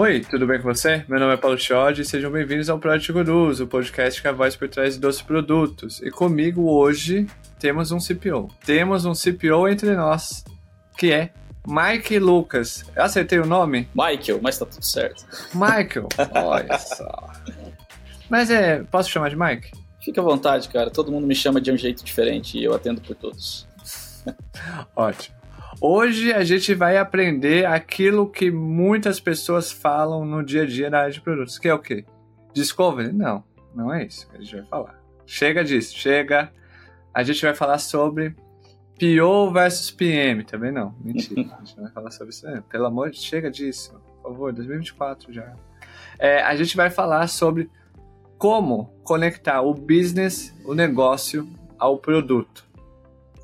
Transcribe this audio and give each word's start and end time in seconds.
Oi, 0.00 0.20
tudo 0.20 0.46
bem 0.46 0.62
com 0.62 0.72
você? 0.72 1.04
Meu 1.08 1.18
nome 1.18 1.34
é 1.34 1.36
Paulo 1.36 1.58
Chiodi 1.58 2.02
e 2.02 2.04
sejam 2.04 2.30
bem-vindos 2.30 2.70
ao 2.70 2.78
Project 2.78 3.12
Gurus, 3.12 3.58
o 3.58 3.66
podcast 3.66 4.22
que 4.22 4.28
é 4.28 4.30
a 4.30 4.32
voz 4.32 4.54
por 4.54 4.68
trás 4.68 4.96
dos 4.96 5.20
produtos. 5.20 6.00
E 6.00 6.08
comigo 6.08 6.70
hoje 6.70 7.26
temos 7.58 7.90
um 7.90 7.98
CPO. 7.98 8.46
Temos 8.64 9.04
um 9.04 9.12
CPO 9.12 9.66
entre 9.66 9.96
nós, 9.96 10.44
que 10.96 11.10
é 11.10 11.30
Mike 11.66 12.16
Lucas. 12.20 12.84
Eu 12.94 13.02
acertei 13.02 13.40
o 13.40 13.44
nome? 13.44 13.88
Michael, 13.92 14.38
mas 14.40 14.56
tá 14.56 14.64
tudo 14.64 14.84
certo. 14.84 15.26
Michael, 15.52 16.06
olha 16.46 16.78
só. 16.78 17.32
Mas 18.30 18.52
é, 18.52 18.84
posso 18.84 19.10
chamar 19.10 19.30
de 19.30 19.36
Mike? 19.36 19.72
Fica 20.00 20.20
à 20.20 20.24
vontade, 20.24 20.68
cara. 20.68 20.90
Todo 20.92 21.10
mundo 21.10 21.26
me 21.26 21.34
chama 21.34 21.60
de 21.60 21.72
um 21.72 21.76
jeito 21.76 22.04
diferente 22.04 22.56
e 22.56 22.62
eu 22.62 22.72
atendo 22.72 23.00
por 23.00 23.16
todos. 23.16 23.66
Ótimo. 24.94 25.37
Hoje 25.80 26.32
a 26.32 26.42
gente 26.42 26.74
vai 26.74 26.96
aprender 26.96 27.64
aquilo 27.64 28.28
que 28.28 28.50
muitas 28.50 29.20
pessoas 29.20 29.70
falam 29.70 30.24
no 30.24 30.42
dia 30.42 30.62
a 30.62 30.66
dia 30.66 30.90
na 30.90 30.98
área 30.98 31.12
de 31.12 31.20
produtos, 31.20 31.56
que 31.56 31.68
é 31.68 31.74
o 31.74 31.78
quê? 31.78 32.04
Discovery? 32.52 33.12
Não, 33.12 33.44
não 33.72 33.94
é 33.94 34.04
isso 34.04 34.28
que 34.28 34.36
a 34.36 34.40
gente 34.40 34.56
vai 34.56 34.64
falar. 34.64 35.00
Chega 35.24 35.62
disso, 35.62 35.96
chega. 35.96 36.50
A 37.14 37.22
gente 37.22 37.40
vai 37.42 37.54
falar 37.54 37.78
sobre 37.78 38.34
PO 38.98 39.52
versus 39.52 39.92
PM, 39.92 40.42
também 40.42 40.72
não. 40.72 40.92
Mentira, 41.00 41.56
a 41.56 41.64
gente 41.64 41.76
não 41.76 41.84
vai 41.84 41.92
falar 41.92 42.10
sobre 42.10 42.30
isso. 42.30 42.44
Pelo 42.68 42.86
amor 42.86 43.10
de 43.10 43.18
chega 43.20 43.48
disso, 43.48 44.00
por 44.20 44.32
favor, 44.32 44.52
2024 44.52 45.32
já. 45.32 45.54
É, 46.18 46.42
a 46.42 46.56
gente 46.56 46.76
vai 46.76 46.90
falar 46.90 47.28
sobre 47.28 47.70
como 48.36 48.92
conectar 49.04 49.62
o 49.62 49.72
business, 49.72 50.52
o 50.64 50.74
negócio, 50.74 51.48
ao 51.78 51.98
produto. 51.98 52.67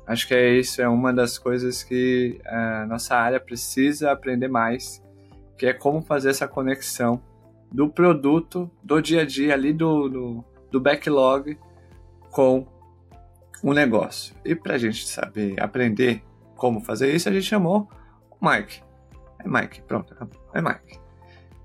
Acho 0.07 0.27
que 0.27 0.33
é 0.35 0.53
isso, 0.59 0.81
é 0.81 0.87
uma 0.87 1.11
das 1.11 1.37
coisas 1.37 1.83
que 1.83 2.39
a 2.45 2.85
nossa 2.85 3.15
área 3.15 3.39
precisa 3.39 4.11
aprender 4.11 4.47
mais, 4.47 5.01
que 5.57 5.65
é 5.65 5.73
como 5.73 6.01
fazer 6.01 6.29
essa 6.29 6.47
conexão 6.47 7.21
do 7.71 7.89
produto, 7.89 8.69
do 8.83 9.01
dia 9.01 9.21
a 9.21 9.25
dia 9.25 9.53
ali, 9.53 9.73
do, 9.73 10.07
do, 10.07 10.45
do 10.71 10.79
backlog 10.79 11.57
com 12.31 12.67
o 13.63 13.73
negócio. 13.73 14.35
E 14.45 14.55
para 14.55 14.75
a 14.75 14.77
gente 14.77 15.07
saber 15.07 15.59
aprender 15.59 16.23
como 16.55 16.81
fazer 16.81 17.13
isso, 17.13 17.27
a 17.27 17.31
gente 17.31 17.45
chamou 17.45 17.89
o 18.29 18.49
Mike. 18.49 18.83
É 19.39 19.47
Mike, 19.47 19.81
pronto, 19.81 20.13
acabou. 20.13 20.39
É 20.53 20.61
Mike. 20.61 20.99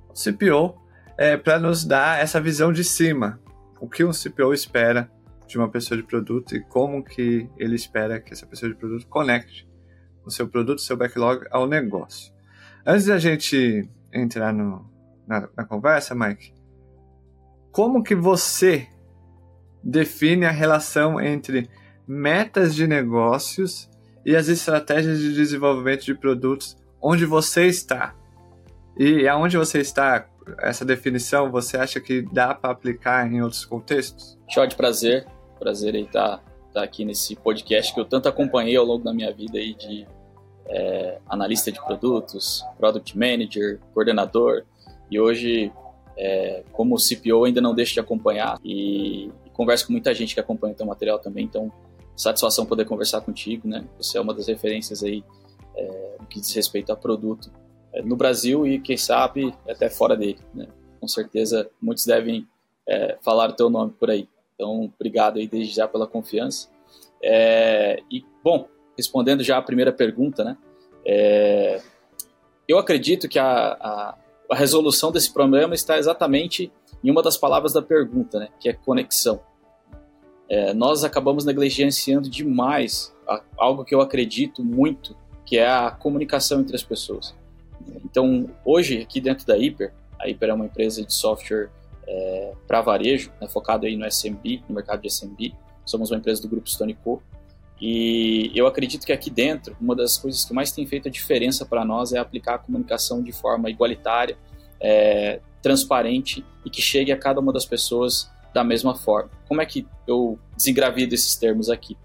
O 0.09 0.15
CPO 0.15 0.81
é 1.19 1.37
para 1.37 1.59
nos 1.59 1.85
dar 1.85 2.21
essa 2.21 2.41
visão 2.41 2.73
de 2.73 2.85
cima. 2.85 3.39
O 3.79 3.89
que 3.89 4.05
um 4.05 4.13
CPO 4.13 4.55
espera 4.55 5.11
de 5.51 5.59
uma 5.59 5.69
pessoa 5.69 6.01
de 6.01 6.07
produto 6.07 6.55
e 6.55 6.61
como 6.61 7.03
que 7.03 7.49
ele 7.59 7.75
espera 7.75 8.21
que 8.21 8.33
essa 8.33 8.47
pessoa 8.47 8.71
de 8.71 8.79
produto 8.79 9.07
conecte 9.09 9.69
o 10.25 10.31
seu 10.31 10.49
produto, 10.49 10.81
seu 10.81 10.97
backlog 10.97 11.45
ao 11.51 11.67
negócio. 11.67 12.33
Antes 12.87 13.07
da 13.07 13.19
gente 13.19 13.89
entrar 14.13 14.53
no, 14.53 14.89
na, 15.27 15.49
na 15.57 15.65
conversa, 15.65 16.15
Mike, 16.15 16.55
como 17.73 18.03
que 18.03 18.15
você 18.15 18.89
define 19.83 20.47
a 20.47 20.51
relação 20.51 21.21
entre 21.21 21.69
metas 22.07 22.75
de 22.75 22.87
negócios 22.87 23.89
e 24.25 24.37
as 24.37 24.49
estratégias 24.49 25.19
de 25.19 25.35
desenvolvimento 25.35 26.05
de 26.05 26.15
produtos 26.15 26.77
onde 27.01 27.25
você 27.25 27.67
está? 27.67 28.15
E 28.97 29.27
aonde 29.27 29.57
você 29.57 29.81
está, 29.81 30.29
essa 30.59 30.85
definição, 30.85 31.51
você 31.51 31.77
acha 31.77 32.01
que 32.01 32.23
dá 32.23 32.55
para 32.55 32.71
aplicar 32.71 33.27
em 33.27 33.41
outros 33.41 33.65
contextos? 33.65 34.39
Show 34.49 34.67
de 34.67 34.77
prazer. 34.77 35.27
Prazer 35.61 35.95
aí 35.95 36.03
estar 36.03 36.39
tá, 36.39 36.43
tá 36.73 36.83
aqui 36.83 37.05
nesse 37.05 37.37
podcast 37.37 37.93
que 37.93 38.01
eu 38.01 38.05
tanto 38.07 38.29
acompanhei 38.29 38.77
ao 38.77 38.85
longo 38.85 39.05
da 39.05 39.13
minha 39.13 39.31
vida 39.31 39.59
aí 39.59 39.75
de 39.75 40.07
é, 40.67 41.19
analista 41.29 41.71
de 41.71 41.85
produtos, 41.85 42.65
product 42.79 43.17
manager, 43.17 43.79
coordenador 43.93 44.65
e 45.11 45.21
hoje 45.21 45.71
é, 46.17 46.65
como 46.73 46.97
CPO 46.97 47.45
ainda 47.45 47.61
não 47.61 47.75
deixo 47.75 47.93
de 47.93 48.01
acompanhar 48.01 48.59
e, 48.65 49.27
e, 49.45 49.51
converso 49.53 49.87
com 49.87 49.93
muita 49.93 50.15
gente 50.15 50.33
que 50.35 50.41
acompanha 50.41 50.73
o 50.73 50.77
teu 50.77 50.87
material 50.87 51.19
também, 51.19 51.45
então 51.45 51.71
satisfação 52.17 52.65
poder 52.65 52.87
conversar 52.87 53.21
contigo, 53.21 53.69
né? 53.69 53.85
Você 53.99 54.17
é 54.17 54.21
uma 54.21 54.33
das 54.33 54.47
referências 54.47 55.03
aí 55.03 55.23
é, 55.77 56.17
que 56.29 56.41
diz 56.41 56.55
respeito 56.55 56.91
a 56.91 56.97
produto 56.97 57.51
é, 57.93 58.03
no 58.03 58.17
Brasil 58.17 58.67
e 58.67 58.81
quem 58.81 58.97
sabe 58.97 59.55
até 59.69 59.91
fora 59.91 60.17
dele, 60.17 60.39
né? 60.55 60.67
Com 61.01 61.09
certeza 61.09 61.71
muitos 61.81 62.05
devem 62.07 62.47
é, 62.89 63.19
falar 63.23 63.51
o 63.51 63.55
teu 63.55 63.69
nome 63.69 63.93
por 63.93 64.11
aí. 64.11 64.29
Então, 64.61 64.93
obrigado 64.95 65.39
aí 65.39 65.49
desde 65.49 65.75
já 65.75 65.89
pela 65.89 66.07
confiança. 66.07 66.69
É, 67.23 68.03
e, 68.11 68.23
bom, 68.45 68.69
respondendo 68.95 69.43
já 69.43 69.57
a 69.57 69.63
primeira 69.63 69.91
pergunta, 69.91 70.45
né? 70.45 70.59
É, 71.07 71.81
eu 72.69 72.79
acredito 72.79 73.27
que 73.27 73.39
a, 73.39 73.49
a, 73.49 74.19
a, 74.51 74.55
resolução 74.55 75.11
desse 75.11 75.33
problema 75.33 75.75
está 75.75 75.97
exatamente 75.97 76.71
em 77.03 77.11
uma 77.11 77.23
das 77.23 77.39
palavras 77.39 77.73
da 77.73 77.81
pergunta, 77.81 78.39
né? 78.39 78.49
Que 78.61 78.69
é 78.69 78.75
conexão. 78.75 79.41
É, 80.47 80.75
nós 80.75 81.05
acabamos 81.05 81.47
negligenciando 81.47 82.29
demais 82.29 83.17
a, 83.27 83.43
algo 83.57 83.83
que 83.83 83.95
eu 83.95 84.03
acredito 84.03 84.63
muito, 84.63 85.17
que 85.47 85.57
é 85.57 85.71
a 85.71 85.91
comunicação 85.91 86.61
entre 86.61 86.77
as 86.77 86.83
pessoas. 86.83 87.35
Então, 88.05 88.51
hoje, 88.63 89.01
aqui 89.01 89.23
dentro 89.23 89.47
da 89.47 89.55
Hyper, 89.55 89.95
a 90.19 90.27
Hyper 90.27 90.51
é 90.51 90.53
uma 90.53 90.67
empresa 90.67 91.03
de 91.03 91.15
software 91.15 91.71
é, 92.11 92.53
para 92.67 92.81
varejo, 92.81 93.33
né, 93.41 93.49
focado 93.49 93.87
aí 93.87 93.97
no 93.97 94.05
SMB, 94.05 94.65
no 94.69 94.75
mercado 94.75 95.01
de 95.01 95.09
SMB. 95.09 95.55
Somos 95.87 96.11
uma 96.11 96.19
empresa 96.19 96.43
do 96.43 96.49
grupo 96.49 96.69
Stone 96.69 96.95
Co. 96.95 97.23
E 97.81 98.51
eu 98.55 98.67
acredito 98.67 99.07
que 99.07 99.13
aqui 99.13 99.31
dentro, 99.31 99.77
uma 99.81 99.95
das 99.95 100.19
coisas 100.19 100.45
que 100.45 100.53
mais 100.53 100.71
tem 100.73 100.85
feito 100.87 101.09
a 101.09 101.11
diferença 101.11 101.65
para 101.65 101.85
nós 101.85 102.13
é 102.13 102.19
aplicar 102.19 102.57
a 102.57 102.59
comunicação 102.59 103.23
de 103.23 103.33
forma 103.33 103.71
igualitária, 103.71 104.37
é, 104.81 105.41
transparente 105.63 106.45
e 106.65 106.69
que 106.69 106.83
chegue 106.83 107.13
a 107.13 107.17
cada 107.17 107.41
uma 107.41 107.53
das 107.53 107.65
pessoas 107.65 108.31
da 108.53 108.65
mesma 108.65 108.95
forma. 108.95 109.31
Como 109.49 109.63
é 109.63 109.67
que 109.67 109.87
eu 110.07 110.39
desengravido 110.57 111.15
esses 111.15 111.37
termos 111.37 111.71
aqui? 111.71 111.97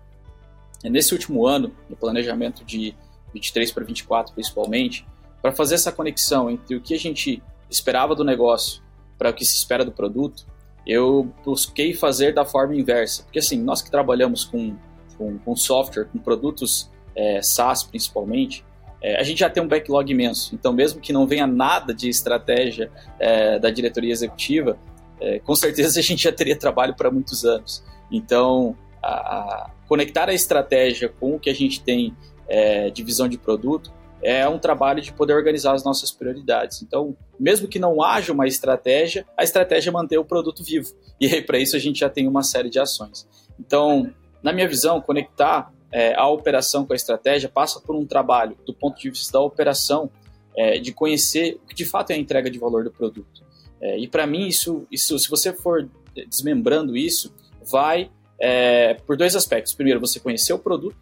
É, 0.83 0.89
nesse 0.89 1.13
último 1.13 1.45
ano, 1.45 1.75
no 1.89 1.95
planejamento 1.95 2.63
de 2.63 2.95
23 3.33 3.71
para 3.71 3.83
24 3.83 4.33
principalmente, 4.33 5.05
para 5.41 5.51
fazer 5.51 5.75
essa 5.75 5.91
conexão 5.91 6.49
entre 6.49 6.75
o 6.75 6.81
que 6.81 6.94
a 6.94 6.99
gente 6.99 7.44
esperava 7.69 8.15
do 8.15 8.23
negócio 8.23 8.84
para 9.17 9.29
o 9.29 9.33
que 9.33 9.45
se 9.45 9.55
espera 9.55 9.83
do 9.83 9.91
produto, 9.91 10.45
eu 10.85 11.31
busquei 11.43 11.93
fazer 11.93 12.33
da 12.33 12.45
forma 12.45 12.75
inversa. 12.75 13.23
Porque 13.23 13.39
assim, 13.39 13.57
nós 13.57 13.81
que 13.81 13.89
trabalhamos 13.89 14.45
com, 14.45 14.75
com, 15.17 15.37
com 15.39 15.55
software, 15.55 16.05
com 16.05 16.19
produtos 16.19 16.89
é, 17.15 17.41
SaaS 17.41 17.83
principalmente, 17.83 18.63
é, 19.01 19.19
a 19.19 19.23
gente 19.23 19.39
já 19.39 19.49
tem 19.49 19.61
um 19.61 19.67
backlog 19.67 20.11
imenso. 20.11 20.53
Então, 20.53 20.73
mesmo 20.73 20.99
que 20.99 21.13
não 21.13 21.27
venha 21.27 21.47
nada 21.47 21.93
de 21.93 22.09
estratégia 22.09 22.91
é, 23.19 23.59
da 23.59 23.69
diretoria 23.69 24.11
executiva, 24.11 24.77
é, 25.19 25.39
com 25.39 25.55
certeza 25.55 25.97
a 25.99 26.03
gente 26.03 26.23
já 26.23 26.31
teria 26.31 26.55
trabalho 26.55 26.95
para 26.95 27.09
muitos 27.09 27.45
anos. 27.45 27.83
Então, 28.11 28.75
a, 29.01 29.13
a 29.13 29.69
conectar 29.87 30.29
a 30.29 30.33
estratégia 30.33 31.09
com 31.09 31.35
o 31.35 31.39
que 31.39 31.49
a 31.49 31.53
gente 31.53 31.81
tem 31.81 32.15
é, 32.47 32.89
de 32.89 33.03
visão 33.03 33.27
de 33.27 33.37
produto 33.37 33.91
é 34.25 34.50
um 34.50 34.58
trabalho 34.58 35.03
de 35.03 35.13
poder 35.13 35.34
organizar 35.34 35.75
as 35.75 35.84
nossas 35.84 36.12
prioridades. 36.12 36.81
Então, 36.81 37.16
mesmo 37.40 37.68
que 37.68 37.78
não 37.78 38.02
haja 38.02 38.34
uma 38.34 38.47
estratégia, 38.47 39.24
a 39.38 39.44
estratégia 39.44 39.91
é 39.91 39.94
manter 39.94 40.18
o 40.18 40.25
produto 40.25 40.63
vivo. 40.63 40.91
E 41.18 41.41
para 41.41 41.58
isso, 41.58 41.78
a 41.78 41.80
gente 41.80 42.00
já 42.00 42.09
tem 42.09 42.28
uma 42.28 42.44
série 42.44 42.69
de 42.69 42.78
ações. 42.78 43.25
Então, 43.58 44.12
na 44.44 44.52
minha 44.52 44.68
visão, 44.68 45.00
conectar 45.00 45.72
é, 45.90 46.13
a 46.13 46.28
operação 46.28 46.86
com 46.86 46.91
a 46.91 46.96
estratégia 46.96 47.47
passa 47.47 47.80
por 47.80 47.96
um 47.96 48.06
trabalho 48.06 48.58
do 48.66 48.74
ponto 48.74 49.00
de 49.00 49.09
vista 49.09 49.31
da 49.31 49.40
operação, 49.40 50.09
é, 50.57 50.78
de 50.78 50.92
conhecer 50.92 51.57
o 51.63 51.68
que 51.68 51.75
de 51.75 51.86
fato 51.86 52.12
é 52.12 52.16
a 52.16 52.18
entrega 52.18 52.50
de 52.50 52.59
valor 52.59 52.84
do 52.84 52.92
produto. 52.92 53.46
É, 53.80 53.97
e 53.97 54.07
para 54.09 54.28
mim, 54.28 54.46
isso, 54.47 54.86
isso, 54.92 55.18
se 55.18 55.30
você 55.30 55.53
for 55.53 55.88
desmembrando 56.28 56.97
isso, 56.97 57.34
vai 57.63 58.12
é, 58.38 58.96
por 58.96 59.16
dois 59.16 59.38
aspectos. 59.38 59.74
Primeiro, 59.74 60.02
você 60.02 60.19
conhecer 60.19 60.52
o 60.52 60.59
produto 60.59 60.97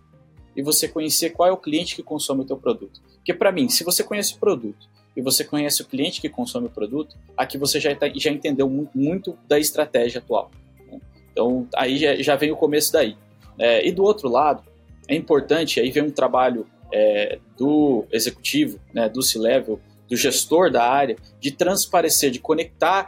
e 0.56 0.62
você 0.62 0.88
conhecer 0.88 1.32
qual 1.32 1.50
é 1.50 1.52
o 1.52 1.58
cliente 1.58 1.96
que 1.96 2.04
consome 2.04 2.42
o 2.42 2.46
teu 2.46 2.58
produto. 2.58 3.02
Porque 3.16 3.34
para 3.34 3.52
mim, 3.52 3.70
se 3.70 3.84
você 3.84 4.04
conhece 4.04 4.36
o 4.36 4.38
produto 4.38 4.88
e 5.16 5.22
você 5.22 5.44
conhece 5.44 5.82
o 5.82 5.86
cliente 5.86 6.20
que 6.22 6.30
consome 6.30 6.68
o 6.68 6.70
produto, 6.70 7.16
aqui 7.38 7.58
você 7.58 7.80
já, 7.80 7.96
tá, 7.96 8.08
já 8.16 8.32
entendeu 8.32 8.70
muito 8.94 9.38
da 9.48 9.60
estratégia 9.60 10.20
atual. 10.20 10.52
Né? 10.92 11.00
Então 11.32 11.68
aí 11.76 11.98
já, 11.98 12.16
já, 12.16 12.36
vem 12.36 12.52
o 12.52 12.58
começo 12.58 12.92
daí. 12.92 13.18
É, 13.58 13.88
e 13.88 13.92
do 13.92 14.04
outro 14.04 14.30
lado, 14.30 14.64
é 15.08 15.16
importante, 15.16 15.80
aí 15.80 15.92
vem 15.92 16.04
um 16.04 16.12
trabalho 16.12 16.66
é, 16.92 17.40
do 17.58 18.06
executivo, 18.12 18.80
né, 18.94 19.10
do 19.10 19.22
C-Level, 19.22 19.80
do 20.10 20.16
gestor 20.16 20.72
da 20.72 20.88
área, 20.88 21.16
de 21.40 21.52
transparecer, 21.52 22.30
de 22.32 22.40
conectar 22.40 23.08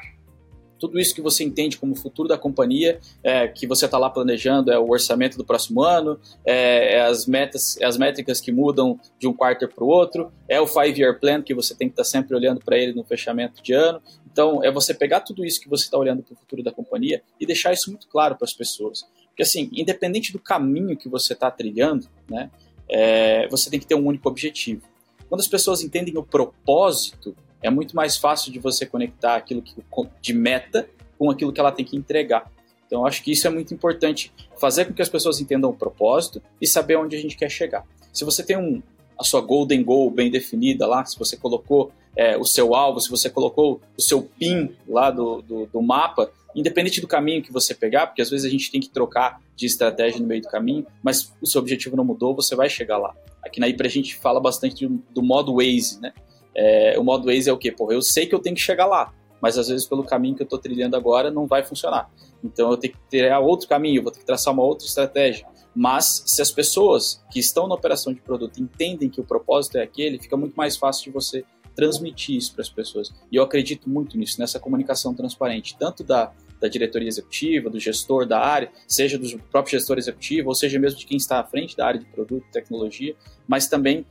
tudo 0.85 0.99
isso 0.99 1.15
que 1.15 1.21
você 1.21 1.43
entende 1.43 1.77
como 1.77 1.95
futuro 1.95 2.29
da 2.29 2.37
companhia, 2.37 2.99
é, 3.23 3.47
que 3.47 3.65
você 3.65 3.85
está 3.85 3.97
lá 3.97 4.07
planejando, 4.07 4.71
é 4.71 4.77
o 4.77 4.87
orçamento 4.89 5.35
do 5.35 5.43
próximo 5.43 5.81
ano, 5.81 6.19
é, 6.45 6.97
é, 6.97 7.01
as 7.01 7.25
metas, 7.25 7.75
é 7.81 7.85
as 7.85 7.97
métricas 7.97 8.39
que 8.39 8.51
mudam 8.51 8.99
de 9.17 9.27
um 9.27 9.33
quarter 9.33 9.67
para 9.67 9.83
o 9.83 9.87
outro, 9.87 10.31
é 10.47 10.61
o 10.61 10.67
five-year 10.67 11.19
plan 11.19 11.41
que 11.41 11.55
você 11.55 11.73
tem 11.73 11.87
que 11.87 11.93
estar 11.93 12.03
tá 12.03 12.09
sempre 12.09 12.35
olhando 12.35 12.59
para 12.63 12.77
ele 12.77 12.93
no 12.93 13.03
fechamento 13.03 13.63
de 13.63 13.73
ano. 13.73 13.99
Então, 14.31 14.63
é 14.63 14.71
você 14.71 14.93
pegar 14.93 15.21
tudo 15.21 15.43
isso 15.43 15.59
que 15.59 15.67
você 15.67 15.85
está 15.85 15.97
olhando 15.97 16.21
para 16.21 16.33
o 16.33 16.37
futuro 16.37 16.61
da 16.61 16.71
companhia 16.71 17.23
e 17.39 17.45
deixar 17.45 17.73
isso 17.73 17.89
muito 17.89 18.07
claro 18.07 18.35
para 18.35 18.45
as 18.45 18.53
pessoas. 18.53 19.05
Porque, 19.29 19.43
assim, 19.43 19.69
independente 19.73 20.31
do 20.31 20.39
caminho 20.39 20.95
que 20.95 21.09
você 21.09 21.33
está 21.33 21.49
trilhando, 21.49 22.07
né, 22.29 22.51
é, 22.87 23.47
você 23.47 23.69
tem 23.69 23.79
que 23.79 23.87
ter 23.87 23.95
um 23.95 24.05
único 24.05 24.29
objetivo. 24.29 24.83
Quando 25.27 25.41
as 25.41 25.47
pessoas 25.47 25.81
entendem 25.81 26.15
o 26.17 26.23
propósito 26.23 27.35
é 27.65 27.69
muito 27.69 27.95
mais 27.95 28.15
fácil 28.15 28.51
de 28.51 28.59
você 28.59 28.85
conectar 28.85 29.35
aquilo 29.35 29.61
que, 29.61 29.75
de 30.21 30.33
meta 30.33 30.87
com 31.17 31.31
aquilo 31.31 31.51
que 31.51 31.59
ela 31.59 31.71
tem 31.71 31.83
que 31.83 31.97
entregar. 31.97 32.51
Então, 32.85 33.05
acho 33.05 33.23
que 33.23 33.31
isso 33.31 33.47
é 33.47 33.49
muito 33.49 33.73
importante, 33.73 34.31
fazer 34.57 34.85
com 34.85 34.93
que 34.93 35.01
as 35.01 35.09
pessoas 35.09 35.41
entendam 35.41 35.71
o 35.71 35.73
propósito 35.73 36.41
e 36.61 36.67
saber 36.67 36.95
onde 36.97 37.15
a 37.15 37.19
gente 37.19 37.35
quer 37.35 37.49
chegar. 37.49 37.83
Se 38.13 38.23
você 38.23 38.43
tem 38.43 38.55
um, 38.55 38.83
a 39.19 39.23
sua 39.23 39.41
golden 39.41 39.83
goal 39.83 40.11
bem 40.11 40.29
definida 40.29 40.85
lá, 40.85 41.03
se 41.05 41.17
você 41.17 41.35
colocou 41.35 41.91
é, 42.15 42.37
o 42.37 42.45
seu 42.45 42.75
alvo, 42.75 43.01
se 43.01 43.09
você 43.09 43.29
colocou 43.29 43.81
o 43.97 44.01
seu 44.01 44.21
pin 44.21 44.69
lá 44.87 45.09
do, 45.09 45.41
do, 45.41 45.65
do, 45.65 45.81
mapa, 45.81 46.31
independente 46.55 47.01
do 47.01 47.07
caminho 47.07 47.41
que 47.41 47.51
você 47.51 47.73
pegar, 47.73 48.07
porque 48.07 48.21
às 48.21 48.29
vezes 48.29 48.45
a 48.45 48.49
gente 48.49 48.71
tem 48.71 48.79
que 48.79 48.89
trocar 48.89 49.41
de 49.55 49.65
estratégia 49.65 50.19
no 50.19 50.27
meio 50.27 50.41
do 50.41 50.47
caminho, 50.47 50.85
mas 51.01 51.33
o 51.41 51.47
seu 51.47 51.59
objetivo 51.59 51.97
não 51.97 52.05
mudou, 52.05 52.35
você 52.35 52.55
vai 52.55 52.69
chegar 52.69 52.99
lá. 52.99 53.15
Aqui 53.43 53.59
na 53.59 53.67
IPRA 53.67 53.87
a 53.87 53.89
gente 53.89 54.15
fala 54.15 54.39
bastante 54.39 54.87
do, 54.87 55.03
do 55.11 55.23
modo 55.23 55.55
Waze, 55.55 55.99
né? 55.99 56.13
É, 56.55 56.95
o 56.97 57.03
modo 57.03 57.25
Waze 57.25 57.49
é 57.49 57.53
o 57.53 57.57
quê? 57.57 57.71
Porra, 57.71 57.93
eu 57.93 58.01
sei 58.01 58.25
que 58.25 58.33
eu 58.33 58.39
tenho 58.39 58.55
que 58.55 58.61
chegar 58.61 58.85
lá, 58.85 59.13
mas 59.41 59.57
às 59.57 59.67
vezes 59.67 59.85
pelo 59.85 60.03
caminho 60.03 60.35
que 60.35 60.41
eu 60.41 60.45
estou 60.45 60.59
trilhando 60.59 60.95
agora 60.95 61.29
não 61.29 61.45
vai 61.45 61.63
funcionar. 61.63 62.09
Então 62.43 62.71
eu 62.71 62.77
tenho 62.77 62.93
que 62.93 62.99
ter 63.09 63.31
outro 63.37 63.67
caminho, 63.67 64.01
vou 64.01 64.11
ter 64.11 64.19
que 64.19 64.25
traçar 64.25 64.53
uma 64.53 64.63
outra 64.63 64.87
estratégia. 64.87 65.45
Mas 65.75 66.23
se 66.25 66.41
as 66.41 66.51
pessoas 66.51 67.21
que 67.29 67.39
estão 67.39 67.67
na 67.67 67.75
operação 67.75 68.13
de 68.13 68.21
produto 68.21 68.61
entendem 68.61 69.09
que 69.09 69.19
o 69.19 69.25
propósito 69.25 69.77
é 69.77 69.83
aquele, 69.83 70.17
fica 70.17 70.37
muito 70.37 70.55
mais 70.55 70.77
fácil 70.77 71.03
de 71.05 71.09
você 71.11 71.43
transmitir 71.75 72.37
isso 72.37 72.53
para 72.53 72.61
as 72.61 72.69
pessoas. 72.69 73.13
E 73.29 73.35
eu 73.35 73.43
acredito 73.43 73.89
muito 73.89 74.17
nisso, 74.17 74.39
nessa 74.39 74.59
comunicação 74.59 75.13
transparente, 75.13 75.75
tanto 75.77 76.03
da, 76.03 76.31
da 76.61 76.69
diretoria 76.69 77.09
executiva, 77.09 77.69
do 77.69 77.79
gestor 77.79 78.25
da 78.25 78.39
área, 78.39 78.71
seja 78.87 79.19
do 79.19 79.37
próprio 79.51 79.77
gestor 79.77 79.97
executivo, 79.97 80.47
ou 80.47 80.55
seja 80.55 80.79
mesmo 80.79 80.97
de 80.97 81.05
quem 81.05 81.17
está 81.17 81.41
à 81.41 81.43
frente 81.43 81.75
da 81.75 81.85
área 81.85 81.99
de 81.99 82.05
produto 82.05 82.45
tecnologia, 82.51 83.13
mas 83.45 83.67
também 83.67 84.05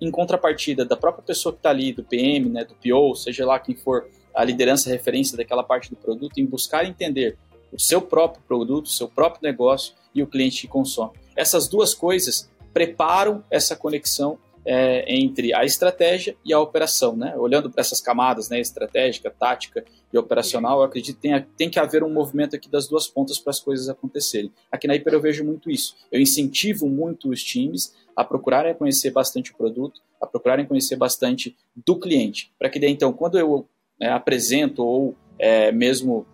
em 0.00 0.10
contrapartida 0.10 0.84
da 0.84 0.96
própria 0.96 1.24
pessoa 1.24 1.52
que 1.52 1.58
está 1.58 1.70
ali, 1.70 1.92
do 1.92 2.02
PM, 2.02 2.48
né, 2.50 2.64
do 2.64 2.74
PO, 2.74 3.14
seja 3.14 3.44
lá 3.44 3.58
quem 3.58 3.74
for 3.74 4.08
a 4.34 4.44
liderança 4.44 4.90
referência 4.90 5.36
daquela 5.36 5.62
parte 5.62 5.90
do 5.90 5.96
produto, 5.96 6.38
em 6.38 6.46
buscar 6.46 6.84
entender 6.84 7.36
o 7.72 7.80
seu 7.80 8.00
próprio 8.00 8.42
produto, 8.46 8.86
o 8.86 8.90
seu 8.90 9.08
próprio 9.08 9.42
negócio 9.42 9.94
e 10.14 10.22
o 10.22 10.26
cliente 10.26 10.62
que 10.62 10.68
consome. 10.68 11.12
Essas 11.34 11.68
duas 11.68 11.94
coisas 11.94 12.50
preparam 12.72 13.42
essa 13.50 13.74
conexão 13.74 14.38
é, 14.66 15.04
entre 15.14 15.54
a 15.54 15.64
estratégia 15.64 16.36
e 16.44 16.52
a 16.52 16.58
operação, 16.58 17.16
né? 17.16 17.36
Olhando 17.36 17.70
para 17.70 17.80
essas 17.80 18.00
camadas, 18.00 18.48
né, 18.50 18.58
estratégica, 18.58 19.30
tática 19.30 19.84
e 20.12 20.18
operacional, 20.18 20.80
eu 20.80 20.84
acredito 20.84 21.14
que 21.16 21.22
tem, 21.22 21.46
tem 21.56 21.70
que 21.70 21.78
haver 21.78 22.02
um 22.02 22.12
movimento 22.12 22.56
aqui 22.56 22.68
das 22.68 22.88
duas 22.88 23.06
pontas 23.06 23.38
para 23.38 23.52
as 23.52 23.60
coisas 23.60 23.88
acontecerem. 23.88 24.52
Aqui 24.70 24.88
na 24.88 24.96
Hiper 24.96 25.14
eu 25.14 25.20
vejo 25.20 25.44
muito 25.44 25.70
isso. 25.70 25.94
Eu 26.10 26.20
incentivo 26.20 26.88
muito 26.88 27.30
os 27.30 27.44
times 27.44 27.94
a 28.16 28.24
procurarem 28.24 28.74
conhecer 28.74 29.10
bastante 29.10 29.52
o 29.52 29.56
produto, 29.56 30.00
a 30.20 30.26
procurarem 30.26 30.64
conhecer 30.64 30.96
bastante 30.96 31.54
do 31.76 32.00
cliente, 32.00 32.50
para 32.58 32.70
que 32.70 32.80
daí 32.80 32.90
então, 32.90 33.12
quando 33.12 33.38
eu 33.38 33.68
é, 34.00 34.08
apresento 34.08 34.82
ou 34.82 35.14
é, 35.38 35.70
mesmo 35.70 36.26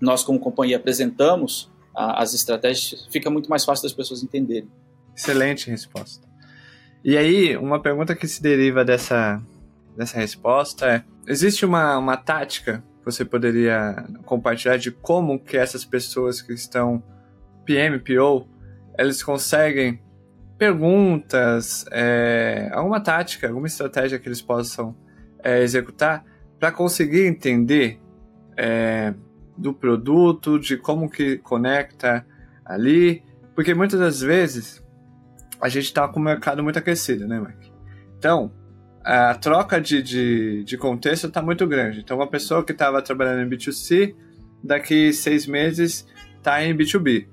nós 0.00 0.22
como 0.22 0.38
companhia 0.38 0.76
apresentamos 0.76 1.70
a, 1.94 2.22
as 2.22 2.34
estratégias, 2.34 3.06
fica 3.10 3.30
muito 3.30 3.48
mais 3.48 3.64
fácil 3.64 3.84
das 3.84 3.92
pessoas 3.92 4.22
entenderem. 4.22 4.68
Excelente 5.16 5.70
resposta. 5.70 6.28
E 7.02 7.16
aí, 7.16 7.56
uma 7.56 7.80
pergunta 7.80 8.14
que 8.14 8.26
se 8.26 8.42
deriva 8.42 8.84
dessa, 8.84 9.40
dessa 9.96 10.18
resposta 10.18 10.86
é: 10.86 11.04
existe 11.26 11.64
uma, 11.64 11.96
uma 11.96 12.16
tática 12.16 12.84
que 12.98 13.04
você 13.04 13.24
poderia 13.24 14.06
compartilhar 14.24 14.76
de 14.76 14.90
como 14.90 15.38
que 15.38 15.56
essas 15.56 15.84
pessoas 15.84 16.42
que 16.42 16.52
estão 16.52 17.02
PM, 17.64 17.98
PO, 17.98 18.46
eles 18.98 19.22
conseguem 19.22 20.00
perguntas, 20.58 21.84
é, 21.90 22.70
alguma 22.72 23.00
tática, 23.00 23.48
alguma 23.48 23.66
estratégia 23.66 24.18
que 24.18 24.28
eles 24.28 24.40
possam 24.40 24.96
é, 25.42 25.62
executar 25.62 26.24
para 26.58 26.70
conseguir 26.70 27.26
entender 27.26 28.00
é, 28.56 29.12
do 29.56 29.72
produto, 29.72 30.58
de 30.58 30.76
como 30.76 31.10
que 31.10 31.38
conecta 31.38 32.26
ali, 32.64 33.22
porque 33.54 33.74
muitas 33.74 34.00
das 34.00 34.20
vezes 34.20 34.84
a 35.60 35.68
gente 35.68 35.84
está 35.84 36.06
com 36.08 36.18
o 36.18 36.22
mercado 36.22 36.62
muito 36.62 36.78
aquecido, 36.78 37.26
né, 37.26 37.40
Mike? 37.40 37.72
Então, 38.18 38.52
a 39.04 39.34
troca 39.34 39.80
de, 39.80 40.02
de, 40.02 40.64
de 40.64 40.76
contexto 40.78 41.26
está 41.26 41.42
muito 41.42 41.66
grande. 41.66 42.00
Então, 42.00 42.16
uma 42.16 42.26
pessoa 42.26 42.64
que 42.64 42.72
estava 42.72 43.02
trabalhando 43.02 43.42
em 43.42 43.56
B2C, 43.56 44.14
daqui 44.62 45.12
seis 45.12 45.46
meses 45.46 46.06
está 46.38 46.64
em 46.64 46.76
B2B. 46.76 47.28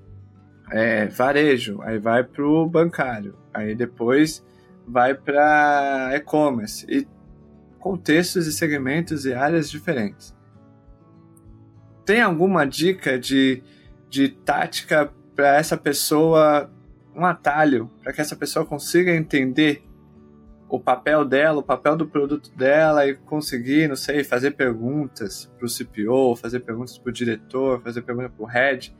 É, 0.72 1.06
varejo, 1.08 1.82
aí 1.82 2.00
vai 2.00 2.24
para 2.24 2.46
o 2.46 2.66
bancário, 2.66 3.36
aí 3.54 3.76
depois 3.76 4.44
vai 4.88 5.14
para 5.14 6.12
e-commerce. 6.16 6.86
E 6.90 7.08
contextos 7.78 8.48
e 8.48 8.54
segmentos 8.54 9.26
e 9.26 9.34
áreas 9.34 9.70
diferentes 9.70 10.34
tem 12.06 12.22
alguma 12.22 12.66
dica 12.66 13.18
de, 13.18 13.64
de 14.10 14.30
tática 14.30 15.12
para 15.36 15.56
essa 15.56 15.78
pessoa, 15.78 16.70
um 17.16 17.26
atalho, 17.26 17.90
para 18.04 18.12
que 18.12 18.22
essa 18.22 18.36
pessoa 18.36 18.66
consiga 18.66 19.16
entender 19.16 19.84
o 20.68 20.80
papel 20.80 21.26
dela, 21.26 21.60
o 21.60 21.64
papel 21.64 21.96
do 21.96 22.06
produto 22.06 22.52
dela 22.56 23.08
e 23.08 23.16
conseguir, 23.16 23.88
não 23.88 23.96
sei, 23.96 24.24
fazer 24.24 24.52
perguntas 24.52 25.52
para 25.58 25.66
o 25.66 25.70
CPO, 25.70 26.36
fazer 26.36 26.62
perguntas 26.62 26.98
para 26.98 27.10
o 27.10 27.14
diretor, 27.14 27.82
fazer 27.82 28.02
perguntas 28.02 28.32
para 28.32 28.44
o 28.44 28.48
head, 28.48 28.96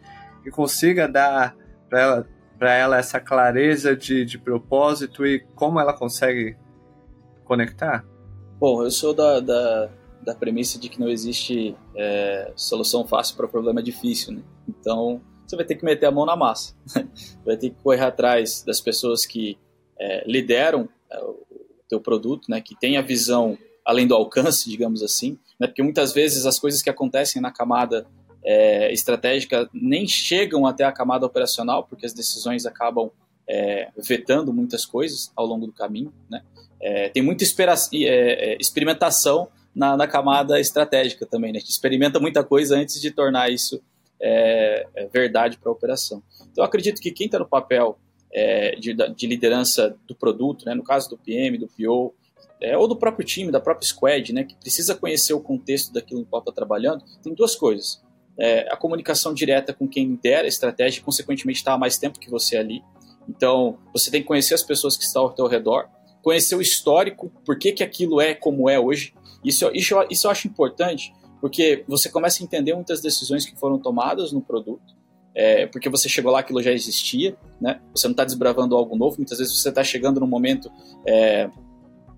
e 0.46 0.50
consiga 0.50 1.08
dar 1.08 1.56
para 1.92 2.00
ela, 2.00 2.28
ela 2.62 2.98
essa 2.98 3.20
clareza 3.20 3.96
de, 3.96 4.24
de 4.24 4.38
propósito 4.38 5.26
e 5.26 5.42
como 5.56 5.78
ela 5.78 5.94
consegue 5.94 6.56
conectar? 7.44 8.06
Bom, 8.58 8.82
eu 8.82 8.90
sou 8.90 9.14
da, 9.14 9.42
da, 9.42 9.90
da 10.24 10.34
premissa 10.34 10.80
de 10.80 10.88
que 10.88 11.00
não 11.00 11.10
existe 11.10 11.76
é, 11.96 12.54
solução 12.56 13.06
fácil 13.06 13.36
para 13.36 13.48
problema 13.48 13.84
difícil, 13.84 14.34
né? 14.34 14.42
Então, 14.70 15.22
você 15.46 15.58
vai 15.58 15.66
ter 15.66 15.76
que 15.76 15.84
meter 15.84 16.06
a 16.06 16.12
mão 16.12 16.26
na 16.26 16.36
massa. 16.38 16.74
vai 17.44 17.58
ter 17.58 17.72
que 17.72 17.84
correr 17.84 18.04
atrás 18.06 18.64
das 18.66 18.80
pessoas 18.80 19.26
que 19.26 19.58
é, 20.00 20.24
lideram 20.26 20.88
é, 21.12 21.20
o 21.22 21.46
teu 21.90 22.00
produto, 22.00 22.50
né? 22.50 22.62
Que 22.62 22.80
tem 22.80 22.96
a 22.96 23.02
visão 23.02 23.58
além 23.84 24.08
do 24.08 24.16
alcance, 24.16 24.70
digamos 24.70 25.04
assim, 25.04 25.38
né? 25.60 25.68
Porque 25.68 25.84
muitas 25.84 26.14
vezes 26.14 26.46
as 26.46 26.58
coisas 26.58 26.82
que 26.82 26.90
acontecem 26.90 27.42
na 27.42 27.52
camada 27.52 28.08
é, 28.44 28.92
estratégica 28.92 29.70
nem 29.74 30.08
chegam 30.08 30.66
até 30.66 30.84
a 30.84 30.92
camada 30.92 31.26
operacional, 31.26 31.84
porque 31.84 32.06
as 32.06 32.14
decisões 32.14 32.66
acabam 32.66 33.12
é, 33.48 33.90
vetando 33.98 34.54
muitas 34.54 34.86
coisas 34.86 35.32
ao 35.36 35.46
longo 35.46 35.68
do 35.68 35.74
caminho, 35.74 36.14
né? 36.30 36.42
É, 36.82 37.10
tem 37.10 37.22
muita 37.22 37.44
é, 37.44 38.58
experimentação 38.60 39.50
na, 39.76 39.96
na 39.96 40.08
camada 40.08 40.60
estratégica 40.60 41.26
também. 41.28 41.52
Né? 41.52 41.58
A 41.58 41.62
gente 41.62 41.70
experimenta 41.70 42.20
muita 42.20 42.44
coisa 42.44 42.76
antes 42.76 43.00
de 43.00 43.12
tornar 43.12 43.52
isso 43.52 43.82
é, 44.20 44.88
é 44.96 45.08
verdade 45.08 45.58
para 45.58 45.70
a 45.70 45.74
operação. 45.74 46.24
Então, 46.52 46.64
acredito 46.64 47.00
que 47.00 47.12
quem 47.12 47.26
está 47.26 47.40
no 47.40 47.48
papel 47.48 47.98
é, 48.34 48.76
de, 48.76 48.94
de, 48.94 49.28
liderança 49.28 49.96
do 50.08 50.16
produto, 50.16 50.66
né, 50.66 50.74
no 50.74 50.84
caso 50.84 51.10
do 51.10 51.18
PM, 51.18 51.58
do 51.58 51.68
PO, 51.68 52.14
é, 52.60 52.78
ou 52.78 52.88
do 52.88 52.96
próprio 52.96 53.26
time, 53.26 53.52
da 53.52 53.60
própria 53.60 53.88
squad, 53.88 54.32
né, 54.32 54.44
que 54.44 54.56
precisa 54.56 54.96
conhecer 54.96 55.34
o 55.34 55.42
contexto 55.42 55.92
daquilo 55.92 56.22
em 56.22 56.26
qual 56.26 56.42
está 56.42 56.52
trabalhando, 56.52 57.04
tem 57.24 57.34
duas 57.34 57.56
coisas. 57.56 58.02
É, 58.40 58.72
a 58.72 58.78
comunicação 58.78 59.34
direta 59.34 59.74
com 59.74 59.88
quem 59.88 60.08
lidera 60.08 60.46
a 60.46 60.48
estratégia 60.48 61.04
consequentemente, 61.04 61.60
está 61.60 61.74
há 61.74 61.78
mais 61.78 61.98
tempo 61.98 62.20
que 62.20 62.30
você 62.30 62.58
ali. 62.58 62.82
Então, 63.30 63.78
você 63.94 64.10
tem 64.10 64.22
que 64.22 64.28
conhecer 64.28 64.54
as 64.54 64.64
pessoas 64.64 64.98
que 64.98 65.04
estão 65.04 65.24
ao 65.24 65.34
teu 65.34 65.48
redor, 65.48 65.88
conhecer 66.22 66.56
o 66.56 66.62
histórico, 66.62 67.32
por 67.46 67.58
que, 67.58 67.72
que 67.72 67.84
aquilo 67.84 68.20
é 68.20 68.34
como 68.34 68.70
é 68.70 68.80
hoje, 68.80 69.14
isso, 69.44 69.70
isso, 69.74 69.96
isso 70.10 70.28
eu 70.28 70.32
acho 70.32 70.48
importante, 70.48 71.14
porque 71.40 71.84
você 71.88 72.10
começa 72.10 72.42
a 72.42 72.46
entender 72.46 72.74
muitas 72.76 73.02
decisões 73.02 73.46
que 73.46 73.56
foram 73.56 73.80
tomadas 73.80 74.32
no 74.32 74.42
produto, 74.42 74.96
é, 75.34 75.66
porque 75.66 75.90
você 75.90 76.08
chegou 76.10 76.32
lá, 76.32 76.40
aquilo 76.40 76.62
já 76.62 76.72
existia, 76.72 77.36
né? 77.60 77.80
Você 77.96 78.08
não 78.08 78.12
está 78.12 78.24
desbravando 78.24 78.76
algo 78.76 78.96
novo, 78.98 79.18
muitas 79.18 79.40
vezes 79.40 79.58
você 79.58 79.70
está 79.70 79.84
chegando 79.84 80.20
no 80.20 80.28
momento 80.28 80.72
é, 81.08 81.50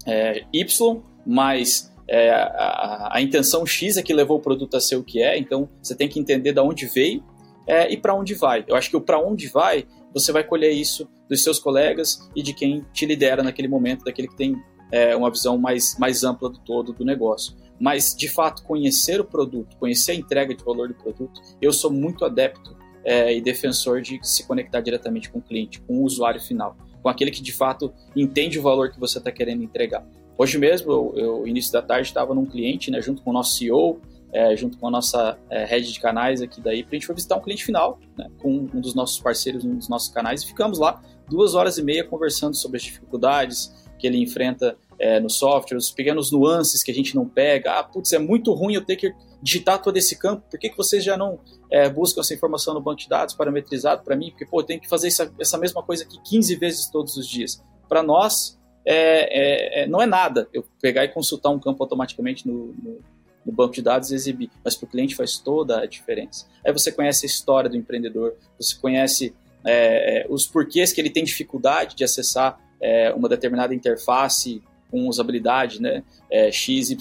é, 0.06 0.46
Y, 0.52 1.02
mas 1.26 1.93
é, 2.08 2.32
a, 2.32 3.10
a, 3.14 3.22
intenção 3.22 3.66
X 3.66 3.98
é 3.98 4.04
que 4.04 4.14
levou 4.14 4.38
o 4.38 4.42
produto 4.42 4.76
a 4.76 4.82
ser 4.82 4.96
o 4.96 5.04
que 5.04 5.22
é, 5.22 5.38
então 5.38 5.70
você 5.82 5.96
tem 5.96 6.08
que 6.08 6.20
entender 6.20 6.52
de 6.52 6.60
onde 6.60 6.86
veio 6.86 7.24
é, 7.68 7.92
e 7.92 7.98
para 7.98 8.14
onde 8.14 8.34
vai. 8.34 8.64
Eu 8.68 8.76
acho 8.76 8.90
que 8.90 8.98
o 8.98 9.02
para 9.02 9.20
onde 9.20 9.48
vai, 9.48 9.86
você 10.14 10.32
vai 10.32 10.44
colher 10.44 10.72
isso 10.72 11.08
dos 11.30 11.44
seus 11.44 11.60
colegas 11.60 12.30
e 12.36 12.44
de 12.44 12.54
quem 12.54 12.86
te 12.94 13.06
lidera 13.06 13.42
naquele 13.42 13.68
momento, 13.68 14.04
daquele 14.04 14.28
que 14.28 14.36
tem 14.36 14.56
é, 14.92 15.16
uma 15.16 15.32
visão 15.32 15.58
mais, 15.58 15.98
mais 15.98 16.24
ampla 16.24 16.50
do 16.50 16.60
todo 16.60 16.94
do 16.94 17.06
negócio. 17.06 17.56
Mas, 17.80 18.16
de 18.16 18.30
fato, 18.30 18.64
conhecer 18.64 19.20
o 19.20 19.26
produto, 19.26 19.76
conhecer 19.78 20.12
a 20.12 20.16
entrega 20.16 20.54
de 20.54 20.64
valor 20.64 20.88
do 20.88 20.94
produto, 20.94 21.42
eu 21.62 21.74
sou 21.74 21.92
muito 21.92 22.24
adepto 22.24 22.78
é, 23.04 23.36
e 23.36 23.42
defensor 23.42 24.02
de 24.02 24.20
se 24.22 24.46
conectar 24.46 24.82
diretamente 24.82 25.30
com 25.30 25.40
o 25.40 25.42
cliente, 25.42 25.82
com 25.82 25.98
o 25.98 26.04
usuário 26.04 26.40
final, 26.40 26.78
com 27.02 27.10
aquele 27.10 27.32
que 27.32 27.42
de 27.42 27.52
fato 27.52 27.92
entende 28.16 28.60
o 28.60 28.62
valor 28.62 28.92
que 28.92 29.00
você 29.00 29.18
está 29.18 29.32
querendo 29.32 29.64
entregar. 29.64 30.06
Hoje 30.38 30.58
mesmo, 30.58 30.92
eu, 30.92 31.14
eu 31.16 31.48
início 31.48 31.72
da 31.72 31.82
tarde, 31.82 32.08
estava 32.08 32.34
num 32.34 32.46
cliente, 32.46 32.90
né, 32.90 33.02
junto 33.02 33.22
com 33.22 33.30
o 33.30 33.34
nosso 33.34 33.56
CEO, 33.56 34.00
é, 34.32 34.56
junto 34.56 34.78
com 34.80 34.88
a 34.88 34.92
nossa 34.92 35.38
é, 35.50 35.64
rede 35.64 35.94
de 35.94 36.00
canais 36.00 36.42
aqui 36.42 36.60
daí, 36.60 36.84
para 36.84 36.92
a 36.92 36.96
gente 36.96 37.06
foi 37.06 37.16
visitar 37.16 37.38
um 37.38 37.42
cliente 37.42 37.64
final, 37.64 38.00
né, 38.18 38.30
com 38.42 38.68
um 38.74 38.82
dos 38.82 38.96
nossos 38.96 39.20
parceiros, 39.20 39.64
um 39.64 39.76
dos 39.76 39.88
nossos 39.88 40.10
canais, 40.10 40.42
e 40.42 40.48
ficamos 40.48 40.80
lá 40.80 41.02
duas 41.30 41.54
horas 41.54 41.78
e 41.78 41.84
meia 41.84 42.04
conversando 42.04 42.56
sobre 42.56 42.78
as 42.78 42.84
dificuldades, 42.84 43.72
que 43.98 44.08
ele 44.08 44.18
enfrenta 44.18 44.76
é, 45.00 45.20
no 45.20 45.30
software, 45.30 45.78
os 45.78 45.92
pequenos 45.92 46.32
nuances 46.32 46.84
que 46.84 46.92
a 46.92 46.94
gente 46.94 47.16
não 47.16 47.28
pega. 47.28 47.80
Ah, 47.80 47.84
putz, 47.84 48.12
é 48.12 48.20
muito 48.20 48.54
ruim 48.54 48.74
eu 48.74 48.84
ter 48.84 48.96
que 48.96 49.14
digitar 49.42 49.82
todo 49.82 49.96
esse 49.96 50.18
campo. 50.18 50.44
Por 50.50 50.60
que, 50.60 50.70
que 50.70 50.78
vocês 50.78 51.04
já 51.04 51.16
não 51.16 51.40
é, 51.72 51.90
buscam 51.90 52.22
essa 52.22 52.34
informação 52.34 52.74
no 52.74 52.82
banco 52.82 53.00
de 53.00 53.08
dados 53.08 53.34
parametrizado 53.34 54.04
para 54.04 54.16
mim? 54.16 54.32
Porque, 54.32 54.46
pô, 54.46 54.60
eu 54.60 54.66
tenho 54.66 54.82
que 54.82 54.90
fazer 54.90 55.08
essa, 55.08 55.34
essa 55.40 55.58
mesma 55.58 55.82
coisa 55.82 56.04
aqui 56.04 56.20
15 56.22 56.56
vezes 56.56 56.90
todos 56.90 57.16
os 57.16 57.28
dias. 57.28 57.64
Para 57.88 58.04
nós, 58.04 58.60
é, 58.86 59.82
é, 59.82 59.84
é, 59.84 59.88
não 59.88 60.02
é 60.02 60.06
nada 60.06 60.48
eu 60.54 60.64
pegar 60.82 61.04
e 61.06 61.08
consultar 61.08 61.50
um 61.50 61.60
campo 61.60 61.82
automaticamente 61.84 62.48
no, 62.48 62.74
no, 62.74 63.00
no 63.46 63.52
banco 63.52 63.74
de 63.74 63.82
dados 63.82 64.12
e 64.12 64.16
exibir, 64.16 64.50
mas 64.64 64.76
para 64.76 64.86
o 64.86 64.90
cliente 64.90 65.16
faz 65.16 65.38
toda 65.38 65.82
a 65.82 65.86
diferença. 65.86 66.48
Aí 66.66 66.72
você 66.72 66.92
conhece 66.92 67.26
a 67.26 67.28
história 67.28 67.70
do 67.70 67.78
empreendedor, 67.78 68.36
você 68.60 68.76
conhece 68.76 69.34
é, 69.66 70.24
é, 70.24 70.26
os 70.30 70.46
porquês 70.46 70.92
que 70.92 71.00
ele 71.00 71.10
tem 71.10 71.24
dificuldade 71.24 71.96
de 71.96 72.04
acessar 72.04 72.60
é, 72.82 73.14
uma 73.14 73.30
determinada 73.30 73.74
interface 73.74 74.62
com 74.92 75.08
usabilidade, 75.08 75.82
né, 75.82 76.04
é, 76.30 76.52
XYZ, 76.52 76.98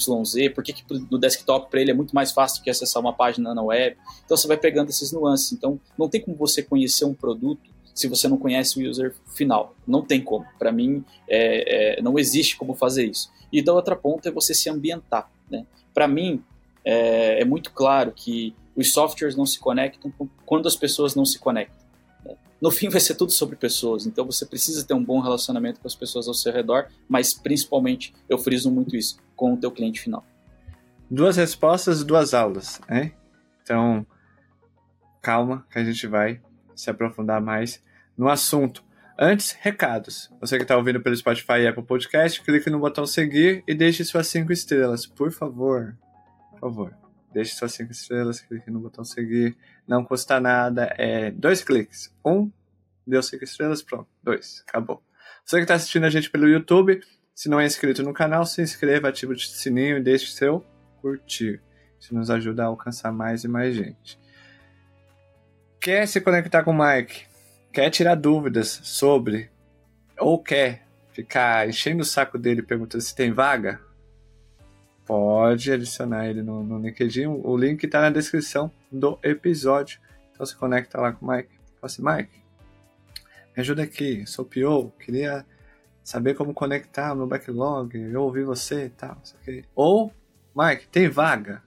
por 0.54 0.64
que, 0.64 0.72
que 0.72 0.84
no 1.10 1.18
desktop 1.18 1.70
para 1.70 1.80
ele 1.80 1.90
é 1.90 1.94
muito 1.94 2.14
mais 2.14 2.32
fácil 2.32 2.60
do 2.60 2.64
que 2.64 2.70
acessar 2.70 3.02
uma 3.02 3.12
página 3.12 3.54
na 3.54 3.62
web. 3.62 3.98
Então 4.24 4.36
você 4.36 4.48
vai 4.48 4.56
pegando 4.56 4.88
esses 4.88 5.12
nuances. 5.12 5.52
Então 5.52 5.78
não 5.98 6.08
tem 6.08 6.20
como 6.20 6.36
você 6.36 6.62
conhecer 6.62 7.04
um 7.04 7.12
produto 7.12 7.71
se 7.94 8.08
você 8.08 8.28
não 8.28 8.38
conhece 8.38 8.78
o 8.78 8.88
user 8.88 9.14
final. 9.34 9.74
Não 9.86 10.02
tem 10.02 10.22
como. 10.22 10.46
Para 10.58 10.72
mim, 10.72 11.04
é, 11.28 11.98
é, 11.98 12.02
não 12.02 12.18
existe 12.18 12.56
como 12.56 12.74
fazer 12.74 13.04
isso. 13.04 13.30
E 13.52 13.62
da 13.62 13.72
outra 13.72 13.94
ponta 13.94 14.28
é 14.28 14.32
você 14.32 14.54
se 14.54 14.70
ambientar. 14.70 15.30
Né? 15.50 15.66
Para 15.92 16.08
mim, 16.08 16.42
é, 16.84 17.42
é, 17.42 17.44
muito 17.44 17.72
claro 17.72 18.12
que 18.12 18.54
os 18.74 18.92
softwares 18.92 19.36
não 19.36 19.44
se 19.44 19.58
conectam 19.58 20.12
quando 20.46 20.66
as 20.66 20.76
pessoas 20.76 21.14
não 21.14 21.24
se 21.24 21.38
conectam. 21.38 21.86
Né? 22.24 22.34
No 22.60 22.70
fim, 22.70 22.88
vai 22.88 23.00
ser 23.00 23.14
tudo 23.14 23.30
sobre 23.32 23.56
pessoas. 23.56 24.06
Então, 24.06 24.24
você 24.24 24.46
precisa 24.46 24.84
ter 24.84 24.94
um 24.94 25.04
bom 25.04 25.20
relacionamento 25.20 25.80
com 25.80 25.86
as 25.86 25.94
pessoas 25.94 26.26
ao 26.26 26.34
seu 26.34 26.52
redor, 26.52 26.88
mas 27.06 27.34
principalmente, 27.34 28.14
eu 28.28 28.38
friso 28.38 28.70
muito 28.70 28.96
isso, 28.96 29.18
com 29.36 29.52
o 29.52 29.56
teu 29.56 29.70
cliente 29.70 30.00
final. 30.00 30.24
Duas 31.10 31.36
respostas, 31.36 32.02
duas 32.02 32.32
aulas. 32.32 32.80
Hein? 32.90 33.12
Então, 33.62 34.06
calma 35.20 35.66
que 35.70 35.78
a 35.78 35.84
gente 35.84 36.06
vai 36.06 36.40
se 36.74 36.90
aprofundar 36.90 37.40
mais 37.40 37.82
no 38.16 38.28
assunto. 38.28 38.84
Antes, 39.18 39.52
recados. 39.60 40.32
Você 40.40 40.56
que 40.56 40.62
está 40.62 40.76
ouvindo 40.76 41.00
pelo 41.00 41.14
Spotify 41.14 41.60
e 41.60 41.68
Apple 41.68 41.84
Podcast, 41.84 42.42
clique 42.42 42.70
no 42.70 42.78
botão 42.78 43.06
seguir 43.06 43.62
e 43.68 43.74
deixe 43.74 44.04
suas 44.04 44.26
cinco 44.26 44.52
estrelas, 44.52 45.06
por 45.06 45.30
favor. 45.30 45.96
Por 46.50 46.60
favor. 46.60 46.94
Deixe 47.32 47.54
suas 47.54 47.72
cinco 47.72 47.92
estrelas, 47.92 48.40
clique 48.40 48.70
no 48.70 48.80
botão 48.80 49.04
seguir. 49.04 49.56
Não 49.86 50.04
custa 50.04 50.40
nada, 50.40 50.94
é 50.98 51.30
dois 51.30 51.62
cliques. 51.62 52.14
Um, 52.24 52.50
deu 53.06 53.22
cinco 53.22 53.44
estrelas, 53.44 53.82
pronto. 53.82 54.08
Dois, 54.22 54.64
acabou. 54.66 55.02
Você 55.44 55.56
que 55.56 55.62
está 55.62 55.74
assistindo 55.74 56.04
a 56.04 56.10
gente 56.10 56.30
pelo 56.30 56.48
YouTube, 56.48 57.00
se 57.34 57.48
não 57.48 57.60
é 57.60 57.66
inscrito 57.66 58.02
no 58.02 58.12
canal, 58.12 58.44
se 58.44 58.62
inscreva, 58.62 59.08
ative 59.08 59.34
o 59.34 59.38
sininho 59.38 59.98
e 59.98 60.02
deixe 60.02 60.32
seu 60.32 60.64
curtir. 61.00 61.60
Isso 61.98 62.14
nos 62.14 62.30
ajuda 62.30 62.64
a 62.64 62.66
alcançar 62.66 63.12
mais 63.12 63.44
e 63.44 63.48
mais 63.48 63.74
gente. 63.74 64.18
Quer 65.82 66.06
se 66.06 66.20
conectar 66.20 66.62
com 66.62 66.70
o 66.70 66.78
Mike? 66.78 67.26
Quer 67.72 67.90
tirar 67.90 68.14
dúvidas 68.14 68.68
sobre 68.84 69.50
ou 70.16 70.40
quer 70.40 70.86
ficar 71.10 71.68
enchendo 71.68 72.02
o 72.02 72.04
saco 72.04 72.38
dele 72.38 72.62
perguntando 72.62 73.02
se 73.02 73.12
tem 73.12 73.32
vaga? 73.32 73.80
Pode 75.04 75.72
adicionar 75.72 76.28
ele 76.28 76.40
no, 76.40 76.62
no 76.62 76.78
LinkedIn. 76.78 77.26
O 77.26 77.56
link 77.56 77.82
está 77.82 78.00
na 78.00 78.10
descrição 78.10 78.70
do 78.92 79.18
episódio. 79.24 79.98
Então 80.30 80.46
se 80.46 80.54
conecta 80.54 81.00
lá 81.00 81.12
com 81.12 81.26
o 81.26 81.28
Mike. 81.28 81.50
Fala 81.80 81.80
assim, 81.82 82.02
Mike, 82.04 82.44
me 83.56 83.60
ajuda 83.60 83.82
aqui, 83.82 84.24
sou 84.24 84.44
PO, 84.44 84.92
queria 85.00 85.44
saber 86.04 86.34
como 86.34 86.54
conectar 86.54 87.12
meu 87.12 87.26
backlog, 87.26 87.98
eu 87.98 88.22
ouvi 88.22 88.44
você 88.44 88.84
e 88.84 88.90
tal. 88.90 89.20
Ou, 89.74 90.14
Mike, 90.54 90.86
tem 90.86 91.08
vaga? 91.08 91.60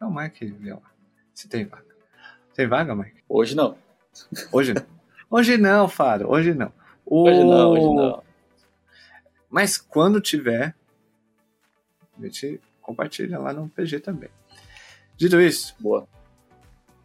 Não, 0.00 0.10
Mike 0.10 0.46
vê 0.46 0.72
lá 0.72 0.90
se 1.34 1.48
tem 1.48 1.66
vaga. 1.66 1.85
Tem 2.56 2.66
vaga, 2.66 2.94
Mike? 2.94 3.22
Hoje 3.28 3.54
não. 3.54 3.76
Hoje 4.50 4.72
não. 4.72 4.82
Hoje 5.30 5.58
não, 5.58 5.86
Faro. 5.88 6.30
Hoje 6.30 6.54
não. 6.54 6.72
O... 7.04 7.24
Hoje 7.24 7.44
não, 7.44 7.70
hoje 7.70 7.94
não. 7.94 8.22
Mas 9.50 9.76
quando 9.76 10.22
tiver, 10.22 10.74
a 12.18 12.22
gente 12.24 12.58
compartilha 12.80 13.38
lá 13.38 13.52
no 13.52 13.68
PG 13.68 14.00
também. 14.00 14.30
Dito 15.18 15.38
isso, 15.38 15.76
boa. 15.78 16.08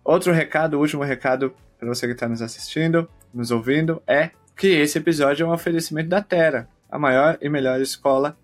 Outro 0.05 0.31
recado, 0.31 0.79
último 0.79 1.03
recado 1.03 1.53
para 1.77 1.87
você 1.87 2.07
que 2.07 2.13
está 2.13 2.29
nos 2.29 2.41
assistindo, 2.41 3.09
nos 3.33 3.51
ouvindo, 3.51 4.01
é 4.07 4.31
que 4.55 4.67
esse 4.67 4.99
episódio 4.99 5.43
é 5.43 5.47
um 5.47 5.51
oferecimento 5.51 6.07
da 6.07 6.21
Terra, 6.21 6.69
a 6.89 6.97
maior 6.97 7.37
e 7.41 7.49
melhor 7.49 7.81
escola 7.81 8.37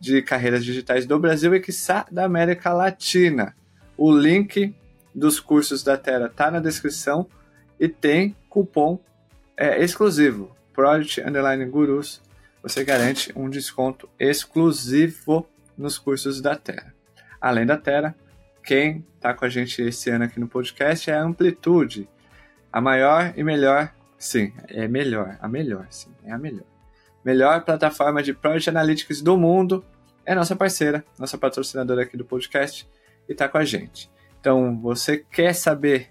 de 0.00 0.22
carreiras 0.22 0.64
digitais 0.64 1.04
do 1.04 1.18
Brasil 1.18 1.54
e, 1.54 1.60
quiçá, 1.60 2.06
da 2.10 2.24
América 2.24 2.72
Latina. 2.72 3.54
O 3.96 4.10
link 4.16 4.74
dos 5.14 5.38
cursos 5.38 5.82
da 5.82 5.96
Terra 5.96 6.28
tá 6.28 6.50
na 6.50 6.58
descrição 6.58 7.26
e 7.78 7.88
tem 7.88 8.36
cupom 8.48 8.98
é, 9.56 9.82
exclusivo, 9.82 10.54
Project 10.72 11.20
Underline 11.20 11.64
Gurus. 11.66 12.20
Você 12.62 12.82
garante 12.82 13.32
um 13.36 13.48
desconto 13.48 14.08
exclusivo 14.18 15.46
nos 15.76 15.98
cursos 15.98 16.40
da 16.40 16.56
Terra. 16.56 16.94
Além 17.40 17.66
da 17.66 17.76
Terra, 17.76 18.14
quem 18.62 19.04
está 19.16 19.34
com 19.34 19.44
a 19.44 19.48
gente 19.48 19.82
esse 19.82 20.10
ano 20.10 20.24
aqui 20.24 20.40
no 20.40 20.48
podcast 20.48 21.10
é 21.10 21.14
a 21.14 21.22
Amplitude, 21.22 22.08
a 22.72 22.80
maior 22.80 23.34
e 23.36 23.44
melhor, 23.44 23.92
sim, 24.18 24.52
é 24.68 24.88
melhor, 24.88 25.36
a 25.40 25.46
melhor, 25.46 25.86
sim, 25.90 26.10
é 26.24 26.32
a 26.32 26.38
melhor. 26.38 26.66
Melhor 27.24 27.64
plataforma 27.64 28.22
de 28.22 28.32
Project 28.32 28.70
Analytics 28.70 29.20
do 29.20 29.36
mundo, 29.36 29.84
é 30.24 30.34
nossa 30.34 30.56
parceira, 30.56 31.04
nossa 31.18 31.36
patrocinadora 31.36 32.02
aqui 32.02 32.16
do 32.16 32.24
podcast 32.24 32.88
e 33.28 33.32
está 33.32 33.48
com 33.48 33.58
a 33.58 33.64
gente. 33.64 34.10
Então, 34.44 34.78
você 34.78 35.16
quer 35.16 35.54
saber 35.54 36.10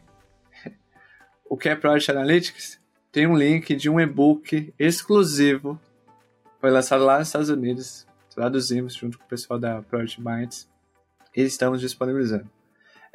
o 1.48 1.56
que 1.56 1.70
é 1.70 1.76
Project 1.76 2.10
Analytics? 2.10 2.82
Tem 3.12 3.28
um 3.28 3.38
link 3.38 3.76
de 3.76 3.92
um 3.92 4.00
e-book 4.00 4.74
exclusivo. 4.80 5.80
Foi 6.60 6.72
lançado 6.72 7.06
lá 7.06 7.20
nos 7.20 7.28
Estados 7.28 7.50
Unidos. 7.50 8.08
Traduzimos 8.34 8.96
junto 8.96 9.20
com 9.20 9.26
o 9.26 9.28
pessoal 9.28 9.60
da 9.60 9.84
Project 9.84 10.20
Minds. 10.20 10.68
E 11.38 11.44
estamos 11.44 11.80
disponibilizando. 11.80 12.50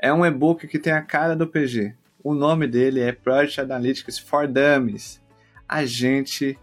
É 0.00 0.12
um 0.12 0.24
e-book 0.24 0.68
que 0.68 0.78
tem 0.78 0.92
a 0.92 1.02
cara 1.02 1.34
do 1.34 1.48
PG. 1.48 1.96
O 2.22 2.32
nome 2.32 2.68
dele 2.68 3.00
é 3.00 3.10
Project 3.10 3.60
Analytics 3.60 4.20
for 4.20 4.46
Dummies. 4.46 5.20
A 5.68 5.84
gente 5.84 6.56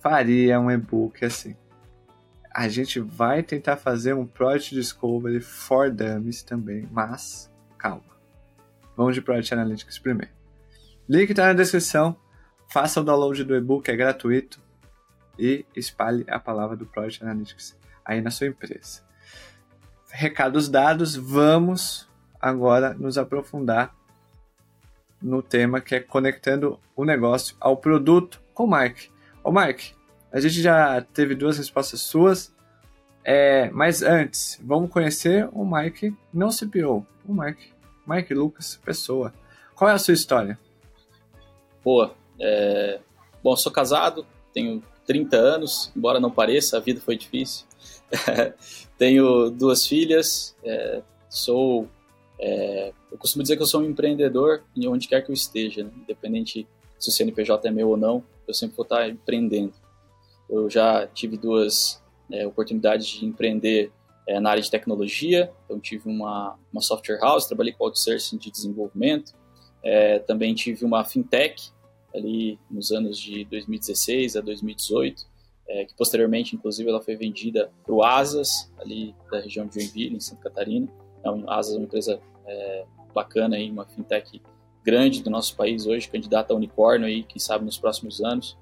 faria 0.00 0.60
um 0.60 0.70
e-book 0.70 1.24
assim. 1.24 1.56
A 2.54 2.68
gente 2.68 3.00
vai 3.00 3.42
tentar 3.42 3.78
fazer 3.78 4.12
um 4.12 4.26
Project 4.26 4.74
Discovery 4.74 5.40
for 5.40 5.90
Dummies 5.90 6.42
também, 6.42 6.86
mas 6.92 7.50
calma. 7.86 8.02
Vamos 8.96 9.14
de 9.14 9.22
Project 9.22 9.54
Analytics 9.54 9.98
primeiro. 9.98 10.32
Link 11.08 11.30
está 11.30 11.46
na 11.46 11.52
descrição. 11.52 12.16
Faça 12.72 13.00
o 13.00 13.04
download 13.04 13.44
do 13.44 13.54
e-book, 13.54 13.88
é 13.88 13.96
gratuito. 13.96 14.60
E 15.38 15.64
espalhe 15.76 16.24
a 16.28 16.38
palavra 16.38 16.76
do 16.76 16.86
Project 16.86 17.22
Analytics 17.22 17.78
aí 18.04 18.20
na 18.20 18.30
sua 18.30 18.48
empresa. 18.48 19.02
Recados 20.10 20.68
dados, 20.68 21.14
vamos 21.14 22.08
agora 22.40 22.94
nos 22.94 23.18
aprofundar 23.18 23.94
no 25.20 25.42
tema 25.42 25.80
que 25.80 25.94
é 25.94 26.00
conectando 26.00 26.80
o 26.94 27.04
negócio 27.04 27.56
ao 27.60 27.76
produto 27.76 28.40
com 28.54 28.64
o 28.64 28.70
Mike. 28.70 29.10
Ô 29.44 29.52
Mike, 29.52 29.94
a 30.32 30.40
gente 30.40 30.60
já 30.60 31.00
teve 31.00 31.34
duas 31.34 31.58
respostas 31.58 32.00
suas, 32.00 32.54
é, 33.22 33.70
mas 33.70 34.02
antes, 34.02 34.60
vamos 34.64 34.90
conhecer 34.90 35.48
o 35.52 35.64
Mike, 35.64 36.16
não 36.32 36.48
CPO, 36.48 37.06
o 37.26 37.34
Mike. 37.34 37.75
Mike 38.06 38.32
Lucas, 38.32 38.78
pessoa. 38.84 39.32
Qual 39.74 39.90
é 39.90 39.94
a 39.94 39.98
sua 39.98 40.14
história? 40.14 40.58
Boa. 41.84 42.14
É... 42.40 43.00
Bom, 43.42 43.56
sou 43.56 43.72
casado, 43.72 44.26
tenho 44.52 44.82
30 45.06 45.36
anos, 45.36 45.92
embora 45.96 46.20
não 46.20 46.30
pareça, 46.30 46.76
a 46.76 46.80
vida 46.80 47.00
foi 47.00 47.16
difícil. 47.16 47.66
tenho 48.96 49.50
duas 49.50 49.86
filhas, 49.86 50.56
é... 50.64 51.02
sou. 51.28 51.88
É... 52.38 52.92
Eu 53.10 53.18
costumo 53.18 53.42
dizer 53.42 53.56
que 53.56 53.62
eu 53.62 53.66
sou 53.66 53.80
um 53.80 53.84
empreendedor 53.84 54.62
em 54.76 54.86
onde 54.86 55.08
quer 55.08 55.22
que 55.22 55.30
eu 55.30 55.34
esteja, 55.34 55.84
né? 55.84 55.90
independente 55.96 56.66
se 56.98 57.08
o 57.08 57.12
CNPJ 57.12 57.68
é 57.68 57.70
meu 57.70 57.88
ou 57.88 57.96
não, 57.96 58.22
eu 58.46 58.54
sempre 58.54 58.76
vou 58.76 58.84
estar 58.84 59.08
empreendendo. 59.08 59.72
Eu 60.48 60.70
já 60.70 61.06
tive 61.06 61.36
duas 61.36 62.02
é, 62.30 62.46
oportunidades 62.46 63.06
de 63.06 63.26
empreender 63.26 63.90
é, 64.26 64.40
na 64.40 64.50
área 64.50 64.62
de 64.62 64.70
tecnologia, 64.70 65.52
então 65.64 65.78
tive 65.78 66.08
uma, 66.08 66.58
uma 66.72 66.82
software 66.82 67.18
house, 67.20 67.46
trabalhei 67.46 67.72
com 67.72 67.84
outsourcing 67.84 68.38
de 68.38 68.50
desenvolvimento, 68.50 69.34
é, 69.82 70.18
também 70.18 70.54
tive 70.54 70.84
uma 70.84 71.04
fintech 71.04 71.70
ali 72.14 72.58
nos 72.70 72.90
anos 72.90 73.18
de 73.18 73.44
2016 73.44 74.36
a 74.36 74.40
2018, 74.40 75.26
é, 75.68 75.84
que 75.84 75.94
posteriormente, 75.94 76.54
inclusive, 76.54 76.88
ela 76.88 77.00
foi 77.00 77.16
vendida 77.16 77.70
para 77.84 77.94
o 77.94 78.02
Asas, 78.02 78.72
ali 78.78 79.14
da 79.30 79.40
região 79.40 79.66
de 79.66 79.74
Joinville, 79.74 80.16
em 80.16 80.20
Santa 80.20 80.42
Catarina. 80.42 80.88
Um, 81.24 81.48
Asas 81.50 81.74
é 81.74 81.78
uma 81.78 81.84
empresa 81.84 82.20
é, 82.46 82.84
bacana, 83.14 83.56
aí, 83.56 83.70
uma 83.70 83.84
fintech 83.84 84.40
grande 84.84 85.22
do 85.22 85.30
nosso 85.30 85.56
país 85.56 85.86
hoje, 85.86 86.08
candidata 86.08 86.52
a 86.52 86.56
unicórnio, 86.56 87.06
aí, 87.06 87.24
quem 87.24 87.40
sabe 87.40 87.64
nos 87.64 87.76
próximos 87.76 88.20
anos. 88.20 88.56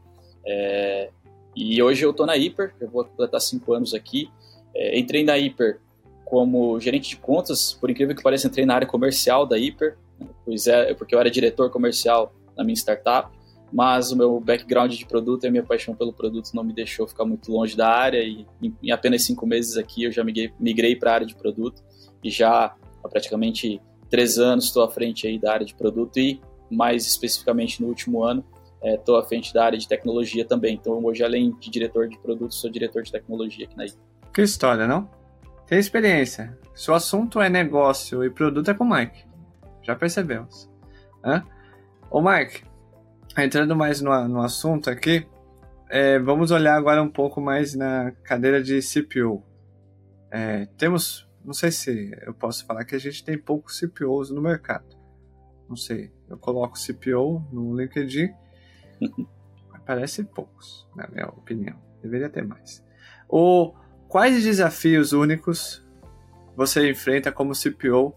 É, 0.46 1.10
E 1.54 1.80
hoje 1.82 2.04
eu 2.04 2.10
estou 2.10 2.26
na 2.26 2.36
Hiper, 2.36 2.74
eu 2.80 2.88
vou 2.88 3.04
completar 3.04 3.40
cinco 3.40 3.72
anos 3.74 3.94
aqui. 3.94 4.30
É, 4.74 4.98
entrei 4.98 5.24
na 5.24 5.38
Hiper 5.38 5.80
como 6.24 6.80
gerente 6.80 7.10
de 7.10 7.16
contas, 7.16 7.74
por 7.74 7.90
incrível 7.90 8.14
que 8.14 8.22
pareça, 8.22 8.46
entrei 8.46 8.66
na 8.66 8.74
área 8.74 8.86
comercial 8.86 9.46
da 9.46 9.58
Hiper, 9.58 9.96
né, 10.18 10.26
pois 10.44 10.66
é, 10.66 10.94
porque 10.94 11.14
eu 11.14 11.20
era 11.20 11.30
diretor 11.30 11.70
comercial 11.70 12.34
na 12.56 12.64
minha 12.64 12.74
startup, 12.74 13.30
mas 13.72 14.12
o 14.12 14.16
meu 14.16 14.38
background 14.40 14.92
de 14.92 15.04
produto 15.04 15.44
e 15.44 15.46
a 15.48 15.50
minha 15.50 15.62
paixão 15.62 15.94
pelo 15.94 16.12
produto 16.12 16.50
não 16.54 16.62
me 16.62 16.72
deixou 16.72 17.06
ficar 17.06 17.24
muito 17.24 17.50
longe 17.50 17.76
da 17.76 17.88
área 17.88 18.22
e 18.22 18.46
em, 18.62 18.72
em 18.82 18.90
apenas 18.92 19.24
cinco 19.24 19.46
meses 19.46 19.76
aqui 19.76 20.04
eu 20.04 20.12
já 20.12 20.22
migrei, 20.22 20.52
migrei 20.60 20.94
para 20.94 21.10
a 21.10 21.14
área 21.14 21.26
de 21.26 21.34
produto 21.34 21.82
e 22.22 22.30
já 22.30 22.76
há 23.02 23.08
praticamente 23.08 23.80
três 24.08 24.38
anos 24.38 24.66
estou 24.66 24.84
à 24.84 24.88
frente 24.88 25.26
aí 25.26 25.40
da 25.40 25.52
área 25.52 25.66
de 25.66 25.74
produto 25.74 26.18
e 26.18 26.40
mais 26.70 27.04
especificamente 27.04 27.82
no 27.82 27.88
último 27.88 28.22
ano 28.22 28.44
estou 28.82 29.16
é, 29.16 29.20
à 29.20 29.24
frente 29.24 29.52
da 29.52 29.64
área 29.64 29.78
de 29.78 29.88
tecnologia 29.88 30.44
também. 30.44 30.74
Então 30.74 31.04
hoje 31.04 31.24
além 31.24 31.50
de 31.58 31.68
diretor 31.68 32.08
de 32.08 32.16
produto 32.18 32.54
sou 32.54 32.70
diretor 32.70 33.02
de 33.02 33.10
tecnologia 33.10 33.66
aqui 33.66 33.76
na 33.76 33.86
Hiper. 33.86 33.98
Que 34.34 34.42
história, 34.42 34.88
não? 34.88 35.08
Tem 35.64 35.78
experiência. 35.78 36.58
Se 36.74 36.90
o 36.90 36.94
assunto 36.94 37.40
é 37.40 37.48
negócio 37.48 38.24
e 38.24 38.28
produto 38.28 38.68
é 38.68 38.74
com 38.74 38.82
o 38.82 38.90
Mike. 38.90 39.24
Já 39.80 39.94
percebemos. 39.94 40.68
Hã? 41.24 41.44
Ô 42.10 42.20
Mike, 42.20 42.64
entrando 43.38 43.76
mais 43.76 44.00
no, 44.00 44.26
no 44.26 44.42
assunto 44.42 44.90
aqui, 44.90 45.24
é, 45.88 46.18
vamos 46.18 46.50
olhar 46.50 46.74
agora 46.74 47.00
um 47.00 47.08
pouco 47.08 47.40
mais 47.40 47.76
na 47.76 48.10
cadeira 48.24 48.60
de 48.60 48.80
CPO. 48.82 49.40
É, 50.32 50.66
temos, 50.76 51.30
não 51.44 51.54
sei 51.54 51.70
se 51.70 52.18
eu 52.22 52.34
posso 52.34 52.66
falar 52.66 52.84
que 52.84 52.96
a 52.96 52.98
gente 52.98 53.22
tem 53.22 53.38
poucos 53.38 53.78
CPOs 53.78 54.30
no 54.30 54.42
mercado. 54.42 54.96
Não 55.68 55.76
sei, 55.76 56.12
eu 56.28 56.36
coloco 56.36 56.76
CPO 56.76 57.40
no 57.52 57.76
LinkedIn, 57.76 58.34
parece 59.86 60.24
poucos, 60.24 60.88
na 60.96 61.06
minha 61.06 61.28
opinião. 61.28 61.76
Deveria 62.02 62.28
ter 62.28 62.44
mais. 62.44 62.84
O 63.28 63.72
quais 64.14 64.44
desafios 64.44 65.12
únicos 65.12 65.84
você 66.56 66.88
enfrenta 66.88 67.32
como 67.32 67.52
CPO 67.52 68.14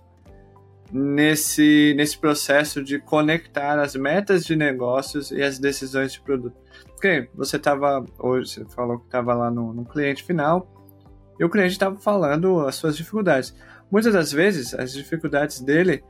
nesse, 0.92 1.96
nesse 1.98 2.20
processo 2.20 2.84
de 2.84 3.00
conectar 3.00 3.80
as 3.80 3.96
metas 3.96 4.46
de 4.46 4.56
negócios 4.56 5.32
e 5.32 5.42
as 5.42 5.58
decisões 5.58 6.14
de 6.14 6.22
produto? 6.22 6.56
Porque 6.90 7.28
você 7.34 7.56
estava, 7.56 8.06
hoje, 8.20 8.52
você 8.52 8.66
falou 8.66 9.00
que 9.00 9.06
estava 9.06 9.34
lá 9.34 9.50
no, 9.50 9.74
no 9.74 9.86
cliente 9.86 10.24
final 10.24 10.72
e 11.40 11.44
o 11.44 11.50
cliente 11.50 11.72
estava 11.72 11.96
falando 11.96 12.60
as 12.68 12.76
suas 12.76 12.96
dificuldades. 12.96 13.56
Muitas 13.90 14.14
das 14.14 14.32
vezes, 14.32 14.76
as 14.76 14.94
dificuldades 14.94 15.62
dele 15.62 16.04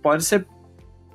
podem 0.00 0.20
ser 0.20 0.46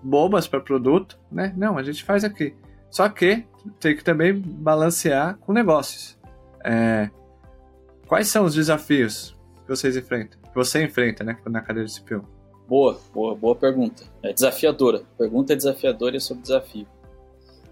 bobas 0.04 0.50
para 0.50 0.60
produto, 0.60 1.18
né? 1.32 1.54
Não, 1.56 1.78
a 1.78 1.84
gente 1.84 2.04
faz 2.04 2.26
aqui. 2.26 2.54
Só 2.92 3.08
que 3.08 3.46
tem 3.80 3.96
que 3.96 4.04
também 4.04 4.38
balancear 4.38 5.38
com 5.38 5.54
negócios. 5.54 6.20
É, 6.62 7.10
Quais 8.08 8.28
são 8.28 8.46
os 8.46 8.54
desafios 8.54 9.36
que 9.64 9.70
vocês 9.70 9.98
enfrentam? 9.98 10.40
Que 10.42 10.56
você 10.56 10.84
enfrenta, 10.84 11.24
né, 11.24 11.38
na 11.48 11.62
cadeira 11.62 11.88
de 11.88 12.00
CPO? 12.00 12.24
Boa, 12.68 13.00
boa, 13.14 13.36
boa 13.36 13.56
pergunta. 13.56 14.04
É 14.22 14.32
desafiadora. 14.32 15.04
Pergunta 15.18 15.54
é 15.54 15.56
desafiadora 15.56 16.18
é 16.18 16.20
sobre 16.20 16.44
desafio. 16.44 16.88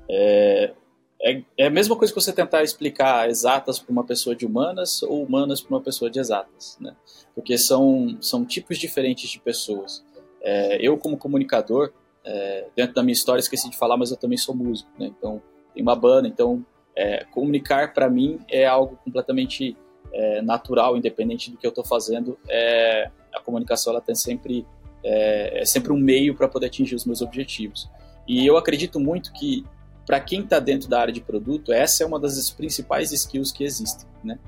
É, 0.09 0.73
é, 1.21 1.41
é, 1.57 1.67
a 1.67 1.69
mesma 1.69 1.95
coisa 1.95 2.13
que 2.13 2.19
você 2.19 2.33
tentar 2.33 2.63
explicar 2.63 3.29
exatas 3.29 3.79
para 3.79 3.91
uma 3.91 4.03
pessoa 4.03 4.35
de 4.35 4.45
humanas 4.45 5.01
ou 5.03 5.23
humanas 5.23 5.61
para 5.61 5.75
uma 5.75 5.81
pessoa 5.81 6.09
de 6.11 6.19
exatas, 6.19 6.77
né? 6.81 6.95
Porque 7.33 7.57
são, 7.57 8.17
são 8.19 8.43
tipos 8.43 8.77
diferentes 8.77 9.29
de 9.29 9.39
pessoas. 9.39 10.03
É, 10.41 10.77
eu, 10.85 10.97
como 10.97 11.15
comunicador, 11.15 11.93
é, 12.25 12.67
dentro 12.75 12.95
da 12.95 13.03
minha 13.03 13.13
história, 13.13 13.39
esqueci 13.39 13.69
de 13.69 13.77
falar, 13.77 13.97
mas 13.97 14.11
eu 14.11 14.17
também 14.17 14.37
sou 14.37 14.53
músico, 14.53 14.89
né? 14.99 15.11
Então, 15.17 15.41
tem 15.73 15.81
uma 15.81 15.95
banda, 15.95 16.27
então, 16.27 16.65
é, 16.95 17.23
comunicar 17.25 17.93
para 17.93 18.09
mim 18.09 18.39
é 18.49 18.65
algo 18.65 18.99
completamente 19.03 19.77
é, 20.13 20.41
natural, 20.41 20.95
independente 20.95 21.49
do 21.49 21.57
que 21.57 21.65
eu 21.65 21.69
estou 21.69 21.83
fazendo, 21.83 22.37
é, 22.47 23.09
a 23.33 23.39
comunicação 23.39 23.91
ela 23.91 24.01
tem 24.01 24.15
sempre 24.15 24.65
é, 25.03 25.61
é 25.61 25.65
sempre 25.65 25.91
um 25.91 25.97
meio 25.97 26.35
para 26.35 26.47
poder 26.47 26.67
atingir 26.67 26.95
os 26.95 27.05
meus 27.05 27.21
objetivos. 27.21 27.89
E 28.27 28.45
eu 28.45 28.55
acredito 28.55 28.99
muito 28.99 29.33
que 29.33 29.65
para 30.05 30.19
quem 30.19 30.41
está 30.41 30.59
dentro 30.59 30.89
da 30.89 30.99
área 30.99 31.13
de 31.13 31.21
produto, 31.21 31.71
essa 31.71 32.03
é 32.03 32.05
uma 32.05 32.19
das 32.19 32.49
principais 32.51 33.11
skills 33.11 33.51
que 33.51 33.63
existem. 33.63 34.07
Né? 34.23 34.39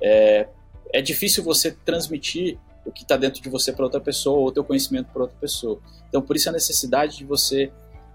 É, 0.00 0.48
é 0.92 1.00
difícil 1.00 1.42
você 1.42 1.70
transmitir 1.70 2.58
o 2.84 2.90
que 2.90 3.02
está 3.02 3.16
dentro 3.16 3.40
de 3.40 3.48
você 3.48 3.72
para 3.72 3.84
outra 3.84 4.00
pessoa 4.00 4.38
ou 4.38 4.48
o 4.48 4.52
teu 4.52 4.64
conhecimento 4.64 5.10
para 5.12 5.22
outra 5.22 5.36
pessoa. 5.40 5.78
Então, 6.08 6.20
por 6.20 6.36
isso 6.36 6.48
a 6.48 6.52
necessidade 6.52 7.18
de 7.18 7.24
você 7.24 7.70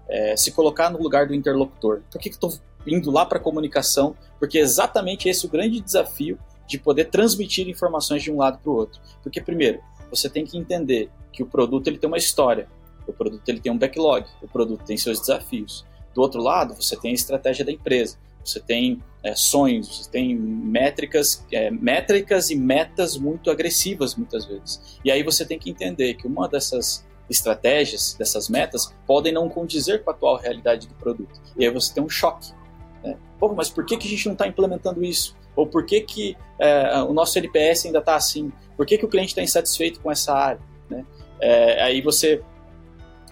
é, 0.08 0.36
se 0.36 0.52
colocar 0.52 0.90
no 0.90 1.00
lugar 1.00 1.26
do 1.26 1.34
interlocutor. 1.34 2.02
Por 2.10 2.20
que, 2.20 2.28
que 2.28 2.36
estou 2.36 2.52
indo 2.86 3.10
lá 3.10 3.24
para 3.24 3.38
a 3.38 3.40
comunicação? 3.40 4.16
Porque 4.38 4.58
é 4.58 4.60
exatamente 4.60 5.28
esse 5.28 5.46
o 5.46 5.48
grande 5.48 5.80
desafio 5.80 6.38
de 6.68 6.78
poder 6.78 7.06
transmitir 7.06 7.68
informações 7.68 8.22
de 8.22 8.30
um 8.30 8.36
lado 8.36 8.58
para 8.58 8.70
o 8.70 8.74
outro. 8.74 9.00
Porque, 9.22 9.40
primeiro, 9.40 9.80
você 10.10 10.28
tem 10.28 10.44
que 10.44 10.56
entender 10.56 11.10
que 11.32 11.42
o 11.42 11.46
produto 11.46 11.88
ele 11.88 11.98
tem 11.98 12.08
uma 12.08 12.18
história, 12.18 12.68
o 13.06 13.12
produto 13.12 13.48
ele 13.48 13.60
tem 13.60 13.72
um 13.72 13.78
backlog, 13.78 14.26
o 14.42 14.46
produto 14.46 14.84
tem 14.84 14.96
seus 14.96 15.18
desafios. 15.18 15.84
Do 16.14 16.20
outro 16.20 16.42
lado, 16.42 16.74
você 16.74 16.96
tem 16.96 17.10
a 17.10 17.14
estratégia 17.14 17.64
da 17.64 17.72
empresa, 17.72 18.18
você 18.44 18.60
tem 18.60 19.02
é, 19.22 19.34
sonhos, 19.34 19.88
você 19.88 20.10
tem 20.10 20.34
métricas, 20.36 21.44
é, 21.50 21.70
métricas 21.70 22.50
e 22.50 22.56
metas 22.56 23.16
muito 23.16 23.50
agressivas 23.50 24.14
muitas 24.14 24.44
vezes. 24.44 24.98
E 25.04 25.10
aí 25.10 25.22
você 25.22 25.44
tem 25.44 25.58
que 25.58 25.70
entender 25.70 26.14
que 26.14 26.26
uma 26.26 26.48
dessas 26.48 27.06
estratégias, 27.28 28.14
dessas 28.18 28.48
metas, 28.48 28.94
podem 29.06 29.32
não 29.32 29.48
condizer 29.48 30.02
com 30.02 30.10
a 30.10 30.14
atual 30.14 30.36
realidade 30.36 30.88
do 30.88 30.94
produto. 30.94 31.40
E 31.56 31.64
aí 31.64 31.70
você 31.70 31.92
tem 31.92 32.02
um 32.02 32.08
choque. 32.08 32.52
Né? 33.02 33.16
Pô, 33.38 33.52
mas 33.52 33.68
por 33.68 33.84
que, 33.84 33.96
que 33.96 34.06
a 34.06 34.10
gente 34.10 34.26
não 34.26 34.32
está 34.32 34.46
implementando 34.46 35.04
isso? 35.04 35.36
Ou 35.56 35.66
por 35.66 35.84
que, 35.84 36.00
que 36.00 36.36
é, 36.58 37.02
o 37.02 37.12
nosso 37.12 37.38
NPS 37.38 37.86
ainda 37.86 37.98
está 37.98 38.16
assim? 38.16 38.52
Por 38.76 38.86
que, 38.86 38.98
que 38.98 39.04
o 39.04 39.08
cliente 39.08 39.30
está 39.30 39.42
insatisfeito 39.42 40.00
com 40.00 40.10
essa 40.10 40.32
área? 40.32 40.60
Né? 40.88 41.04
É, 41.40 41.82
aí 41.82 42.00
você 42.00 42.42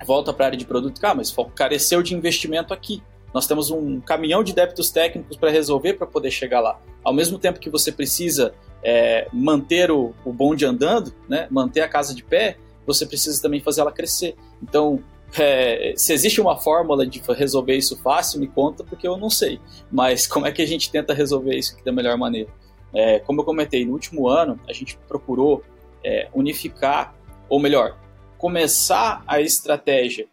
volta 0.05 0.33
para 0.33 0.45
a 0.45 0.49
área 0.49 0.59
de 0.59 0.65
produto, 0.65 1.01
ah, 1.05 1.15
mas 1.15 1.35
careceu 1.55 2.03
de 2.03 2.15
investimento 2.15 2.75
aqui. 2.75 3.03
Nós 3.33 3.47
temos 3.47 3.71
um 3.71 4.01
caminhão 4.01 4.43
de 4.43 4.55
débitos 4.55 4.91
técnicos 4.91 5.37
para 5.37 5.51
resolver 5.51 5.95
para 5.95 6.07
poder 6.07 6.31
chegar 6.31 6.61
lá. 6.61 6.81
Ao 7.05 7.13
mesmo 7.13 7.39
tempo 7.39 7.61
que 7.61 7.71
você 7.71 7.93
precisa 7.93 8.55
é, 8.83 9.29
manter 9.33 9.91
o, 9.91 10.15
o 10.25 10.33
bonde 10.33 10.65
andando, 10.65 11.13
né, 11.29 11.47
manter 11.51 11.81
a 11.81 11.89
casa 11.89 12.15
de 12.15 12.25
pé, 12.25 12.57
você 12.87 13.05
precisa 13.05 13.41
também 13.43 13.61
fazer 13.61 13.81
ela 13.81 13.93
crescer. 13.93 14.37
Então, 14.63 15.03
é, 15.39 15.95
se 15.97 16.13
existe 16.13 16.41
uma 16.41 16.57
fórmula 16.57 17.07
de 17.07 17.21
resolver 17.33 17.77
isso 17.77 17.97
fácil, 18.03 18.41
me 18.41 18.47
conta, 18.47 18.85
porque 18.85 19.07
eu 19.07 19.17
não 19.17 19.31
sei. 19.31 19.61
Mas 19.91 20.27
como 20.27 20.47
é 20.47 20.53
que 20.53 20.63
a 20.63 20.67
gente 20.67 20.91
tenta 20.91 21.13
resolver 21.13 21.57
isso 21.57 21.77
da 21.85 21.93
melhor 21.93 22.17
maneira? 22.17 22.51
É, 22.95 23.19
como 23.21 23.41
eu 23.41 23.45
comentei, 23.45 23.85
no 23.85 23.93
último 23.93 24.29
ano 24.29 24.59
a 24.69 24.73
gente 24.73 24.97
procurou 25.09 25.63
é, 26.05 26.29
unificar, 26.35 27.15
ou 27.49 27.59
melhor, 27.61 27.99
começar 28.39 29.23
a 29.27 29.41
estratégia 29.41 30.27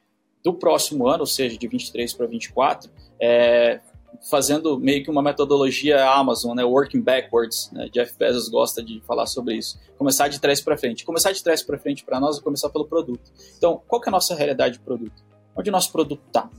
do 0.43 0.53
próximo 0.53 1.07
ano, 1.07 1.21
ou 1.21 1.27
seja, 1.27 1.57
de 1.57 1.67
23 1.67 2.13
para 2.13 2.27
24, 2.27 2.91
é, 3.19 3.79
fazendo 4.29 4.79
meio 4.79 5.03
que 5.03 5.09
uma 5.09 5.21
metodologia 5.21 6.03
Amazon, 6.09 6.55
né, 6.55 6.63
working 6.63 7.01
backwards. 7.01 7.69
Né, 7.71 7.89
Jeff 7.91 8.13
Bezos 8.17 8.49
gosta 8.49 8.83
de 8.83 9.01
falar 9.01 9.25
sobre 9.25 9.55
isso. 9.55 9.79
Começar 9.97 10.27
de 10.27 10.39
trás 10.39 10.61
para 10.61 10.77
frente. 10.77 11.05
Começar 11.05 11.31
de 11.31 11.43
trás 11.43 11.61
para 11.61 11.77
frente 11.77 12.03
para 12.03 12.19
nós 12.19 12.37
é 12.37 12.41
começar 12.41 12.69
pelo 12.69 12.85
produto. 12.85 13.31
Então, 13.57 13.81
qual 13.87 14.01
que 14.01 14.07
é 14.07 14.11
a 14.11 14.11
nossa 14.11 14.35
realidade 14.35 14.77
de 14.77 14.79
produto? 14.79 15.23
Onde 15.55 15.69
o 15.69 15.73
nosso 15.73 15.91
produto 15.91 16.21
está? 16.27 16.49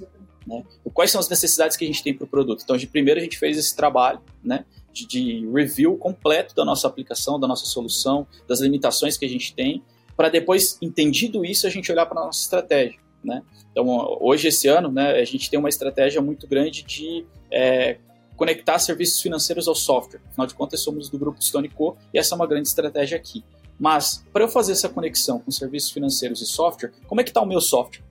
Né? 0.47 0.64
Quais 0.93 1.11
são 1.11 1.21
as 1.21 1.29
necessidades 1.29 1.77
que 1.77 1.85
a 1.85 1.87
gente 1.87 2.03
tem 2.03 2.14
para 2.14 2.25
o 2.25 2.29
produto? 2.29 2.62
Então, 2.62 2.77
de 2.77 2.87
primeiro 2.87 3.19
a 3.19 3.23
gente 3.23 3.38
fez 3.38 3.57
esse 3.57 3.75
trabalho, 3.75 4.21
né, 4.43 4.64
de, 4.93 5.07
de 5.07 5.51
review 5.53 5.97
completo 5.97 6.55
da 6.55 6.64
nossa 6.64 6.87
aplicação, 6.87 7.40
da 7.40 7.49
nossa 7.49 7.67
solução, 7.67 8.27
das 8.47 8.61
limitações 8.61 9.17
que 9.17 9.25
a 9.25 9.29
gente 9.29 9.55
tem, 9.55 9.83
para 10.17 10.29
depois, 10.29 10.79
entendido 10.81 11.45
isso, 11.45 11.67
a 11.67 11.71
gente 11.71 11.90
olhar 11.90 12.07
para 12.07 12.21
a 12.21 12.27
nossa 12.27 12.40
estratégia. 12.40 13.01
Né? 13.24 13.42
Então, 13.70 13.87
hoje, 14.20 14.48
esse 14.48 14.68
ano, 14.68 14.90
né, 14.92 15.12
a 15.12 15.24
gente 15.24 15.48
tem 15.48 15.58
uma 15.58 15.68
estratégia 15.68 16.20
muito 16.20 16.46
grande 16.46 16.82
de 16.82 17.24
é, 17.50 17.96
conectar 18.37 18.78
serviços 18.78 19.20
financeiros 19.20 19.66
ao 19.66 19.74
software. 19.74 20.20
Afinal 20.28 20.46
de 20.46 20.54
contas, 20.54 20.80
somos 20.80 21.08
do 21.08 21.18
grupo 21.18 21.42
Stone 21.42 21.68
Co. 21.68 21.96
e 22.12 22.18
essa 22.18 22.34
é 22.34 22.37
uma 22.37 22.46
grande 22.46 22.68
estratégia 22.68 23.16
aqui. 23.16 23.42
Mas, 23.78 24.24
para 24.32 24.44
eu 24.44 24.48
fazer 24.48 24.72
essa 24.72 24.88
conexão 24.88 25.40
com 25.40 25.50
serviços 25.50 25.90
financeiros 25.90 26.40
e 26.40 26.46
software, 26.46 26.92
como 27.06 27.20
é 27.20 27.24
que 27.24 27.30
está 27.30 27.40
o 27.40 27.46
meu 27.46 27.60
software? 27.60 28.04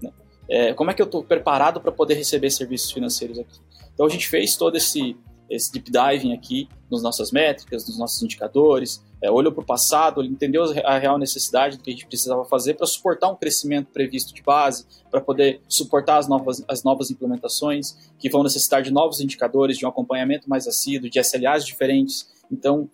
Né? 0.00 0.12
É, 0.48 0.72
como 0.72 0.90
é 0.90 0.94
que 0.94 1.02
eu 1.02 1.06
estou 1.06 1.22
preparado 1.22 1.80
para 1.80 1.92
poder 1.92 2.14
receber 2.14 2.50
serviços 2.50 2.90
financeiros 2.90 3.38
aqui? 3.38 3.58
Então, 3.92 4.06
a 4.06 4.08
gente 4.08 4.28
fez 4.28 4.56
todo 4.56 4.76
esse, 4.76 5.16
esse 5.50 5.72
deep 5.72 5.90
diving 5.90 6.32
aqui 6.32 6.68
nas 6.90 7.02
nossas 7.02 7.32
métricas, 7.32 7.86
nos 7.86 7.98
nossos 7.98 8.22
indicadores, 8.22 9.04
é, 9.22 9.30
olhou 9.30 9.52
para 9.52 9.62
o 9.62 9.66
passado, 9.66 10.24
entendeu 10.24 10.64
a 10.84 10.98
real 10.98 11.18
necessidade 11.18 11.76
do 11.76 11.82
que 11.82 11.90
a 11.90 11.92
gente 11.92 12.06
precisava 12.06 12.44
fazer 12.44 12.74
para 12.74 12.86
suportar 12.86 13.28
um 13.28 13.36
crescimento 13.36 13.88
previsto 13.92 14.32
de 14.32 14.42
base, 14.42 14.86
para 15.10 15.20
poder 15.20 15.60
suportar 15.68 16.18
as 16.18 16.28
novas, 16.28 16.64
as 16.66 16.82
novas 16.82 17.10
implementações, 17.10 17.96
que 18.18 18.30
vão 18.30 18.42
necessitar 18.42 18.82
de 18.82 18.90
novos 18.90 19.20
indicadores, 19.20 19.76
de 19.76 19.84
um 19.84 19.88
acompanhamento 19.88 20.48
mais 20.48 20.66
assíduo, 20.66 21.10
de 21.10 21.18
SLAs 21.20 21.66
diferentes. 21.66 22.28
Então, 22.50 22.88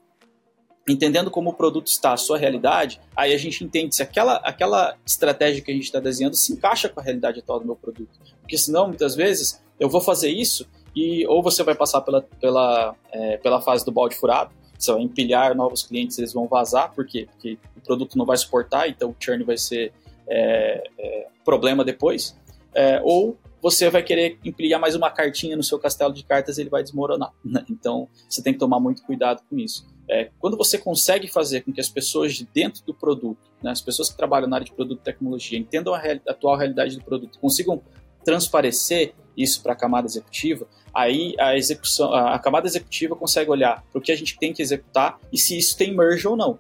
entendendo 0.88 1.30
como 1.30 1.50
o 1.50 1.54
produto 1.54 1.88
está, 1.88 2.12
a 2.12 2.16
sua 2.16 2.38
realidade, 2.38 3.00
aí 3.14 3.32
a 3.32 3.38
gente 3.38 3.62
entende 3.62 3.94
se 3.94 4.02
aquela, 4.02 4.36
aquela 4.36 4.96
estratégia 5.04 5.62
que 5.62 5.70
a 5.70 5.74
gente 5.74 5.84
está 5.84 6.00
desenhando 6.00 6.36
se 6.36 6.52
encaixa 6.52 6.88
com 6.88 7.00
a 7.00 7.02
realidade 7.02 7.40
atual 7.40 7.60
do 7.60 7.66
meu 7.66 7.76
produto. 7.76 8.18
Porque 8.40 8.56
senão, 8.56 8.88
muitas 8.88 9.14
vezes, 9.14 9.62
eu 9.78 9.88
vou 9.88 10.00
fazer 10.00 10.30
isso 10.30 10.66
e 10.96 11.26
ou 11.26 11.42
você 11.42 11.62
vai 11.62 11.74
passar 11.74 12.00
pela, 12.00 12.22
pela, 12.22 12.96
é, 13.12 13.36
pela 13.36 13.60
fase 13.60 13.84
do 13.84 13.92
balde 13.92 14.16
furado, 14.16 14.50
você 14.78 14.90
vai 14.92 15.02
empilhar 15.02 15.54
novos 15.54 15.82
clientes, 15.82 16.18
eles 16.18 16.32
vão 16.32 16.48
vazar, 16.48 16.92
por 16.94 17.06
quê? 17.06 17.28
Porque 17.30 17.58
o 17.76 17.80
produto 17.82 18.16
não 18.16 18.24
vai 18.24 18.36
suportar, 18.38 18.88
então 18.88 19.10
o 19.10 19.16
churn 19.18 19.44
vai 19.44 19.58
ser 19.58 19.92
é, 20.26 20.82
é, 20.98 21.26
problema 21.44 21.84
depois. 21.84 22.34
É, 22.74 23.00
ou 23.04 23.38
você 23.60 23.90
vai 23.90 24.02
querer 24.02 24.38
empilhar 24.44 24.80
mais 24.80 24.94
uma 24.94 25.10
cartinha 25.10 25.56
no 25.56 25.62
seu 25.62 25.78
castelo 25.78 26.12
de 26.12 26.24
cartas 26.24 26.58
ele 26.58 26.70
vai 26.70 26.82
desmoronar. 26.82 27.32
Né? 27.44 27.64
Então 27.70 28.08
você 28.28 28.42
tem 28.42 28.52
que 28.52 28.58
tomar 28.58 28.80
muito 28.80 29.02
cuidado 29.02 29.42
com 29.48 29.58
isso. 29.58 29.86
É, 30.08 30.30
quando 30.38 30.56
você 30.56 30.78
consegue 30.78 31.26
fazer 31.26 31.62
com 31.62 31.72
que 31.72 31.80
as 31.80 31.88
pessoas 31.88 32.34
de 32.34 32.46
dentro 32.46 32.84
do 32.84 32.94
produto, 32.94 33.50
né, 33.62 33.70
as 33.72 33.80
pessoas 33.80 34.08
que 34.08 34.16
trabalham 34.16 34.48
na 34.48 34.56
área 34.56 34.64
de 34.64 34.72
produto 34.72 35.00
e 35.00 35.02
tecnologia, 35.02 35.58
entendam 35.58 35.92
a, 35.92 35.98
real, 35.98 36.20
a 36.28 36.30
atual 36.30 36.56
realidade 36.56 36.96
do 36.96 37.04
produto, 37.04 37.38
consigam 37.40 37.82
transparecer 38.26 39.14
isso 39.36 39.62
para 39.62 39.72
a 39.72 39.76
camada 39.76 40.06
executiva, 40.06 40.66
aí 40.92 41.34
a 41.38 41.56
execução, 41.56 42.12
a 42.12 42.38
camada 42.38 42.66
executiva 42.66 43.14
consegue 43.14 43.50
olhar 43.50 43.84
para 43.92 43.98
o 43.98 44.02
que 44.02 44.10
a 44.10 44.16
gente 44.16 44.36
tem 44.36 44.52
que 44.52 44.60
executar 44.60 45.18
e 45.32 45.38
se 45.38 45.56
isso 45.56 45.76
tem 45.76 45.94
merge 45.94 46.26
ou 46.26 46.36
não. 46.36 46.58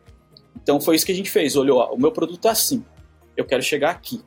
Então 0.62 0.80
foi 0.80 0.94
isso 0.94 1.04
que 1.04 1.12
a 1.12 1.14
gente 1.14 1.30
fez. 1.30 1.56
Olhou, 1.56 1.80
ó, 1.80 1.92
o 1.92 1.98
meu 1.98 2.12
produto 2.12 2.46
é 2.46 2.50
assim, 2.50 2.84
eu 3.36 3.44
quero 3.44 3.62
chegar 3.62 3.90
aqui. 3.90 4.22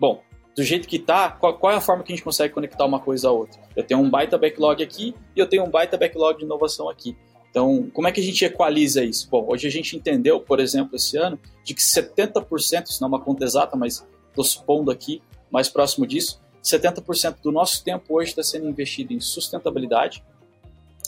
Bom, 0.00 0.22
do 0.56 0.64
jeito 0.64 0.88
que 0.88 0.96
está, 0.96 1.30
qual, 1.30 1.56
qual, 1.56 1.72
é 1.72 1.76
a 1.76 1.80
forma 1.80 2.02
que 2.02 2.12
a 2.12 2.16
gente 2.16 2.24
consegue 2.24 2.52
conectar 2.52 2.84
uma 2.84 2.98
coisa 2.98 3.28
a 3.28 3.30
outra? 3.30 3.60
Eu 3.76 3.84
tenho 3.84 4.00
um 4.00 4.10
baita 4.10 4.36
backlog 4.36 4.82
aqui 4.82 5.14
e 5.36 5.38
eu 5.38 5.46
tenho 5.46 5.64
um 5.64 5.70
baita 5.70 5.96
backlog 5.96 6.38
de 6.38 6.44
inovação 6.44 6.88
aqui. 6.88 7.16
Então, 7.50 7.88
como 7.92 8.08
é 8.08 8.12
que 8.12 8.20
a 8.20 8.22
gente 8.22 8.44
equaliza 8.44 9.04
isso? 9.04 9.28
Bom, 9.30 9.46
hoje 9.48 9.66
a 9.66 9.70
gente 9.70 9.96
entendeu, 9.96 10.40
por 10.40 10.60
exemplo, 10.60 10.96
esse 10.96 11.16
ano, 11.16 11.38
de 11.64 11.74
que 11.74 11.80
70%, 11.80 12.86
isso 12.86 13.00
não 13.00 13.06
é 13.06 13.10
uma 13.10 13.20
conta 13.20 13.44
exata, 13.44 13.76
mas 13.76 14.06
estou 14.28 14.44
supondo 14.44 14.90
aqui, 14.90 15.22
mais 15.50 15.68
próximo 15.68 16.06
disso, 16.06 16.40
70% 16.62 17.36
do 17.42 17.52
nosso 17.52 17.82
tempo 17.82 18.16
hoje 18.16 18.30
está 18.30 18.42
sendo 18.42 18.68
investido 18.68 19.12
em 19.12 19.20
sustentabilidade, 19.20 20.22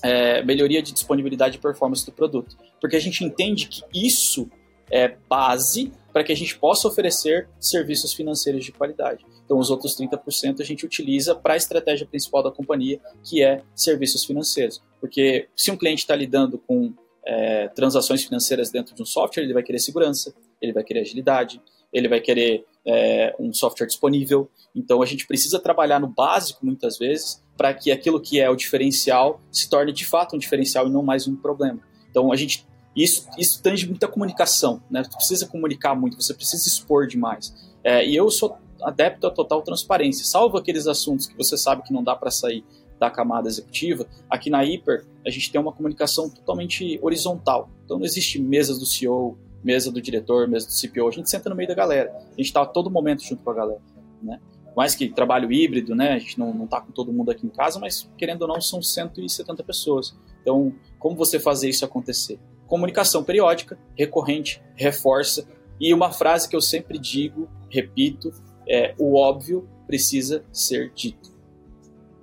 é, 0.03 0.43
melhoria 0.43 0.83
de 0.83 0.93
disponibilidade 0.93 1.57
e 1.57 1.61
performance 1.61 2.05
do 2.05 2.13
produto. 2.13 2.57
Porque 2.81 2.97
a 2.97 3.01
gente 3.01 3.25
entende 3.25 3.69
que 3.69 3.85
isso 3.93 4.49
é 4.91 5.17
base 5.29 5.93
para 6.13 6.25
que 6.25 6.33
a 6.33 6.37
gente 6.37 6.59
possa 6.59 6.89
oferecer 6.89 7.49
serviços 7.61 8.13
financeiros 8.13 8.65
de 8.65 8.73
qualidade. 8.73 9.25
Então, 9.45 9.59
os 9.59 9.71
outros 9.71 9.97
30% 9.97 10.61
a 10.61 10.65
gente 10.65 10.85
utiliza 10.85 11.35
para 11.35 11.55
a 11.55 11.57
estratégia 11.57 12.07
principal 12.07 12.43
da 12.43 12.51
companhia, 12.51 13.01
que 13.23 13.43
é 13.43 13.63
serviços 13.75 14.25
financeiros. 14.25 14.83
Porque 15.01 15.49
se 15.55 15.71
um 15.71 15.77
cliente 15.77 16.03
está 16.03 16.15
lidando 16.15 16.59
com 16.59 16.93
é, 17.25 17.69
transações 17.69 18.25
financeiras 18.25 18.71
dentro 18.71 18.95
de 18.95 19.03
um 19.03 19.07
software, 19.07 19.45
ele 19.45 19.53
vai 19.53 19.63
querer 19.63 19.79
segurança, 19.79 20.35
ele 20.61 20.73
vai 20.73 20.83
querer 20.83 21.01
agilidade, 21.01 21.61
ele 21.93 22.09
vai 22.09 22.21
querer 22.21 22.65
é, 22.87 23.35
um 23.39 23.53
software 23.53 23.87
disponível. 23.87 24.49
Então 24.75 25.03
a 25.03 25.07
gente 25.07 25.27
precisa 25.27 25.59
trabalhar 25.59 26.01
no 26.01 26.09
básico 26.09 26.65
muitas 26.65 26.99
vezes 26.99 27.43
para 27.57 27.75
que 27.75 27.91
aquilo 27.91 28.21
que 28.21 28.41
é 28.41 28.49
o 28.49 28.57
diferencial 28.57 29.41
se 29.51 29.69
torne 29.69 29.93
de 29.93 30.05
fato 30.05 30.37
um 30.37 30.39
diferencial 30.39 30.87
e 30.87 30.91
não 30.91 31.03
mais 31.03 31.29
um 31.29 31.37
problema. 31.37 31.81
Então 32.11 32.33
a 32.33 32.37
gente 32.37 32.67
isso, 32.95 33.29
isso 33.39 33.63
tange 33.63 33.87
muita 33.87 34.09
comunicação, 34.09 34.83
né? 34.91 35.05
Você 35.05 35.17
precisa 35.17 35.47
comunicar 35.47 35.95
muito, 35.95 36.21
você 36.21 36.35
precisa 36.35 36.67
expor 36.67 37.07
demais. 37.07 37.55
É, 37.85 38.05
e 38.05 38.17
eu 38.17 38.29
sou 38.31 38.57
adepto 38.83 39.27
à 39.27 39.31
total 39.31 39.63
transparência, 39.63 40.25
salvo 40.25 40.57
aqueles 40.57 40.87
assuntos 40.87 41.27
que 41.27 41.37
você 41.37 41.57
sabe 41.57 41.83
que 41.83 41.93
não 41.93 42.03
dá 42.03 42.17
para 42.17 42.31
sair 42.31 42.65
da 42.99 43.11
camada 43.11 43.49
executiva. 43.49 44.07
Aqui 44.29 44.51
na 44.51 44.63
Hyper, 44.63 45.07
a 45.25 45.31
gente 45.31 45.51
tem 45.51 45.61
uma 45.61 45.73
comunicação 45.73 46.29
totalmente 46.29 46.99
horizontal. 47.01 47.71
Então 47.85 47.99
não 47.99 48.05
existe 48.05 48.41
mesas 48.41 48.79
do 48.79 48.85
CEO, 48.85 49.39
mesa 49.63 49.91
do 49.91 50.01
diretor, 50.01 50.49
mesa 50.49 50.67
do 50.67 50.73
CPO, 50.73 51.09
a 51.09 51.11
gente 51.11 51.31
senta 51.31 51.49
no 51.51 51.57
meio 51.57 51.69
da 51.69 51.75
galera. 51.75 52.11
A 52.17 52.37
gente 52.37 52.47
está 52.47 52.65
todo 52.65 52.91
momento 52.91 53.23
junto 53.23 53.43
com 53.43 53.51
a 53.51 53.55
galera, 53.55 53.81
né? 54.23 54.41
Mais 54.77 54.95
que 54.95 55.09
trabalho 55.09 55.53
híbrido, 55.53 55.95
né? 55.95 56.13
A 56.13 56.19
gente 56.19 56.39
não, 56.39 56.55
não 56.55 56.67
tá 56.67 56.81
com 56.81 56.93
todo 56.93 57.13
mundo 57.13 57.31
aqui 57.31 57.47
em 57.47 57.51
casa, 57.51 57.79
mas 57.79 58.09
querendo 58.17 58.43
ou 58.43 58.49
não, 58.49 58.61
são 58.61 58.81
170 58.81 59.63
pessoas. 59.65 60.17
Então, 60.41 60.73
como 60.99 61.17
você 61.17 61.39
fazer 61.39 61.69
isso 61.69 61.85
acontecer? 61.85 62.39
Comunicação 62.67 63.25
periódica, 63.25 63.79
recorrente, 63.97 64.63
reforça. 64.77 65.47
E 65.81 65.93
uma 65.93 66.13
frase 66.13 66.49
que 66.49 66.55
eu 66.55 66.61
sempre 66.61 66.99
digo, 66.99 67.49
repito, 67.69 68.33
é 68.69 68.95
o 68.99 69.17
óbvio 69.17 69.69
precisa 69.87 70.45
ser 70.53 70.93
dito. 70.95 71.31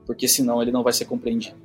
Porque 0.05 0.27
senão 0.27 0.61
ele 0.61 0.71
não 0.71 0.83
vai 0.83 0.93
ser 0.93 1.05
compreendido. 1.05 1.57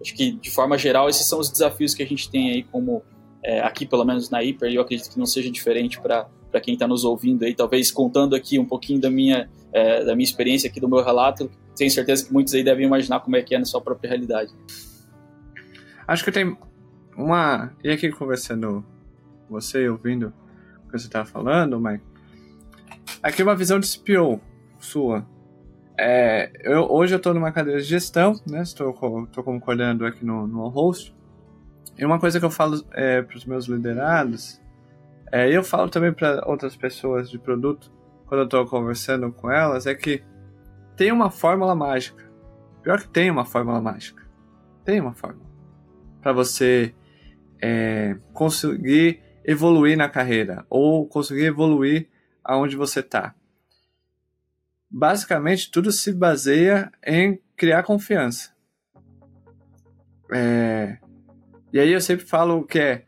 Acho 0.00 0.14
que, 0.14 0.32
de 0.32 0.50
forma 0.50 0.76
geral, 0.76 1.08
esses 1.08 1.26
são 1.26 1.38
os 1.38 1.50
desafios 1.50 1.94
que 1.94 2.02
a 2.02 2.06
gente 2.06 2.28
tem 2.28 2.50
aí 2.50 2.62
como 2.64 3.02
é, 3.46 3.60
aqui 3.60 3.86
pelo 3.86 4.04
menos 4.04 4.28
na 4.28 4.40
Hyper, 4.40 4.68
e 4.68 4.74
eu 4.74 4.82
acredito 4.82 5.08
que 5.08 5.16
não 5.16 5.24
seja 5.24 5.48
diferente 5.48 6.00
para 6.00 6.28
quem 6.60 6.74
está 6.74 6.88
nos 6.88 7.04
ouvindo 7.04 7.44
aí, 7.44 7.54
talvez 7.54 7.92
contando 7.92 8.34
aqui 8.34 8.58
um 8.58 8.64
pouquinho 8.64 9.00
da 9.00 9.08
minha, 9.08 9.48
é, 9.72 10.04
da 10.04 10.16
minha 10.16 10.24
experiência 10.24 10.68
aqui, 10.68 10.80
do 10.80 10.88
meu 10.88 11.00
relato, 11.00 11.48
tenho 11.76 11.88
certeza 11.88 12.26
que 12.26 12.32
muitos 12.32 12.52
aí 12.54 12.64
devem 12.64 12.84
imaginar 12.84 13.20
como 13.20 13.36
é 13.36 13.42
que 13.42 13.54
é 13.54 13.58
na 13.58 13.64
sua 13.64 13.80
própria 13.80 14.08
realidade. 14.08 14.52
Acho 16.08 16.24
que 16.24 16.32
tem 16.32 16.56
uma... 17.16 17.72
E 17.84 17.90
aqui 17.90 18.10
conversando 18.10 18.84
você, 19.48 19.88
ouvindo 19.88 20.34
o 20.84 20.90
que 20.90 20.98
você 20.98 21.06
estava 21.06 21.24
falando, 21.24 21.78
Mike, 21.78 22.02
aqui 23.22 23.44
uma 23.44 23.54
visão 23.54 23.78
de 23.78 23.86
CPO 23.86 24.40
sua. 24.80 25.24
É, 25.96 26.50
eu, 26.64 26.90
hoje 26.90 27.14
eu 27.14 27.18
estou 27.18 27.32
numa 27.32 27.52
cadeira 27.52 27.80
de 27.80 27.86
gestão, 27.86 28.40
né? 28.44 28.62
Estou, 28.62 28.90
estou 29.24 29.44
como 29.44 29.60
coordenador 29.60 30.08
aqui 30.08 30.24
no, 30.24 30.48
no 30.48 30.68
host. 30.68 31.15
E 31.98 32.04
uma 32.04 32.18
coisa 32.18 32.38
que 32.38 32.44
eu 32.44 32.50
falo 32.50 32.84
é, 32.92 33.22
para 33.22 33.36
os 33.36 33.44
meus 33.44 33.66
liderados, 33.66 34.60
é, 35.32 35.50
e 35.50 35.54
eu 35.54 35.64
falo 35.64 35.88
também 35.88 36.12
para 36.12 36.42
outras 36.46 36.76
pessoas 36.76 37.30
de 37.30 37.38
produto, 37.38 37.92
quando 38.26 38.40
eu 38.40 38.44
estou 38.44 38.66
conversando 38.66 39.32
com 39.32 39.50
elas, 39.50 39.86
é 39.86 39.94
que 39.94 40.22
tem 40.96 41.10
uma 41.12 41.30
fórmula 41.30 41.74
mágica. 41.74 42.24
Pior 42.82 43.00
que 43.00 43.08
tem 43.08 43.30
uma 43.30 43.44
fórmula 43.44 43.80
mágica. 43.80 44.22
Tem 44.84 45.00
uma 45.00 45.14
fórmula. 45.14 45.46
Para 46.20 46.32
você 46.32 46.94
é, 47.60 48.16
conseguir 48.32 49.22
evoluir 49.44 49.96
na 49.96 50.08
carreira 50.08 50.66
ou 50.68 51.06
conseguir 51.06 51.44
evoluir 51.44 52.08
aonde 52.42 52.76
você 52.76 53.00
está. 53.00 53.34
Basicamente, 54.90 55.70
tudo 55.70 55.90
se 55.90 56.12
baseia 56.12 56.92
em 57.04 57.40
criar 57.56 57.82
confiança. 57.82 58.54
É, 60.32 60.98
e 61.76 61.78
aí 61.78 61.92
eu 61.92 62.00
sempre 62.00 62.24
falo 62.24 62.64
que 62.64 62.78
é 62.78 63.04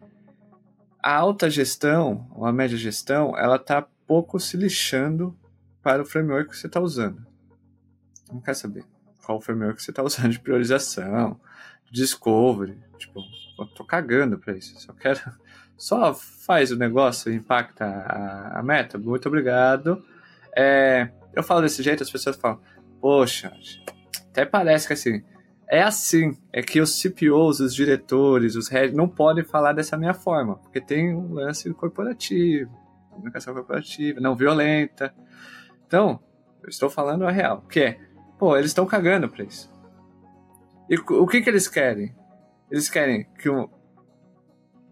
a 1.02 1.16
alta 1.16 1.48
gestão, 1.48 2.28
ou 2.34 2.44
a 2.44 2.52
média 2.52 2.76
gestão, 2.76 3.34
ela 3.34 3.56
está 3.56 3.80
pouco 4.06 4.38
se 4.38 4.58
lixando 4.58 5.34
para 5.82 6.02
o 6.02 6.04
framework 6.04 6.50
que 6.50 6.56
você 6.58 6.66
está 6.66 6.78
usando. 6.78 7.26
Não 8.30 8.42
quer 8.42 8.52
saber 8.52 8.84
qual 9.24 9.40
framework 9.40 9.82
você 9.82 9.90
está 9.90 10.02
usando 10.04 10.32
de 10.32 10.38
priorização, 10.38 11.40
de 11.86 11.92
discovery. 11.92 12.78
Tipo, 12.98 13.22
eu 13.58 13.66
tô 13.68 13.86
cagando 13.86 14.38
para 14.38 14.54
isso. 14.54 14.78
Só 14.78 14.92
quero. 14.92 15.18
Só 15.74 16.12
faz 16.12 16.70
o 16.70 16.76
negócio, 16.76 17.32
impacta 17.32 17.86
a, 17.86 18.58
a 18.58 18.62
meta. 18.62 18.98
Muito 18.98 19.28
obrigado. 19.28 20.04
É, 20.54 21.08
eu 21.32 21.42
falo 21.42 21.62
desse 21.62 21.82
jeito, 21.82 22.02
as 22.02 22.10
pessoas 22.10 22.36
falam, 22.36 22.60
poxa, 23.00 23.50
até 24.28 24.44
parece 24.44 24.86
que 24.86 24.92
assim, 24.92 25.24
é 25.70 25.82
assim, 25.82 26.36
é 26.50 26.62
que 26.62 26.80
os 26.80 27.00
CPOs, 27.00 27.60
os 27.60 27.74
diretores, 27.74 28.56
os 28.56 28.68
heads 28.68 28.96
não 28.96 29.06
podem 29.06 29.44
falar 29.44 29.74
dessa 29.74 29.98
minha 29.98 30.14
forma, 30.14 30.56
porque 30.56 30.80
tem 30.80 31.14
um 31.14 31.34
lance 31.34 31.72
corporativo, 31.74 32.70
comunicação 33.10 33.52
corporativa, 33.52 34.18
não 34.18 34.34
violenta. 34.34 35.14
Então, 35.86 36.18
eu 36.62 36.70
estou 36.70 36.88
falando 36.88 37.26
a 37.26 37.30
real, 37.30 37.62
que 37.68 37.80
é, 37.80 38.00
pô, 38.38 38.56
eles 38.56 38.70
estão 38.70 38.86
cagando 38.86 39.28
pra 39.28 39.44
isso. 39.44 39.70
E 40.88 40.96
o 40.96 41.26
que 41.26 41.42
que 41.42 41.50
eles 41.50 41.68
querem? 41.68 42.16
Eles 42.70 42.88
querem 42.88 43.26
que 43.38 43.50
uma 43.50 43.68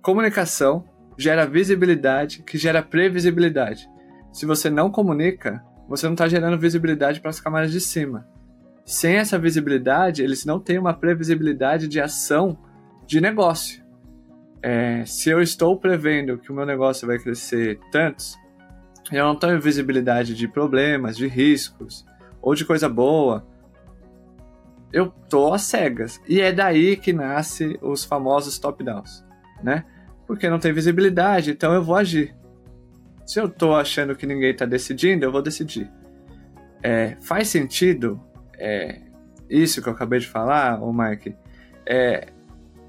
comunicação 0.02 0.84
gera 1.16 1.46
visibilidade, 1.46 2.42
que 2.42 2.58
gera 2.58 2.82
previsibilidade. 2.82 3.88
Se 4.30 4.44
você 4.44 4.68
não 4.68 4.90
comunica, 4.90 5.64
você 5.88 6.04
não 6.04 6.12
está 6.12 6.28
gerando 6.28 6.58
visibilidade 6.58 7.18
para 7.18 7.30
as 7.30 7.40
camadas 7.40 7.72
de 7.72 7.80
cima 7.80 8.35
sem 8.86 9.16
essa 9.16 9.36
visibilidade, 9.36 10.22
eles 10.22 10.44
não 10.44 10.60
têm 10.60 10.78
uma 10.78 10.94
previsibilidade 10.94 11.88
de 11.88 12.00
ação 12.00 12.56
de 13.04 13.20
negócio. 13.20 13.84
É, 14.62 15.04
se 15.04 15.28
eu 15.28 15.42
estou 15.42 15.76
prevendo 15.76 16.38
que 16.38 16.52
o 16.52 16.54
meu 16.54 16.64
negócio 16.64 17.04
vai 17.04 17.18
crescer 17.18 17.80
tantos, 17.90 18.38
eu 19.10 19.24
não 19.24 19.34
tenho 19.34 19.60
visibilidade 19.60 20.36
de 20.36 20.46
problemas, 20.46 21.16
de 21.16 21.26
riscos 21.26 22.06
ou 22.40 22.54
de 22.54 22.64
coisa 22.64 22.88
boa. 22.88 23.44
Eu 24.92 25.08
tô 25.28 25.52
às 25.52 25.62
cegas. 25.62 26.20
E 26.28 26.40
é 26.40 26.52
daí 26.52 26.96
que 26.96 27.12
nasce 27.12 27.76
os 27.82 28.04
famosos 28.04 28.56
top-downs, 28.56 29.24
né? 29.64 29.84
Porque 30.28 30.48
não 30.48 30.60
tem 30.60 30.72
visibilidade, 30.72 31.50
então 31.50 31.74
eu 31.74 31.82
vou 31.82 31.96
agir. 31.96 32.36
Se 33.26 33.40
eu 33.40 33.48
tô 33.48 33.74
achando 33.74 34.14
que 34.14 34.26
ninguém 34.26 34.52
está 34.52 34.64
decidindo, 34.64 35.24
eu 35.24 35.32
vou 35.32 35.42
decidir. 35.42 35.90
É, 36.82 37.16
faz 37.20 37.48
sentido 37.48 38.20
é, 38.58 39.00
isso 39.48 39.82
que 39.82 39.88
eu 39.88 39.92
acabei 39.92 40.20
de 40.20 40.26
falar, 40.26 40.82
o 40.82 40.92
Mike, 40.92 41.34
é, 41.86 42.28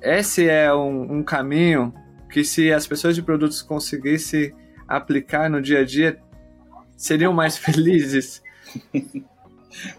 esse 0.01 0.47
é 0.47 0.73
um, 0.73 1.17
um, 1.17 1.23
caminho 1.23 1.93
que 2.31 2.43
se 2.43 2.71
as 2.71 2.87
pessoas 2.87 3.15
de 3.15 3.21
produtos 3.21 3.61
conseguissem 3.61 4.53
aplicar 4.87 5.49
no 5.49 5.61
dia 5.61 5.79
a 5.79 5.85
dia, 5.85 6.19
seriam 6.95 7.33
mais 7.33 7.57
felizes. 7.59 8.41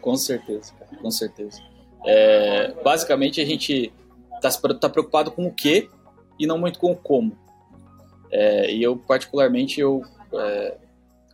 com 0.00 0.16
certeza, 0.16 0.72
cara, 0.78 0.96
com 1.00 1.11
certeza. 1.11 1.61
É, 2.04 2.74
basicamente, 2.83 3.40
a 3.40 3.44
gente 3.44 3.92
está 4.42 4.74
tá 4.74 4.88
preocupado 4.88 5.31
com 5.31 5.46
o 5.46 5.52
que 5.52 5.88
e 6.38 6.46
não 6.46 6.59
muito 6.59 6.78
com 6.78 6.92
o 6.92 6.96
como. 6.96 7.37
É, 8.31 8.72
e 8.72 8.83
eu, 8.83 8.96
particularmente, 8.96 9.81
eu 9.81 10.02
é, 10.33 10.76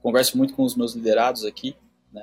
converso 0.03 0.37
muito 0.37 0.55
com 0.55 0.63
os 0.63 0.77
meus 0.77 0.95
liderados 0.95 1.45
aqui, 1.45 1.77
né? 2.13 2.23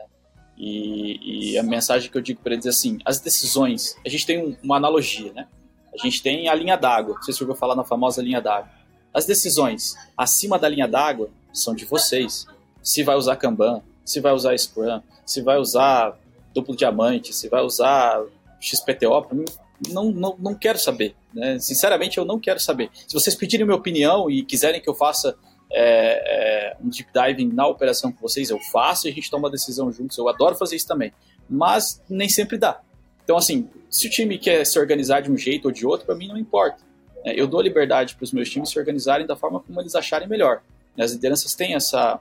E, 0.58 1.52
e 1.54 1.58
a 1.58 1.64
mensagem 1.64 2.10
que 2.10 2.18
eu 2.18 2.22
digo 2.22 2.42
para 2.42 2.54
eles 2.54 2.66
é 2.66 2.70
assim: 2.70 3.00
as 3.06 3.20
decisões, 3.20 3.96
a 4.06 4.10
gente 4.10 4.26
tem 4.26 4.58
uma 4.64 4.78
analogia, 4.78 5.32
né? 5.34 5.48
A 5.94 5.98
gente 5.98 6.22
tem 6.22 6.48
a 6.48 6.56
linha 6.56 6.78
d'água. 6.78 7.18
Vocês 7.22 7.40
ouviram 7.42 7.58
falar 7.58 7.76
na 7.76 7.84
famosa 7.84 8.22
linha 8.22 8.42
d'água. 8.42 8.70
As 9.14 9.26
decisões 9.26 9.96
acima 10.18 10.58
da 10.58 10.70
linha 10.70 10.88
d'água 10.88 11.30
são 11.54 11.76
de 11.76 11.86
vocês. 11.86 12.46
Se 12.82 13.04
vai 13.04 13.16
usar 13.16 13.36
Kanban, 13.36 13.82
se 14.06 14.20
vai 14.20 14.34
usar 14.34 14.58
Scrum, 14.58 15.02
se 15.26 15.42
vai 15.42 15.58
usar 15.58 16.18
duplo 16.54 16.76
diamante, 16.76 17.34
se 17.34 17.50
vai 17.50 17.62
usar 17.62 18.24
XPTO, 18.60 19.22
para 19.24 19.36
mim 19.36 19.46
não, 19.90 20.12
não, 20.12 20.36
não 20.40 20.56
quero 20.56 20.78
saber. 20.78 21.16
Né? 21.34 21.60
Sinceramente, 21.60 22.18
eu 22.18 22.26
não 22.26 22.40
quero 22.40 22.60
saber. 22.60 22.90
Se 22.94 23.14
vocês 23.14 23.36
pedirem 23.36 23.66
minha 23.66 23.78
opinião 23.78 24.30
e 24.30 24.44
quiserem 24.44 24.82
que 24.82 24.90
eu 24.90 24.94
faça 24.94 25.36
é, 25.73 26.73
é, 26.73 26.77
um 26.81 26.89
deep 26.89 27.10
diving 27.13 27.53
na 27.53 27.67
operação 27.67 28.12
com 28.12 28.21
vocês, 28.21 28.49
eu 28.49 28.60
faço 28.71 29.07
e 29.07 29.12
a 29.12 29.13
gente 29.13 29.29
toma 29.29 29.45
uma 29.45 29.51
decisão 29.51 29.91
juntos. 29.91 30.17
Eu 30.17 30.27
adoro 30.27 30.55
fazer 30.55 30.75
isso 30.75 30.88
também. 30.88 31.13
Mas 31.49 32.01
nem 32.10 32.29
sempre 32.29 32.57
dá. 32.57 32.81
Então, 33.23 33.38
assim, 33.38 33.69
se 33.89 34.07
o 34.07 34.10
time 34.10 34.38
quer 34.38 34.65
se 34.65 34.77
organizar 34.77 35.21
de 35.21 35.31
um 35.31 35.38
jeito 35.38 35.65
ou 35.65 35.71
de 35.71 35.86
outro, 35.86 36.05
para 36.05 36.15
mim 36.15 36.27
não 36.27 36.38
importa. 36.38 36.84
É, 37.23 37.39
eu 37.39 37.47
dou 37.47 37.62
liberdade 37.62 38.15
para 38.15 38.23
os 38.23 38.34
meus 38.34 38.49
times 38.49 38.69
se 38.69 38.79
organizarem 38.79 39.25
da 39.25 39.36
forma 39.36 39.60
como 39.60 39.79
eles 39.79 39.95
acharem 39.95 40.27
melhor. 40.27 40.62
As 40.99 41.13
lideranças 41.13 41.55
têm 41.55 41.75
essa, 41.75 42.19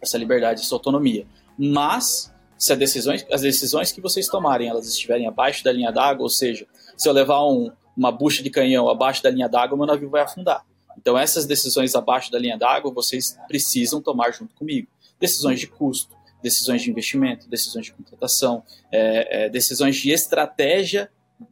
essa 0.00 0.16
liberdade, 0.16 0.60
essa 0.60 0.74
autonomia. 0.74 1.26
Mas, 1.58 2.32
se 2.56 2.74
decisões, 2.76 3.26
as 3.30 3.42
decisões 3.42 3.90
que 3.90 4.00
vocês 4.00 4.28
tomarem 4.28 4.68
elas 4.68 4.86
estiverem 4.86 5.26
abaixo 5.26 5.64
da 5.64 5.72
linha 5.72 5.90
d'água, 5.90 6.22
ou 6.22 6.30
seja, 6.30 6.66
se 6.96 7.08
eu 7.08 7.12
levar 7.12 7.44
um, 7.44 7.70
uma 7.96 8.12
bucha 8.12 8.42
de 8.42 8.50
canhão 8.50 8.88
abaixo 8.88 9.22
da 9.22 9.30
linha 9.30 9.48
d'água, 9.48 9.76
meu 9.76 9.86
navio 9.86 10.08
vai 10.08 10.22
afundar. 10.22 10.64
Então, 10.98 11.18
essas 11.18 11.46
decisões 11.46 11.94
abaixo 11.94 12.30
da 12.30 12.38
linha 12.38 12.58
d'água, 12.58 12.92
vocês 12.92 13.38
precisam 13.46 14.00
tomar 14.00 14.32
junto 14.32 14.54
comigo. 14.54 14.88
Decisões 15.18 15.60
de 15.60 15.66
custo, 15.66 16.14
decisões 16.42 16.82
de 16.82 16.90
investimento, 16.90 17.48
decisões 17.48 17.86
de 17.86 17.92
contratação, 17.92 18.62
é, 18.90 19.44
é, 19.44 19.48
decisões 19.48 19.96
de 19.96 20.10
estratégia 20.10 21.10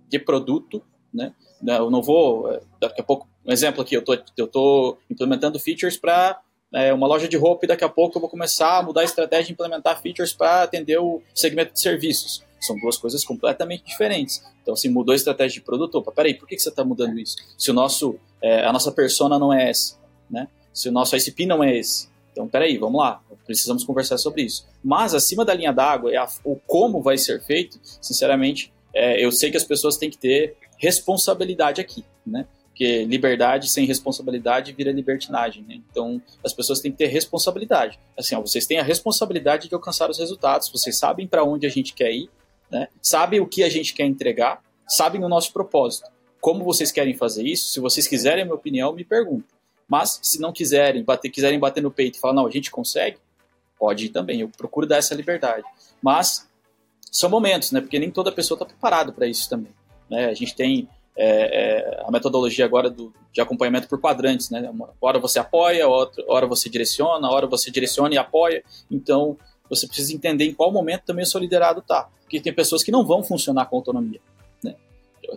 de 0.08 0.18
produto, 0.18 0.82
né? 1.12 1.32
Eu 1.62 1.90
não 1.90 2.02
vou, 2.02 2.50
é, 2.50 2.60
daqui 2.80 3.00
a 3.00 3.04
pouco, 3.04 3.28
um 3.44 3.52
exemplo 3.52 3.82
aqui, 3.82 3.94
eu 3.94 4.02
tô, 4.02 4.16
tô 4.46 4.98
implementando 5.10 5.58
features 5.58 5.96
para 5.96 6.40
é, 6.72 6.92
uma 6.92 7.06
loja 7.06 7.28
de 7.28 7.36
roupa 7.36 7.64
e 7.64 7.68
daqui 7.68 7.84
a 7.84 7.88
pouco 7.88 8.16
eu 8.16 8.20
vou 8.20 8.30
começar 8.30 8.78
a 8.78 8.82
mudar 8.82 9.02
a 9.02 9.04
estratégia 9.04 9.50
e 9.50 9.52
implementar 9.52 10.00
features 10.00 10.32
para 10.32 10.62
atender 10.62 10.98
o 10.98 11.22
segmento 11.34 11.72
de 11.72 11.80
serviços. 11.80 12.44
São 12.60 12.78
duas 12.78 12.96
coisas 12.96 13.24
completamente 13.24 13.84
diferentes. 13.84 14.42
Então, 14.62 14.74
assim, 14.74 14.88
mudou 14.88 15.12
a 15.12 15.16
estratégia 15.16 15.60
de 15.60 15.64
produto, 15.64 15.96
opa, 15.96 16.12
peraí, 16.12 16.34
por 16.34 16.46
que, 16.46 16.56
que 16.56 16.62
você 16.62 16.68
está 16.68 16.84
mudando 16.84 17.18
isso? 17.18 17.36
Se 17.56 17.70
o 17.70 17.74
nosso, 17.74 18.18
é, 18.42 18.64
a 18.64 18.72
nossa 18.72 18.92
persona 18.92 19.38
não 19.38 19.52
é 19.52 19.70
essa, 19.70 19.96
né? 20.30 20.48
Se 20.72 20.88
o 20.88 20.92
nosso 20.92 21.16
ICP 21.16 21.46
não 21.46 21.62
é 21.62 21.76
esse, 21.76 22.10
então, 22.32 22.48
peraí, 22.48 22.78
vamos 22.78 23.00
lá, 23.00 23.20
precisamos 23.44 23.84
conversar 23.84 24.16
sobre 24.18 24.42
isso. 24.42 24.66
Mas, 24.82 25.14
acima 25.14 25.44
da 25.44 25.52
linha 25.52 25.72
d'água, 25.72 26.12
é 26.14 26.26
o 26.44 26.56
como 26.56 27.02
vai 27.02 27.18
ser 27.18 27.42
feito, 27.42 27.78
sinceramente, 28.00 28.72
é, 28.94 29.24
eu 29.24 29.30
sei 29.32 29.50
que 29.50 29.56
as 29.56 29.64
pessoas 29.64 29.96
têm 29.96 30.10
que 30.10 30.18
ter 30.18 30.56
responsabilidade 30.78 31.80
aqui, 31.80 32.04
né? 32.26 32.46
Porque 32.68 33.04
liberdade 33.04 33.68
sem 33.68 33.84
responsabilidade 33.84 34.72
vira 34.72 34.90
libertinagem, 34.90 35.64
né? 35.68 35.80
Então, 35.90 36.22
as 36.42 36.52
pessoas 36.52 36.80
têm 36.80 36.90
que 36.90 36.98
ter 36.98 37.08
responsabilidade. 37.08 37.98
Assim, 38.18 38.34
ó, 38.34 38.40
vocês 38.40 38.66
têm 38.66 38.78
a 38.78 38.82
responsabilidade 38.82 39.68
de 39.68 39.74
alcançar 39.74 40.08
os 40.08 40.18
resultados, 40.18 40.70
vocês 40.70 40.96
sabem 40.96 41.26
para 41.26 41.44
onde 41.44 41.66
a 41.66 41.70
gente 41.70 41.92
quer 41.92 42.12
ir, 42.12 42.30
né? 42.70 42.88
Sabem 43.02 43.40
o 43.40 43.46
que 43.46 43.62
a 43.62 43.68
gente 43.68 43.92
quer 43.92 44.06
entregar, 44.06 44.62
sabem 44.88 45.22
o 45.22 45.28
nosso 45.28 45.52
propósito. 45.52 46.08
Como 46.40 46.64
vocês 46.64 46.90
querem 46.90 47.14
fazer 47.14 47.44
isso? 47.44 47.72
Se 47.72 47.80
vocês 47.80 48.08
quiserem 48.08 48.42
a 48.42 48.44
minha 48.44 48.54
opinião, 48.54 48.92
me 48.94 49.04
perguntem. 49.04 49.44
Mas 49.86 50.20
se 50.22 50.40
não 50.40 50.52
quiserem 50.52 51.02
bater, 51.04 51.28
quiserem 51.30 51.58
bater 51.58 51.82
no 51.82 51.90
peito 51.90 52.16
e 52.16 52.20
falar, 52.20 52.32
não, 52.32 52.46
a 52.46 52.50
gente 52.50 52.70
consegue, 52.70 53.18
pode 53.78 54.06
ir 54.06 54.08
também. 54.10 54.40
Eu 54.40 54.48
procuro 54.48 54.86
dar 54.86 54.96
essa 54.96 55.14
liberdade. 55.14 55.64
Mas 56.00 56.48
são 57.10 57.28
momentos, 57.28 57.72
né? 57.72 57.80
Porque 57.80 57.98
nem 57.98 58.10
toda 58.10 58.30
pessoa 58.32 58.56
está 58.56 58.64
preparada 58.64 59.12
para 59.12 59.26
isso 59.26 59.50
também. 59.50 59.72
Né? 60.08 60.26
A 60.26 60.34
gente 60.34 60.54
tem 60.54 60.88
é, 61.16 61.98
é, 61.98 62.04
a 62.06 62.10
metodologia 62.10 62.64
agora 62.64 62.88
do, 62.88 63.12
de 63.32 63.40
acompanhamento 63.40 63.88
por 63.88 64.00
quadrantes, 64.00 64.48
né? 64.48 64.70
Uma 64.70 64.90
hora 65.00 65.18
você 65.18 65.38
apoia, 65.38 65.86
outra 65.88 66.24
hora 66.28 66.46
você 66.46 66.70
direciona, 66.70 67.28
hora 67.28 67.46
você 67.46 67.70
direciona 67.70 68.14
e 68.14 68.18
apoia. 68.18 68.62
Então 68.90 69.36
você 69.68 69.86
precisa 69.86 70.14
entender 70.14 70.44
em 70.44 70.54
qual 70.54 70.72
momento 70.72 71.02
também 71.02 71.24
o 71.24 71.26
seu 71.26 71.40
liderado 71.40 71.80
está. 71.80 72.08
Porque 72.22 72.40
tem 72.40 72.52
pessoas 72.52 72.82
que 72.82 72.92
não 72.92 73.04
vão 73.04 73.24
funcionar 73.24 73.66
com 73.66 73.76
autonomia 73.76 74.20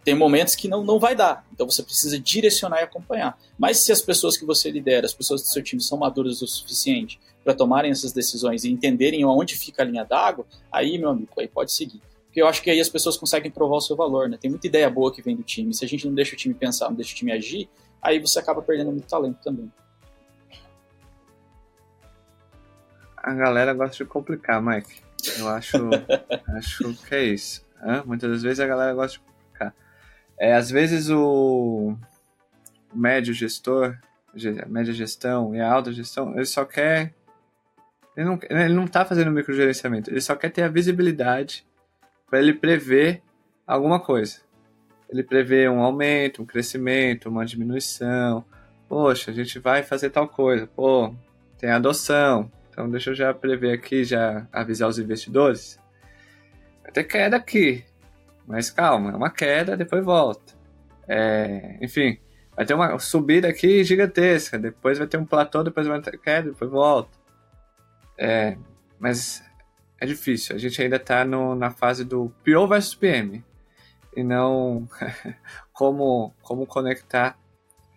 tem 0.04 0.16
momentos 0.16 0.56
que 0.56 0.68
não, 0.68 0.84
não 0.84 1.00
vai 1.00 1.16
dar. 1.16 1.46
Então 1.54 1.70
você 1.70 1.84
precisa 1.84 2.20
direcionar 2.20 2.82
e 2.82 2.84
acompanhar. 2.84 3.38
Mas 3.58 3.80
se 3.80 3.92
as 3.92 4.02
pessoas 4.02 4.38
que 4.38 4.46
você 4.46 4.72
lidera, 4.72 5.06
as 5.06 5.14
pessoas 5.14 5.42
do 5.42 5.48
seu 5.48 5.62
time 5.62 5.82
são 5.82 5.98
maduras 5.98 6.42
o 6.42 6.48
suficiente 6.48 7.20
para 7.44 7.54
tomarem 7.54 7.92
essas 7.92 8.14
decisões 8.14 8.64
e 8.64 8.72
entenderem 8.72 9.26
onde 9.26 9.56
fica 9.56 9.84
a 9.84 9.86
linha 9.86 10.06
d'água, 10.06 10.46
aí, 10.72 10.98
meu 10.98 11.10
amigo, 11.10 11.32
aí 11.38 11.48
pode 11.48 11.74
seguir. 11.74 12.02
Porque 12.26 12.42
eu 12.42 12.48
acho 12.48 12.64
que 12.64 12.72
aí 12.72 12.80
as 12.80 12.90
pessoas 12.90 13.18
conseguem 13.18 13.52
provar 13.52 13.76
o 13.76 13.82
seu 13.82 13.96
valor, 13.96 14.28
né? 14.28 14.38
Tem 14.40 14.50
muita 14.50 14.66
ideia 14.66 14.90
boa 14.90 15.14
que 15.14 15.22
vem 15.22 15.36
do 15.36 15.44
time. 15.44 15.74
Se 15.74 15.86
a 15.86 15.88
gente 15.88 16.08
não 16.08 16.16
deixa 16.16 16.34
o 16.34 16.38
time 16.38 16.54
pensar, 16.54 16.90
não 16.90 16.96
deixa 16.96 17.14
o 17.14 17.16
time 17.16 17.32
agir, 17.32 17.70
aí 18.02 18.20
você 18.20 18.40
acaba 18.40 18.62
perdendo 18.62 18.92
muito 18.92 19.08
talento 19.08 19.38
também. 19.44 19.72
A 23.18 23.34
galera 23.34 23.74
gosta 23.74 24.04
de 24.04 24.10
complicar, 24.10 24.62
Mike. 24.62 25.02
Eu 25.38 25.48
acho, 25.48 25.78
acho 26.58 26.94
que 27.08 27.16
é 27.16 27.24
isso. 27.26 27.64
Muitas 28.06 28.32
das 28.32 28.42
vezes 28.42 28.60
a 28.60 28.66
galera 28.66 28.94
gosta 28.94 29.20
de 29.20 29.33
é, 30.40 30.54
às 30.54 30.70
vezes 30.70 31.10
o 31.10 31.96
médio 32.94 33.34
gestor, 33.34 33.98
a 34.62 34.68
média 34.68 34.94
gestão 34.94 35.56
e 35.56 35.60
a 35.60 35.72
alta 35.72 35.92
gestão, 35.92 36.34
ele 36.34 36.46
só 36.46 36.66
quer. 36.66 37.14
Ele 38.16 38.26
não, 38.28 38.40
ele 38.50 38.74
não 38.74 38.88
tá 38.88 39.04
fazendo 39.04 39.32
microgerenciamento, 39.32 40.10
ele 40.12 40.22
só 40.22 40.36
quer 40.36 40.50
ter 40.50 40.62
a 40.62 40.68
visibilidade 40.68 41.66
para 42.30 42.40
ele 42.40 42.54
prever 42.54 43.22
alguma 43.66 44.00
coisa. 44.00 44.42
Ele 45.10 45.24
prevê 45.24 45.70
um 45.70 45.82
aumento, 45.82 46.42
um 46.42 46.46
crescimento, 46.46 47.30
uma 47.30 47.46
diminuição. 47.46 48.44
Poxa, 48.90 49.30
a 49.30 49.34
gente 49.34 49.60
vai 49.60 49.84
fazer 49.84 50.10
tal 50.10 50.28
coisa. 50.28 50.66
Pô, 50.66 51.14
tem 51.60 51.70
adoção. 51.70 52.52
Então 52.70 52.90
deixa 52.90 53.12
eu 53.12 53.16
já 53.16 53.32
prever 53.34 53.74
aqui, 53.74 54.04
já 54.04 54.48
avisar 54.52 54.90
os 54.90 54.98
investidores. 54.98 55.80
Ter 56.92 57.04
queda 57.04 57.38
aqui. 57.38 57.86
Mas 58.48 58.70
calma, 58.70 59.12
é 59.12 59.16
uma 59.16 59.30
queda, 59.30 59.78
depois 59.78 60.04
volta. 60.04 60.54
É, 61.08 61.78
enfim, 61.82 62.18
vai 62.56 62.66
ter 62.66 62.74
uma 62.74 62.98
subida 63.00 63.48
aqui 63.48 63.84
gigantesca, 63.84 64.60
depois 64.60 64.98
vai 64.98 65.08
ter 65.08 65.18
um 65.18 65.26
platô, 65.26 65.64
depois 65.64 65.88
vai 65.88 66.02
ter 66.02 66.18
queda, 66.18 66.52
depois 66.52 66.70
volta. 66.70 67.18
É, 68.18 68.58
mas 69.00 69.44
é 70.00 70.06
difícil, 70.06 70.56
a 70.56 70.60
gente 70.60 70.82
ainda 70.82 70.98
está 70.98 71.26
na 71.26 71.72
fase 71.72 72.04
do 72.04 72.34
PO 72.44 72.68
versus 72.68 72.96
PM 72.96 73.44
e 74.16 74.24
não 74.24 74.88
como, 75.74 76.34
como 76.42 76.66
conectar, 76.66 77.38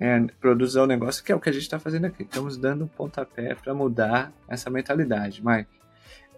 é, 0.01 0.21
produzir 0.41 0.79
o 0.79 0.87
negócio, 0.87 1.25
que 1.25 1.33
é 1.33 1.35
o 1.35 1.41
que 1.41 1.49
a 1.49 1.53
gente 1.53 1.63
está 1.63 1.79
fazendo 1.79 2.07
aqui. 2.07 2.23
Estamos 2.23 2.57
dando 2.57 2.85
um 2.85 2.89
pontapé 2.89 3.55
para 3.55 3.75
mudar 3.75 4.33
essa 4.49 4.71
mentalidade, 4.71 5.45
Mike. 5.45 5.71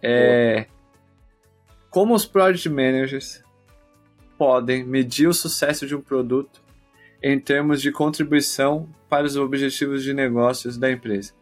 É, 0.01 0.65
como 1.89 2.13
os 2.13 2.25
project 2.25 2.69
managers 2.69 3.43
podem 4.39 4.85
medir 4.85 5.27
o 5.27 5.33
sucesso 5.33 5.85
de 5.85 5.93
um 5.93 5.99
produto 5.99 6.61
em 7.21 7.37
termos 7.37 7.81
de 7.81 7.91
contribuição 7.91 8.89
para 9.09 9.25
os 9.25 9.35
objetivos 9.35 10.01
de 10.01 10.13
negócios 10.13 10.77
da 10.77 10.89
empresa. 10.89 11.33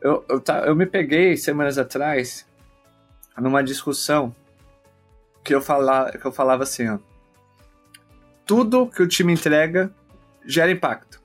Eu, 0.00 0.24
eu, 0.28 0.40
tá, 0.40 0.60
eu 0.60 0.76
me 0.76 0.86
peguei 0.86 1.36
semanas 1.36 1.76
atrás 1.76 2.48
numa 3.36 3.64
discussão 3.64 4.32
que 5.42 5.52
eu, 5.52 5.60
falava, 5.60 6.12
que 6.12 6.24
eu 6.24 6.30
falava 6.30 6.62
assim: 6.62 6.88
ó, 6.88 6.98
tudo 8.46 8.86
que 8.86 9.02
o 9.02 9.08
time 9.08 9.32
entrega 9.32 9.92
gera 10.46 10.70
impacto. 10.70 11.20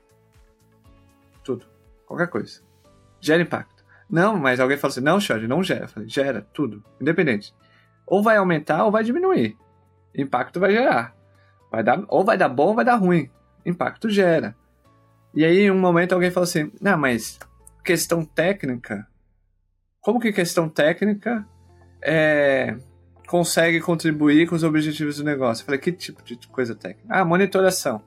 Tudo. 1.43 1.67
Qualquer 2.07 2.27
coisa. 2.27 2.61
Gera 3.21 3.43
impacto. 3.43 3.85
Não, 4.09 4.37
mas 4.37 4.59
alguém 4.59 4.77
falou 4.77 4.91
assim: 4.91 5.01
não, 5.01 5.19
Jorge, 5.19 5.47
não 5.47 5.61
gera. 5.61 5.85
Eu 5.85 5.89
falei: 5.89 6.09
gera, 6.09 6.41
tudo. 6.51 6.83
Independente. 6.99 7.53
Ou 8.07 8.23
vai 8.23 8.37
aumentar 8.37 8.85
ou 8.85 8.91
vai 8.91 9.03
diminuir 9.03 9.55
impacto 10.17 10.59
vai 10.59 10.71
gerar. 10.71 11.15
Vai 11.71 11.83
dar, 11.83 12.03
ou 12.07 12.23
vai 12.23 12.37
dar 12.37 12.49
bom 12.49 12.67
ou 12.67 12.75
vai 12.75 12.85
dar 12.85 12.95
ruim. 12.95 13.29
Impacto 13.65 14.09
gera. 14.09 14.55
E 15.33 15.43
aí, 15.43 15.59
em 15.61 15.71
um 15.71 15.79
momento, 15.79 16.13
alguém 16.13 16.31
falou 16.31 16.45
assim: 16.45 16.71
Não, 16.79 16.97
mas 16.97 17.37
questão 17.83 18.23
técnica. 18.23 19.07
Como 19.99 20.19
que 20.19 20.31
questão 20.31 20.69
técnica 20.69 21.45
é, 22.01 22.77
consegue 23.27 23.81
contribuir 23.81 24.47
com 24.47 24.55
os 24.55 24.63
objetivos 24.63 25.17
do 25.17 25.23
negócio? 25.23 25.63
Eu 25.63 25.65
falei: 25.65 25.81
Que 25.81 25.91
tipo 25.91 26.23
de 26.23 26.37
coisa 26.47 26.73
técnica? 26.73 27.07
Ah, 27.09 27.25
monitoração. 27.25 28.01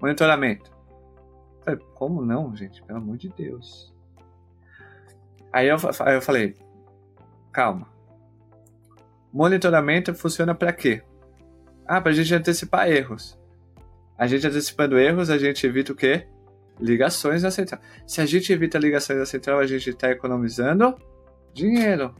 Monitoramento. 0.00 0.70
Eu 0.70 1.64
falei, 1.64 1.80
Como 1.94 2.22
não, 2.22 2.54
gente? 2.54 2.82
Pelo 2.82 2.98
amor 2.98 3.16
de 3.16 3.30
Deus. 3.30 3.94
Aí 5.52 5.68
eu, 5.68 5.76
aí 6.00 6.14
eu 6.16 6.22
falei: 6.22 6.54
Calma. 7.52 7.88
Monitoramento 9.32 10.14
funciona 10.14 10.54
para 10.54 10.72
quê? 10.72 11.02
Ah, 11.86 12.00
para 12.00 12.10
a 12.10 12.14
gente 12.14 12.34
antecipar 12.34 12.90
erros. 12.90 13.38
A 14.18 14.26
gente 14.26 14.46
antecipando 14.46 14.98
erros, 14.98 15.30
a 15.30 15.38
gente 15.38 15.66
evita 15.66 15.92
o 15.92 15.96
quê? 15.96 16.26
Ligações 16.80 17.42
da 17.42 17.50
central. 17.50 17.80
Se 18.06 18.20
a 18.20 18.26
gente 18.26 18.52
evita 18.52 18.78
ligações 18.78 19.18
da 19.18 19.26
central, 19.26 19.58
a 19.58 19.66
gente 19.66 19.90
está 19.90 20.10
economizando 20.10 20.96
dinheiro. 21.52 22.14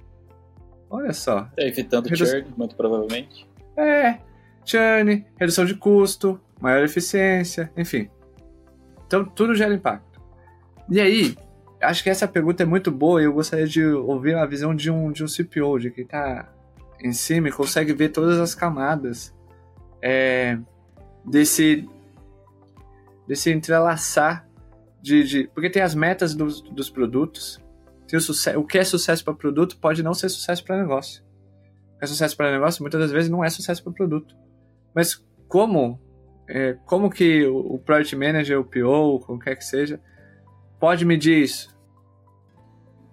Olha 0.89 1.13
só. 1.13 1.49
É, 1.57 1.69
evitando 1.69 2.07
Redu... 2.07 2.27
churn, 2.27 2.55
muito 2.57 2.77
provavelmente. 2.77 3.47
É, 3.77 4.19
churn, 4.65 5.27
redução 5.39 5.65
de 5.65 5.75
custo, 5.75 6.41
maior 6.61 6.85
eficiência, 6.85 7.71
enfim. 7.77 8.09
Então 9.07 9.25
tudo 9.25 9.55
gera 9.55 9.75
impacto. 9.75 10.21
E 10.89 11.01
aí, 11.01 11.37
acho 11.81 12.03
que 12.03 12.11
essa 12.11 12.29
pergunta 12.29 12.63
é 12.63 12.67
muito 12.67 12.91
boa 12.91 13.21
e 13.21 13.25
eu 13.25 13.33
gostaria 13.33 13.67
de 13.67 13.85
ouvir 13.85 14.35
a 14.37 14.47
visão 14.47 14.75
de 14.75 14.91
um, 14.91 15.11
de 15.11 15.25
um 15.25 15.27
CPO, 15.27 15.79
de 15.79 15.91
quem 15.91 16.05
está 16.05 16.49
em 17.01 17.13
cima 17.13 17.49
e 17.49 17.53
consegue 17.53 17.93
ver 17.93 18.11
todas 18.11 18.39
as 18.39 18.55
camadas 18.55 19.36
é, 20.09 20.57
desse, 21.25 21.85
desse 23.27 23.51
entrelaçar 23.51 24.49
de, 25.03 25.25
de, 25.25 25.49
Porque 25.49 25.69
tem 25.69 25.83
as 25.83 25.97
metas 25.97 26.33
dos, 26.33 26.61
dos 26.61 26.89
produtos, 26.89 27.61
tem 28.07 28.17
o, 28.17 28.23
sucesso, 28.23 28.61
o 28.61 28.65
que 28.65 28.79
é 28.79 28.85
sucesso 28.85 29.25
para 29.25 29.35
produto 29.35 29.77
pode 29.79 30.05
não 30.05 30.15
ser 30.15 30.29
sucesso 30.29 30.63
para 30.65 30.79
negócio. 30.81 31.25
O 31.97 31.99
que 31.99 32.05
é 32.05 32.07
sucesso 32.07 32.37
para 32.37 32.53
negócio 32.53 32.85
muitas 32.85 33.01
das 33.01 33.11
vezes 33.11 33.29
não 33.29 33.45
é 33.45 33.51
sucesso 33.51 33.83
para 33.83 33.93
produto. 33.93 34.37
Mas 34.95 35.17
como 35.49 36.01
é, 36.49 36.75
como 36.87 37.11
que 37.11 37.45
o, 37.45 37.75
o 37.75 37.79
Product 37.81 38.15
Manager, 38.15 38.61
o 38.61 38.65
PO, 38.65 39.27
qualquer 39.27 39.57
que 39.57 39.65
seja, 39.65 40.01
pode 40.79 41.05
medir 41.05 41.43
isso? 41.43 41.77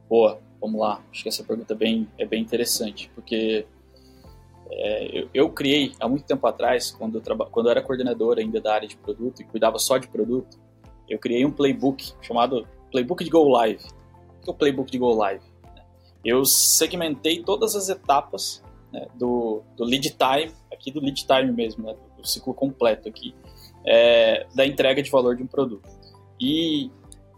Boa, 0.07 0.39
vamos 0.61 0.79
lá. 0.79 1.01
Acho 1.11 1.23
que 1.23 1.29
essa 1.29 1.43
pergunta 1.43 1.73
é 1.73 1.77
bem, 1.77 2.07
é 2.19 2.25
bem 2.27 2.43
interessante, 2.43 3.09
porque 3.15 3.65
é, 4.75 5.19
eu, 5.19 5.29
eu, 5.33 5.49
criei 5.49 5.93
há 5.99 6.07
muito 6.07 6.25
tempo 6.25 6.45
atrás, 6.47 6.91
quando 6.91 7.19
eu, 7.19 7.49
quando 7.49 7.67
eu 7.67 7.71
era 7.71 7.81
coordenador 7.81 8.37
ainda 8.37 8.59
da 8.59 8.73
área 8.73 8.87
de 8.87 8.97
produto 8.97 9.41
e 9.41 9.45
cuidava 9.45 9.77
só 9.77 9.97
de 9.97 10.07
produto, 10.07 10.59
eu 11.09 11.19
criei 11.19 11.45
um 11.45 11.51
playbook 11.51 12.13
chamado 12.21 12.67
Playbook 12.91 13.23
de 13.23 13.29
Go 13.29 13.49
Live. 13.49 13.83
O 14.39 14.43
que 14.43 14.49
é 14.49 14.53
o 14.53 14.55
Playbook 14.55 14.91
de 14.91 14.97
Go 14.97 15.13
Live? 15.13 15.43
Eu 16.23 16.45
segmentei 16.45 17.43
todas 17.43 17.75
as 17.75 17.89
etapas 17.89 18.63
né, 18.91 19.07
do, 19.15 19.61
do 19.75 19.83
lead 19.83 20.11
time, 20.11 20.53
aqui 20.71 20.91
do 20.91 20.99
lead 20.99 21.25
time 21.25 21.51
mesmo, 21.51 21.85
né, 21.85 21.95
do 22.17 22.25
ciclo 22.25 22.53
completo 22.53 23.09
aqui, 23.09 23.35
é, 23.85 24.45
da 24.55 24.65
entrega 24.65 25.03
de 25.03 25.09
valor 25.09 25.35
de 25.35 25.43
um 25.43 25.47
produto. 25.47 25.89
E 26.39 26.89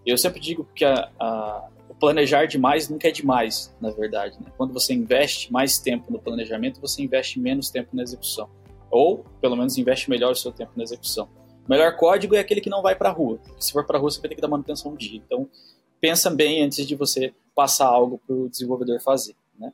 eu 0.05 0.17
sempre 0.17 0.39
digo 0.39 0.67
que 0.75 0.85
a, 0.85 1.09
a 1.19 1.69
planejar 1.99 2.45
demais 2.45 2.89
nunca 2.89 3.07
é 3.07 3.11
demais, 3.11 3.73
na 3.79 3.91
verdade. 3.91 4.37
Né? 4.39 4.51
Quando 4.57 4.73
você 4.73 4.93
investe 4.93 5.51
mais 5.51 5.79
tempo 5.79 6.11
no 6.11 6.19
planejamento, 6.19 6.81
você 6.81 7.01
investe 7.01 7.39
menos 7.39 7.69
tempo 7.69 7.89
na 7.93 8.03
execução. 8.03 8.49
Ou, 8.91 9.25
pelo 9.41 9.55
menos, 9.55 9.77
investe 9.77 10.09
melhor 10.09 10.31
o 10.31 10.35
seu 10.35 10.51
tempo 10.51 10.71
na 10.75 10.83
execução. 10.83 11.27
O 11.65 11.69
melhor 11.69 11.95
código 11.97 12.35
é 12.35 12.39
aquele 12.39 12.61
que 12.61 12.69
não 12.69 12.81
vai 12.81 12.95
para 12.95 13.09
a 13.09 13.11
rua. 13.11 13.39
Se 13.59 13.71
for 13.71 13.85
para 13.85 13.97
a 13.97 13.99
rua, 13.99 14.11
você 14.11 14.19
vai 14.19 14.29
ter 14.29 14.35
que 14.35 14.41
dar 14.41 14.47
manutenção 14.47 14.91
um 14.91 14.95
dia. 14.95 15.21
Então, 15.25 15.49
pensa 15.99 16.29
bem 16.29 16.63
antes 16.63 16.85
de 16.85 16.95
você 16.95 17.33
passar 17.55 17.87
algo 17.87 18.21
para 18.25 18.35
o 18.35 18.49
desenvolvedor 18.49 19.01
fazer. 19.01 19.35
Né? 19.57 19.73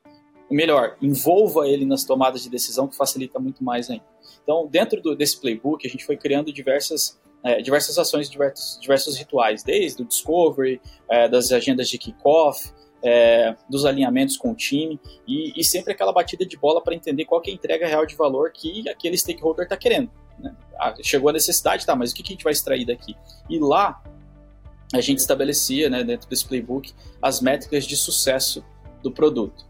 Melhor, 0.49 0.97
envolva 1.01 1.67
ele 1.67 1.85
nas 1.85 2.03
tomadas 2.03 2.43
de 2.43 2.49
decisão, 2.49 2.87
que 2.87 2.95
facilita 2.95 3.39
muito 3.39 3.63
mais 3.63 3.89
ainda. 3.89 4.05
Então, 4.43 4.67
dentro 4.67 5.01
do, 5.01 5.15
desse 5.15 5.39
playbook, 5.39 5.85
a 5.85 5.89
gente 5.89 6.05
foi 6.05 6.17
criando 6.17 6.51
diversas 6.51 7.19
é, 7.43 7.61
diversas 7.61 7.97
ações, 7.97 8.29
diversos, 8.29 8.79
diversos 8.79 9.17
rituais, 9.17 9.63
desde 9.63 10.01
o 10.01 10.05
discovery, 10.05 10.81
é, 11.09 11.27
das 11.27 11.51
agendas 11.51 11.89
de 11.89 11.97
kickoff, 11.97 12.71
é, 13.03 13.55
dos 13.69 13.85
alinhamentos 13.85 14.37
com 14.37 14.51
o 14.51 14.55
time 14.55 14.99
e, 15.27 15.59
e 15.59 15.63
sempre 15.63 15.93
aquela 15.93 16.13
batida 16.13 16.45
de 16.45 16.55
bola 16.55 16.81
para 16.81 16.93
entender 16.93 17.25
qual 17.25 17.41
é 17.45 17.49
a 17.49 17.53
entrega 17.53 17.87
real 17.87 18.05
de 18.05 18.15
valor 18.15 18.51
que 18.51 18.87
aquele 18.87 19.17
stakeholder 19.17 19.63
está 19.63 19.75
querendo. 19.75 20.11
Né? 20.37 20.55
Ah, 20.79 20.93
chegou 21.01 21.29
a 21.29 21.33
necessidade, 21.33 21.85
tá, 21.85 21.95
mas 21.95 22.11
o 22.11 22.15
que, 22.15 22.23
que 22.23 22.33
a 22.33 22.35
gente 22.35 22.43
vai 22.43 22.53
extrair 22.53 22.85
daqui? 22.85 23.15
E 23.49 23.59
lá 23.59 24.01
a 24.93 25.01
gente 25.01 25.19
estabelecia, 25.19 25.89
né, 25.89 26.03
dentro 26.03 26.29
desse 26.29 26.45
playbook, 26.45 26.93
as 27.21 27.41
métricas 27.41 27.85
de 27.85 27.95
sucesso 27.95 28.63
do 29.01 29.11
produto 29.11 29.65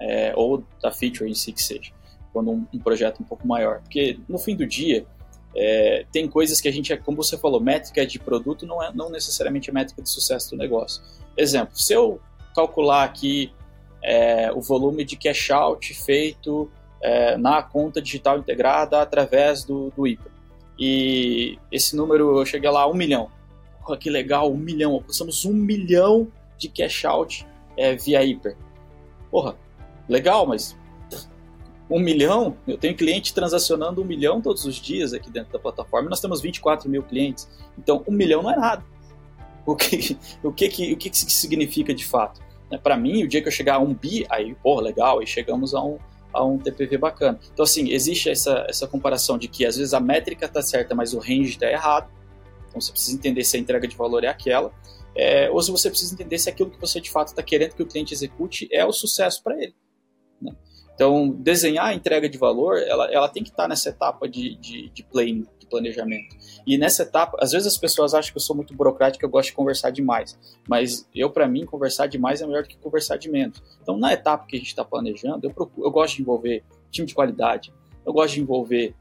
é, 0.00 0.32
ou 0.36 0.64
da 0.82 0.90
feature 0.90 1.30
em 1.30 1.34
si 1.34 1.52
que 1.52 1.62
seja, 1.62 1.92
quando 2.32 2.50
um, 2.50 2.66
um 2.74 2.78
projeto 2.78 3.20
um 3.20 3.24
pouco 3.24 3.46
maior. 3.46 3.80
Porque 3.80 4.18
no 4.28 4.38
fim 4.38 4.56
do 4.56 4.66
dia, 4.66 5.06
é, 5.54 6.04
tem 6.12 6.28
coisas 6.28 6.60
que 6.60 6.68
a 6.68 6.72
gente, 6.72 6.94
como 6.98 7.16
você 7.16 7.36
falou, 7.38 7.60
métrica 7.60 8.06
de 8.06 8.18
produto 8.18 8.66
não 8.66 8.82
é 8.82 8.92
não 8.92 9.10
necessariamente 9.10 9.70
é 9.70 9.72
métrica 9.72 10.02
de 10.02 10.08
sucesso 10.08 10.50
do 10.50 10.56
negócio. 10.56 11.02
Exemplo, 11.36 11.76
se 11.78 11.92
eu 11.92 12.20
calcular 12.54 13.04
aqui 13.04 13.52
é, 14.02 14.50
o 14.52 14.60
volume 14.60 15.04
de 15.04 15.16
cash 15.16 15.50
out 15.50 15.94
feito 15.94 16.70
é, 17.02 17.36
na 17.36 17.62
conta 17.62 18.00
digital 18.00 18.38
integrada 18.38 19.00
através 19.00 19.64
do, 19.64 19.90
do 19.96 20.06
IPA, 20.06 20.30
e 20.78 21.58
esse 21.72 21.96
número 21.96 22.38
eu 22.38 22.46
cheguei 22.46 22.68
lá 22.70 22.82
a 22.82 22.86
um 22.86 22.94
milhão. 22.94 23.30
Porra, 23.80 23.96
que 23.96 24.10
legal, 24.10 24.52
um 24.52 24.56
milhão. 24.56 24.92
Alcançamos 24.92 25.44
um 25.44 25.52
milhão 25.52 26.28
de 26.58 26.68
cash 26.68 27.04
out 27.04 27.46
é, 27.76 27.96
via 27.96 28.22
hiper. 28.22 28.56
Porra, 29.30 29.56
legal, 30.08 30.46
mas 30.46 30.76
um 31.88 32.00
milhão, 32.00 32.56
eu 32.66 32.76
tenho 32.76 32.96
cliente 32.96 33.32
transacionando 33.32 34.02
um 34.02 34.04
milhão 34.04 34.40
todos 34.40 34.64
os 34.64 34.76
dias 34.76 35.12
aqui 35.12 35.30
dentro 35.30 35.52
da 35.52 35.58
plataforma, 35.58 36.10
nós 36.10 36.20
temos 36.20 36.40
24 36.40 36.90
mil 36.90 37.02
clientes, 37.02 37.48
então 37.78 38.02
um 38.06 38.12
milhão 38.12 38.42
não 38.42 38.50
é 38.50 38.56
nada. 38.56 38.84
O 39.64 39.74
que, 39.74 40.16
o 40.42 40.52
que, 40.52 40.68
que, 40.68 40.92
o 40.92 40.96
que, 40.96 41.10
que 41.10 41.32
significa 41.32 41.92
de 41.92 42.06
fato? 42.06 42.40
É, 42.70 42.78
Para 42.78 42.96
mim, 42.96 43.24
o 43.24 43.28
dia 43.28 43.42
que 43.42 43.48
eu 43.48 43.52
chegar 43.52 43.76
a 43.76 43.78
um 43.78 43.92
bi, 43.92 44.24
aí, 44.28 44.54
pô, 44.62 44.80
legal, 44.80 45.18
aí 45.18 45.26
chegamos 45.26 45.74
a 45.74 45.82
um, 45.82 45.98
a 46.32 46.44
um 46.44 46.58
TPV 46.58 46.98
bacana. 46.98 47.38
Então, 47.52 47.64
assim, 47.64 47.90
existe 47.90 48.30
essa, 48.30 48.64
essa 48.68 48.86
comparação 48.86 49.36
de 49.36 49.48
que 49.48 49.66
às 49.66 49.76
vezes 49.76 49.92
a 49.92 50.00
métrica 50.00 50.46
está 50.46 50.62
certa, 50.62 50.94
mas 50.94 51.14
o 51.14 51.18
range 51.18 51.50
está 51.50 51.70
errado. 51.70 52.08
Então, 52.68 52.80
você 52.80 52.92
precisa 52.92 53.16
entender 53.16 53.42
se 53.44 53.56
a 53.56 53.60
entrega 53.60 53.88
de 53.88 53.96
valor 53.96 54.22
é 54.22 54.28
aquela. 54.28 54.72
É, 55.16 55.50
ou 55.50 55.62
se 55.62 55.70
você 55.70 55.88
precisa 55.88 56.12
entender 56.12 56.38
se 56.38 56.48
aquilo 56.48 56.70
que 56.70 56.80
você 56.80 57.00
de 57.00 57.10
fato 57.10 57.28
está 57.28 57.42
querendo 57.42 57.74
que 57.74 57.82
o 57.82 57.86
cliente 57.86 58.12
execute 58.12 58.68
é 58.70 58.84
o 58.84 58.92
sucesso 58.92 59.42
para 59.42 59.56
ele. 59.60 59.74
Né? 60.40 60.54
Então, 60.96 61.28
desenhar 61.28 61.88
a 61.88 61.94
entrega 61.94 62.26
de 62.26 62.38
valor, 62.38 62.78
ela, 62.78 63.12
ela 63.12 63.28
tem 63.28 63.42
que 63.42 63.50
estar 63.50 63.68
nessa 63.68 63.90
etapa 63.90 64.26
de, 64.26 64.56
de, 64.56 64.88
de 64.88 65.02
planning, 65.02 65.46
de 65.58 65.66
planejamento. 65.66 66.34
E 66.66 66.78
nessa 66.78 67.02
etapa, 67.02 67.36
às 67.38 67.52
vezes 67.52 67.68
as 67.68 67.76
pessoas 67.76 68.14
acham 68.14 68.32
que 68.32 68.38
eu 68.38 68.42
sou 68.42 68.56
muito 68.56 68.74
burocrático, 68.74 69.22
eu 69.22 69.28
gosto 69.28 69.50
de 69.50 69.54
conversar 69.54 69.90
demais. 69.90 70.38
Mas 70.66 71.06
eu, 71.14 71.28
para 71.28 71.46
mim, 71.46 71.66
conversar 71.66 72.06
demais 72.06 72.40
é 72.40 72.46
melhor 72.46 72.62
do 72.62 72.68
que 72.70 72.78
conversar 72.78 73.18
de 73.18 73.30
menos. 73.30 73.62
Então, 73.82 73.98
na 73.98 74.14
etapa 74.14 74.46
que 74.46 74.56
a 74.56 74.58
gente 74.58 74.68
está 74.68 74.82
planejando, 74.82 75.46
eu, 75.46 75.50
procuro, 75.50 75.86
eu 75.86 75.90
gosto 75.90 76.16
de 76.16 76.22
envolver 76.22 76.64
time 76.90 77.06
de 77.06 77.14
qualidade, 77.14 77.74
eu 78.06 78.12
gosto 78.14 78.34
de 78.34 78.40
envolver 78.40 78.94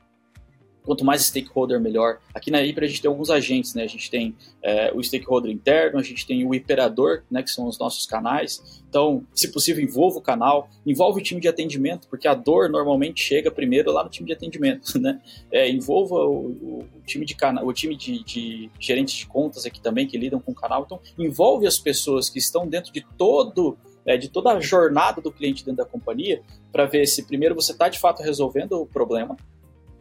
quanto 0.85 1.03
mais 1.03 1.23
stakeholder, 1.23 1.79
melhor. 1.79 2.19
Aqui 2.33 2.51
na 2.51 2.61
IPRA 2.61 2.85
a 2.85 2.87
gente 2.87 3.01
tem 3.01 3.09
alguns 3.09 3.29
agentes, 3.29 3.73
né? 3.73 3.83
A 3.83 3.87
gente 3.87 4.09
tem 4.09 4.35
é, 4.61 4.91
o 4.93 5.03
stakeholder 5.03 5.51
interno, 5.51 5.99
a 5.99 6.03
gente 6.03 6.25
tem 6.25 6.45
o 6.45 6.55
operador, 6.55 7.23
né? 7.29 7.41
Que 7.41 7.49
são 7.49 7.67
os 7.67 7.77
nossos 7.79 8.05
canais. 8.05 8.83
Então, 8.87 9.25
se 9.33 9.51
possível, 9.51 9.83
envolva 9.83 10.19
o 10.19 10.21
canal, 10.21 10.69
envolve 10.85 11.19
o 11.19 11.23
time 11.23 11.41
de 11.41 11.47
atendimento, 11.47 12.07
porque 12.07 12.27
a 12.27 12.33
dor 12.33 12.69
normalmente 12.69 13.21
chega 13.21 13.51
primeiro 13.51 13.91
lá 13.91 14.03
no 14.03 14.09
time 14.09 14.27
de 14.27 14.33
atendimento, 14.33 14.97
né? 15.01 15.19
É, 15.51 15.69
envolva 15.69 16.15
o, 16.15 16.85
o, 16.95 17.01
time 17.05 17.25
de 17.25 17.35
canal, 17.35 17.65
o 17.65 17.73
time 17.73 17.95
de, 17.95 18.23
de 18.23 18.69
gerentes 18.79 19.15
de 19.15 19.25
contas 19.25 19.65
aqui 19.65 19.81
também 19.81 20.07
que 20.07 20.17
lidam 20.17 20.39
com 20.39 20.51
o 20.51 20.55
canal. 20.55 20.83
Então, 20.85 20.99
envolve 21.17 21.67
as 21.67 21.77
pessoas 21.77 22.29
que 22.29 22.39
estão 22.39 22.67
dentro 22.67 22.93
de 22.93 23.05
todo 23.17 23.77
é, 24.05 24.15
de 24.15 24.29
toda 24.29 24.51
a 24.51 24.59
jornada 24.59 25.19
do 25.19 25.31
cliente 25.31 25.65
dentro 25.65 25.83
da 25.83 25.89
companhia 25.89 26.41
para 26.71 26.85
ver 26.85 27.07
se 27.07 27.23
primeiro 27.23 27.55
você 27.55 27.71
está 27.71 27.89
de 27.89 27.97
fato 27.97 28.21
resolvendo 28.21 28.73
o 28.73 28.85
problema, 28.85 29.35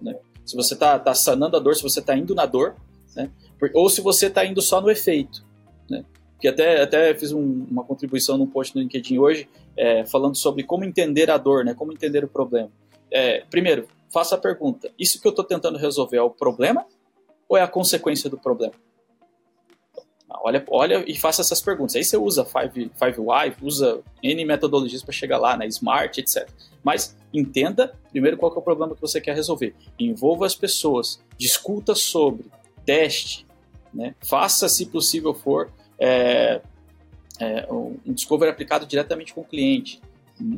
né? 0.00 0.14
Se 0.44 0.54
você 0.54 0.74
está 0.74 0.98
tá 0.98 1.14
sanando 1.14 1.56
a 1.56 1.60
dor, 1.60 1.74
se 1.74 1.82
você 1.82 2.00
está 2.00 2.16
indo 2.16 2.34
na 2.34 2.46
dor, 2.46 2.76
né? 3.16 3.30
ou 3.72 3.88
se 3.88 4.00
você 4.00 4.26
está 4.26 4.44
indo 4.44 4.60
só 4.60 4.80
no 4.80 4.90
efeito. 4.90 5.44
Né? 5.88 6.04
Que 6.40 6.48
até, 6.48 6.82
até 6.82 7.14
fiz 7.14 7.32
um, 7.32 7.66
uma 7.70 7.84
contribuição 7.84 8.36
num 8.36 8.46
post 8.46 8.74
no 8.74 8.82
LinkedIn 8.82 9.18
hoje, 9.18 9.48
é, 9.76 10.04
falando 10.04 10.36
sobre 10.36 10.62
como 10.62 10.84
entender 10.84 11.30
a 11.30 11.38
dor, 11.38 11.64
né? 11.64 11.74
como 11.74 11.92
entender 11.92 12.24
o 12.24 12.28
problema. 12.28 12.70
É, 13.10 13.44
primeiro, 13.50 13.88
faça 14.12 14.34
a 14.34 14.38
pergunta: 14.38 14.90
isso 14.98 15.20
que 15.20 15.26
eu 15.26 15.30
estou 15.30 15.44
tentando 15.44 15.78
resolver 15.78 16.16
é 16.18 16.22
o 16.22 16.30
problema 16.30 16.84
ou 17.48 17.56
é 17.56 17.62
a 17.62 17.68
consequência 17.68 18.28
do 18.28 18.38
problema? 18.38 18.74
Olha, 20.42 20.64
olha 20.68 21.04
e 21.06 21.16
faça 21.16 21.42
essas 21.42 21.60
perguntas. 21.60 21.96
Aí 21.96 22.04
você 22.04 22.16
usa 22.16 22.44
Five, 22.44 22.90
Five 22.98 23.18
Why, 23.18 23.54
usa 23.62 24.00
N 24.22 24.44
metodologias 24.44 25.02
para 25.02 25.12
chegar 25.12 25.38
lá, 25.38 25.56
né? 25.56 25.66
Smart, 25.66 26.20
etc. 26.20 26.48
Mas 26.82 27.16
entenda 27.32 27.94
primeiro 28.10 28.36
qual 28.36 28.54
é 28.54 28.58
o 28.58 28.62
problema 28.62 28.94
que 28.94 29.00
você 29.00 29.20
quer 29.20 29.34
resolver. 29.34 29.74
Envolva 29.98 30.46
as 30.46 30.54
pessoas, 30.54 31.20
discuta 31.38 31.94
sobre, 31.94 32.46
teste, 32.84 33.46
né? 33.92 34.14
faça, 34.20 34.68
se 34.68 34.86
possível 34.86 35.34
for, 35.34 35.70
é, 35.98 36.60
é, 37.40 37.66
um 37.72 37.98
discovery 38.06 38.50
aplicado 38.50 38.86
diretamente 38.86 39.32
com 39.32 39.40
o 39.40 39.44
cliente. 39.44 40.00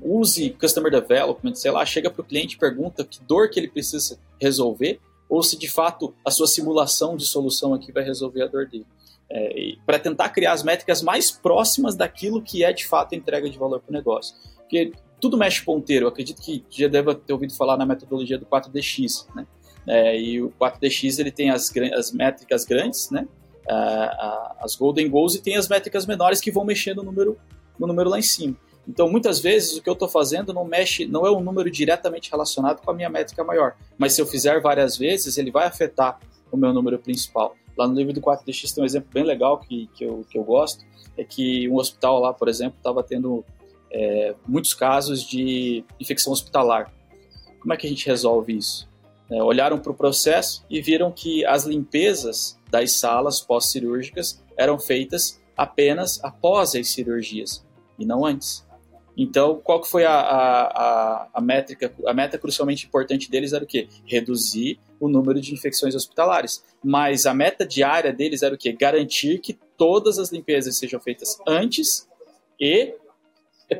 Use 0.02 0.50
Customer 0.50 0.90
Development, 0.90 1.54
sei 1.54 1.70
lá, 1.70 1.84
chega 1.84 2.10
para 2.10 2.22
o 2.22 2.24
cliente 2.24 2.56
pergunta 2.56 3.04
que 3.04 3.22
dor 3.22 3.50
que 3.50 3.60
ele 3.60 3.68
precisa 3.68 4.18
resolver 4.40 4.98
ou 5.28 5.42
se 5.42 5.58
de 5.58 5.68
fato 5.68 6.14
a 6.24 6.30
sua 6.30 6.46
simulação 6.46 7.16
de 7.16 7.26
solução 7.26 7.74
aqui 7.74 7.92
vai 7.92 8.02
resolver 8.02 8.42
a 8.42 8.46
dor 8.46 8.66
dele 8.66 8.86
é, 9.30 9.74
para 9.84 9.98
tentar 9.98 10.28
criar 10.30 10.52
as 10.52 10.62
métricas 10.62 11.02
mais 11.02 11.30
próximas 11.30 11.94
daquilo 11.94 12.40
que 12.42 12.64
é 12.64 12.72
de 12.72 12.86
fato 12.86 13.14
a 13.14 13.16
entrega 13.16 13.48
de 13.50 13.58
valor 13.58 13.80
para 13.80 13.90
o 13.90 13.92
negócio. 13.92 14.36
Porque 14.56 14.92
tudo 15.20 15.36
mexe 15.36 15.64
ponteiro. 15.64 16.04
Eu 16.06 16.08
acredito 16.08 16.40
que 16.40 16.64
já 16.70 16.88
deve 16.88 17.14
ter 17.14 17.32
ouvido 17.32 17.54
falar 17.54 17.76
na 17.76 17.86
metodologia 17.86 18.38
do 18.38 18.46
4DX, 18.46 19.26
né? 19.34 19.46
É, 19.86 20.20
e 20.20 20.42
o 20.42 20.52
4DX 20.60 21.20
ele 21.20 21.30
tem 21.30 21.50
as, 21.50 21.72
as 21.94 22.12
métricas 22.12 22.64
grandes, 22.64 23.10
né? 23.10 23.26
as 24.60 24.76
golden 24.76 25.08
goals 25.10 25.34
e 25.34 25.42
tem 25.42 25.56
as 25.56 25.68
métricas 25.68 26.06
menores 26.06 26.40
que 26.40 26.52
vão 26.52 26.64
mexer 26.64 26.94
no 26.94 27.02
número, 27.02 27.36
no 27.78 27.86
número 27.86 28.08
lá 28.08 28.18
em 28.18 28.22
cima. 28.22 28.56
Então, 28.88 29.10
muitas 29.10 29.40
vezes, 29.40 29.76
o 29.76 29.82
que 29.82 29.88
eu 29.88 29.94
estou 29.94 30.08
fazendo 30.08 30.52
não 30.52 30.64
mexe, 30.64 31.06
não 31.06 31.26
é 31.26 31.30
um 31.30 31.40
número 31.40 31.68
diretamente 31.68 32.30
relacionado 32.30 32.80
com 32.80 32.90
a 32.90 32.94
minha 32.94 33.10
métrica 33.10 33.42
maior. 33.42 33.74
Mas 33.98 34.12
se 34.12 34.22
eu 34.22 34.26
fizer 34.26 34.60
várias 34.60 34.96
vezes, 34.96 35.36
ele 35.38 35.50
vai 35.50 35.66
afetar 35.66 36.20
o 36.52 36.56
meu 36.56 36.72
número 36.72 36.96
principal. 36.98 37.56
Lá 37.76 37.86
no 37.86 37.94
livro 37.94 38.12
do 38.12 38.20
4DX 38.20 38.74
tem 38.74 38.82
um 38.82 38.86
exemplo 38.86 39.10
bem 39.12 39.24
legal 39.24 39.58
que, 39.58 39.88
que, 39.94 40.04
eu, 40.04 40.24
que 40.30 40.38
eu 40.38 40.44
gosto, 40.44 40.84
é 41.16 41.24
que 41.24 41.68
um 41.68 41.76
hospital 41.76 42.20
lá, 42.20 42.32
por 42.32 42.48
exemplo, 42.48 42.76
estava 42.78 43.02
tendo 43.02 43.44
é, 43.90 44.34
muitos 44.46 44.74
casos 44.74 45.22
de 45.22 45.84
infecção 46.00 46.32
hospitalar. 46.32 46.92
Como 47.60 47.72
é 47.72 47.76
que 47.76 47.86
a 47.86 47.90
gente 47.90 48.06
resolve 48.06 48.56
isso? 48.56 48.88
É, 49.30 49.42
olharam 49.42 49.78
para 49.78 49.90
o 49.90 49.94
processo 49.94 50.64
e 50.70 50.80
viram 50.80 51.10
que 51.10 51.44
as 51.44 51.64
limpezas 51.64 52.58
das 52.70 52.92
salas 52.92 53.40
pós-cirúrgicas 53.40 54.42
eram 54.56 54.78
feitas 54.78 55.40
apenas 55.56 56.22
após 56.22 56.74
as 56.74 56.88
cirurgias 56.88 57.64
e 57.98 58.04
não 58.04 58.24
antes. 58.24 58.64
Então, 59.16 59.60
qual 59.64 59.80
que 59.80 59.88
foi 59.88 60.04
a, 60.04 60.12
a, 60.12 61.28
a, 61.32 61.40
métrica? 61.40 61.92
A 62.06 62.12
meta 62.12 62.36
crucialmente 62.36 62.86
importante 62.86 63.30
deles 63.30 63.54
era 63.54 63.64
o 63.64 63.66
quê? 63.66 63.88
Reduzir 64.04 64.78
o 65.00 65.08
número 65.08 65.40
de 65.40 65.52
infecções 65.52 65.94
hospitalares. 65.94 66.64
Mas 66.82 67.26
a 67.26 67.34
meta 67.34 67.66
diária 67.66 68.12
deles 68.12 68.42
era 68.42 68.54
o 68.54 68.58
quê? 68.58 68.72
Garantir 68.72 69.38
que 69.38 69.52
todas 69.76 70.18
as 70.18 70.30
limpezas 70.30 70.78
sejam 70.78 71.00
feitas 71.00 71.38
antes 71.46 72.08
e 72.60 72.94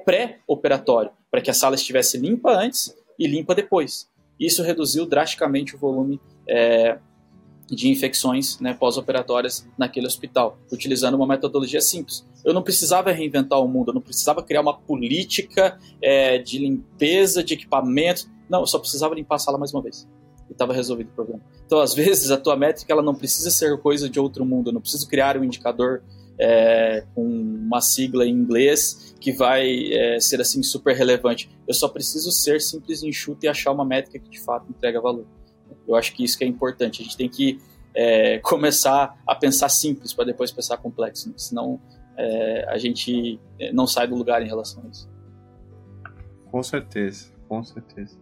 pré-operatório, 0.05 1.11
para 1.31 1.41
que 1.41 1.51
a 1.51 1.55
sala 1.55 1.77
estivesse 1.77 2.19
limpa 2.19 2.53
antes 2.53 2.95
e 3.19 3.27
limpa 3.27 3.55
depois. 3.55 4.09
Isso 4.39 4.63
reduziu 4.63 5.07
drasticamente 5.07 5.75
o 5.75 5.79
volume 5.79 6.21
é, 6.47 6.99
de 7.69 7.89
infecções 7.89 8.61
né, 8.61 8.75
pós-operatórias 8.75 9.67
naquele 9.77 10.07
hospital, 10.07 10.59
utilizando 10.71 11.15
uma 11.15 11.27
metodologia 11.27 11.81
simples. 11.81 12.27
Eu 12.45 12.55
não 12.55 12.63
precisava 12.63 13.11
reinventar 13.11 13.61
o 13.61 13.69
mundo, 13.69 13.91
eu 13.91 13.95
não 13.95 14.01
precisava 14.01 14.43
criar 14.43 14.61
uma 14.61 14.77
política 14.77 15.79
é, 16.01 16.39
de 16.39 16.59
limpeza 16.59 17.43
de 17.43 17.55
equipamentos. 17.55 18.29
Não, 18.49 18.61
eu 18.61 18.67
só 18.67 18.79
precisava 18.79 19.15
limpar 19.15 19.37
a 19.37 19.39
sala 19.39 19.59
mais 19.59 19.73
uma 19.73 19.83
vez. 19.83 20.07
E 20.49 20.53
estava 20.53 20.73
resolvido 20.73 21.09
o 21.09 21.13
problema. 21.13 21.41
Então, 21.65 21.81
às 21.81 21.93
vezes, 21.97 22.31
a 22.31 22.37
tua 22.37 22.57
métrica 22.57 22.93
ela 22.93 23.03
não 23.03 23.15
precisa 23.15 23.51
ser 23.51 23.77
coisa 23.79 24.09
de 24.09 24.21
outro 24.21 24.45
mundo. 24.45 24.71
Eu 24.71 24.75
não 24.75 24.81
preciso 24.81 25.09
criar 25.09 25.37
um 25.37 25.45
indicador 25.45 26.03
é, 26.39 27.05
com 27.15 27.25
uma 27.25 27.81
sigla 27.81 28.27
em 28.27 28.31
inglês 28.31 29.15
que 29.21 29.33
vai 29.33 29.93
é, 29.93 30.21
ser 30.21 30.41
assim 30.41 30.63
super 30.63 30.95
relevante. 30.95 31.51
Eu 31.67 31.75
só 31.75 31.89
preciso 31.89 32.31
ser 32.31 32.61
simples, 32.61 33.03
enxuto 33.03 33.45
e 33.45 33.49
achar 33.49 33.73
uma 33.73 33.85
métrica 33.85 34.19
que 34.19 34.31
de 34.31 34.41
fato 34.41 34.67
entrega 34.71 35.01
valor. 35.01 35.27
Eu 35.87 35.95
acho 35.95 36.13
que 36.15 36.25
isso 36.25 36.37
que 36.37 36.45
é 36.45 36.47
importante. 36.47 37.01
A 37.01 37.05
gente 37.05 37.17
tem 37.17 37.29
que 37.29 37.61
é, 37.95 38.39
começar 38.39 39.19
a 39.27 39.35
pensar 39.35 39.69
simples 39.69 40.13
para 40.13 40.27
depois 40.27 40.53
pensar 40.53 40.77
complexo, 40.77 41.29
né? 41.29 41.35
senão 41.39 41.81
é, 42.17 42.67
a 42.69 42.77
gente 42.77 43.41
é, 43.59 43.73
não 43.73 43.87
sai 43.87 44.07
do 44.07 44.15
lugar 44.15 44.43
em 44.43 44.47
relação 44.47 44.83
a 44.85 44.89
isso. 44.89 45.09
Com 46.51 46.63
certeza, 46.63 47.33
com 47.49 47.63
certeza. 47.63 48.19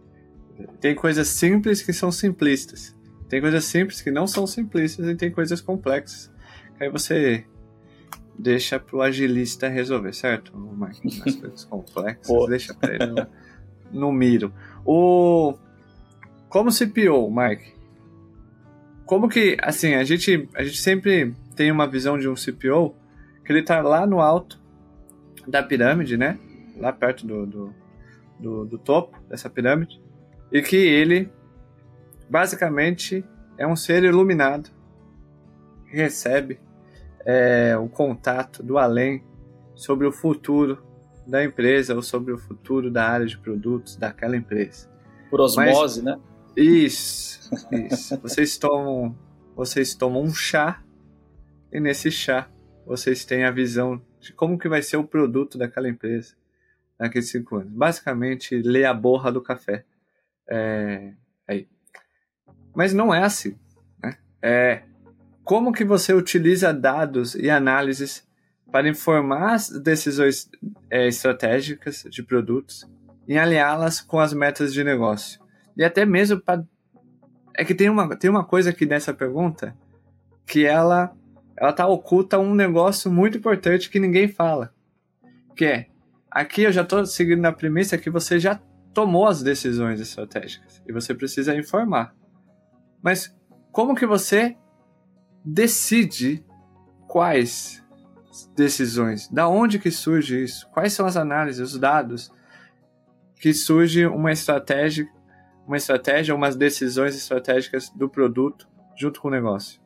Tem 0.79 0.95
coisas 0.95 1.27
simples 1.27 1.81
que 1.81 1.91
são 1.91 2.11
simplistas. 2.11 2.95
Tem 3.27 3.41
coisas 3.41 3.65
simples 3.65 4.01
que 4.01 4.11
não 4.11 4.27
são 4.27 4.45
simplistas 4.45 5.07
e 5.07 5.15
tem 5.15 5.31
coisas 5.31 5.59
complexas. 5.61 6.31
Aí 6.79 6.89
você 6.89 7.45
deixa 8.37 8.79
pro 8.79 9.01
agilista 9.01 9.67
resolver, 9.67 10.13
certo? 10.13 10.53
As 10.81 10.99
coisas 11.35 11.65
complexas, 11.65 12.47
deixa 12.47 12.73
para 12.73 12.95
ele 12.95 13.05
no, 13.07 13.27
no 13.91 14.11
miro. 14.11 14.53
O 14.85 15.55
como 16.49 16.71
CPO, 16.71 17.29
Mike, 17.29 17.73
como 19.05 19.27
que, 19.27 19.57
assim, 19.61 19.93
a 19.93 20.03
gente, 20.03 20.47
a 20.55 20.63
gente 20.63 20.81
sempre 20.81 21.35
tem 21.55 21.71
uma 21.71 21.87
visão 21.87 22.17
de 22.17 22.27
um 22.27 22.33
CPO 22.33 22.95
que 23.43 23.51
ele 23.51 23.61
tá 23.61 23.81
lá 23.81 24.07
no 24.07 24.19
alto 24.19 24.59
da 25.47 25.61
pirâmide, 25.61 26.17
né? 26.17 26.39
Lá 26.77 26.91
perto 26.91 27.25
do, 27.25 27.45
do, 27.45 27.73
do, 28.39 28.65
do 28.65 28.77
topo 28.77 29.21
dessa 29.29 29.49
pirâmide. 29.49 30.01
E 30.55 30.61
que 30.61 30.77
ele, 30.77 31.29
basicamente, 32.29 33.25
é 33.57 33.67
um 33.67 33.75
ser 33.75 34.05
iluminado 34.05 34.69
que 35.89 35.97
recebe 35.97 36.61
é, 37.25 37.75
o 37.77 37.89
contato 37.89 38.63
do 38.63 38.77
além 38.77 39.21
sobre 39.75 40.07
o 40.07 40.13
futuro 40.13 40.81
da 41.27 41.43
empresa 41.43 41.93
ou 41.93 42.01
sobre 42.01 42.31
o 42.31 42.37
futuro 42.37 42.89
da 42.89 43.05
área 43.05 43.25
de 43.25 43.37
produtos 43.37 43.97
daquela 43.97 44.37
empresa. 44.37 44.89
Por 45.29 45.41
osmose, 45.41 46.01
Mas, 46.01 46.15
né? 46.15 46.17
Isso, 46.55 47.53
isso. 47.73 48.17
vocês 48.21 48.57
tomam, 48.57 49.13
vocês 49.57 49.93
tomam 49.93 50.23
um 50.23 50.33
chá 50.33 50.81
e 51.69 51.81
nesse 51.81 52.09
chá 52.09 52.49
vocês 52.85 53.25
têm 53.25 53.43
a 53.43 53.51
visão 53.51 54.01
de 54.21 54.31
como 54.31 54.57
que 54.57 54.69
vai 54.69 54.81
ser 54.81 54.95
o 54.95 55.03
produto 55.03 55.57
daquela 55.57 55.89
empresa 55.89 56.33
a 56.97 57.11
cinco 57.21 57.57
anos. 57.57 57.73
Basicamente, 57.73 58.55
lê 58.61 58.85
a 58.85 58.93
borra 58.93 59.33
do 59.33 59.41
café. 59.41 59.83
É, 60.49 61.13
aí. 61.47 61.67
Mas 62.75 62.93
não 62.93 63.13
é 63.13 63.23
assim. 63.23 63.57
Né? 64.01 64.17
É 64.41 64.83
como 65.43 65.71
que 65.71 65.85
você 65.85 66.13
utiliza 66.13 66.73
dados 66.73 67.35
e 67.35 67.49
análises 67.49 68.27
para 68.71 68.89
informar 68.89 69.53
as 69.53 69.69
decisões 69.69 70.49
é, 70.89 71.07
estratégicas 71.07 72.03
de 72.09 72.23
produtos 72.23 72.89
e 73.27 73.37
alinhá-las 73.37 74.01
com 74.01 74.19
as 74.19 74.33
metas 74.33 74.73
de 74.73 74.83
negócio. 74.83 75.39
E 75.77 75.83
até 75.83 76.05
mesmo 76.05 76.41
para. 76.41 76.63
É 77.57 77.63
que 77.63 77.75
tem 77.75 77.89
uma, 77.89 78.15
tem 78.17 78.29
uma 78.29 78.43
coisa 78.43 78.71
aqui 78.71 78.85
nessa 78.85 79.13
pergunta 79.13 79.77
que 80.45 80.65
ela 80.65 81.15
ela 81.57 81.71
tá 81.71 81.87
oculta 81.87 82.37
um 82.37 82.53
negócio 82.53 83.09
muito 83.09 83.37
importante 83.37 83.89
que 83.89 83.99
ninguém 83.99 84.27
fala. 84.27 84.73
Que 85.55 85.65
é, 85.65 85.87
aqui 86.29 86.63
eu 86.63 86.71
já 86.71 86.81
estou 86.81 87.05
seguindo 87.05 87.41
na 87.41 87.51
premissa 87.51 87.97
que 87.97 88.09
você 88.09 88.39
já 88.39 88.59
tomou 88.95 89.27
as 89.27 89.43
decisões 89.43 89.99
estratégicas 89.99 90.81
e 90.87 90.91
você 90.91 91.13
precisa 91.13 91.55
informar. 91.55 92.15
Mas 93.03 93.35
como 93.71 93.93
que 93.93 94.07
você 94.07 94.57
decide 95.43 96.43
quais 97.07 97.83
decisões? 98.55 99.27
Da 99.27 99.47
onde 99.47 99.77
que 99.77 99.91
surge 99.91 100.43
isso? 100.43 100.67
Quais 100.71 100.93
são 100.93 101.05
as 101.05 101.15
análises, 101.15 101.73
os 101.73 101.79
dados 101.79 102.31
que 103.35 103.53
surge 103.53 104.07
uma 104.07 104.31
estratégia 104.31 105.07
uma 105.67 105.77
estratégia, 105.77 106.35
umas 106.35 106.55
decisões 106.55 107.15
estratégicas 107.15 107.89
do 107.89 108.07
produto 108.07 108.67
junto 108.95 109.19
com 109.19 109.27
o 109.27 109.31
negócio. 109.31 109.81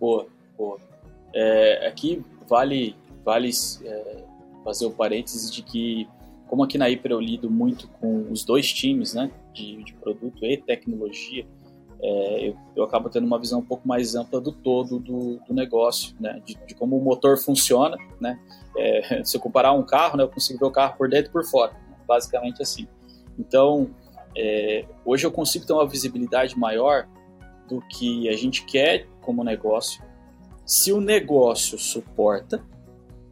Boa, 0.00 0.26
boa. 0.56 0.78
É, 1.34 1.86
aqui 1.86 2.24
vale, 2.48 2.96
vale 3.24 3.50
é, 3.84 4.24
fazer 4.64 4.86
o 4.86 4.90
parênteses 4.90 5.52
de 5.52 5.62
que, 5.62 6.08
como 6.48 6.62
aqui 6.62 6.78
na 6.78 6.86
Hyper 6.86 7.12
eu 7.12 7.20
lido 7.20 7.50
muito 7.50 7.88
com 8.00 8.30
os 8.30 8.44
dois 8.44 8.72
times, 8.72 9.14
né, 9.14 9.30
de, 9.52 9.82
de 9.82 9.94
produto 9.94 10.44
e 10.44 10.56
tecnologia, 10.56 11.46
é, 12.02 12.48
eu, 12.48 12.56
eu, 12.76 12.84
acabo 12.84 13.08
tendo 13.08 13.26
uma 13.26 13.38
visão 13.38 13.60
um 13.60 13.64
pouco 13.64 13.88
mais 13.88 14.14
ampla 14.14 14.40
do 14.40 14.52
todo 14.52 14.98
do, 14.98 15.40
do 15.46 15.54
negócio, 15.54 16.14
né, 16.20 16.42
de, 16.44 16.54
de, 16.66 16.74
como 16.74 16.96
o 16.96 17.02
motor 17.02 17.38
funciona, 17.38 17.96
né. 18.20 18.38
É, 18.76 19.22
se 19.24 19.36
eu 19.36 19.40
comparar 19.40 19.72
um 19.72 19.82
carro, 19.82 20.16
né, 20.16 20.24
eu 20.24 20.28
consigo 20.28 20.58
ver 20.58 20.66
o 20.66 20.70
carro 20.70 20.96
por 20.96 21.08
dentro 21.08 21.30
e 21.30 21.32
por 21.32 21.44
fora, 21.44 21.72
né, 21.72 21.96
basicamente 22.06 22.62
assim. 22.62 22.86
Então, 23.38 23.90
é, 24.36 24.84
hoje 25.04 25.26
eu 25.26 25.32
consigo 25.32 25.66
ter 25.66 25.72
uma 25.72 25.86
visibilidade 25.86 26.58
maior 26.58 27.08
do 27.68 27.80
que 27.80 28.28
a 28.28 28.36
gente 28.36 28.64
quer 28.64 29.08
como 29.22 29.42
negócio, 29.42 30.04
se 30.64 30.92
o 30.92 31.00
negócio 31.00 31.78
suporta, 31.78 32.62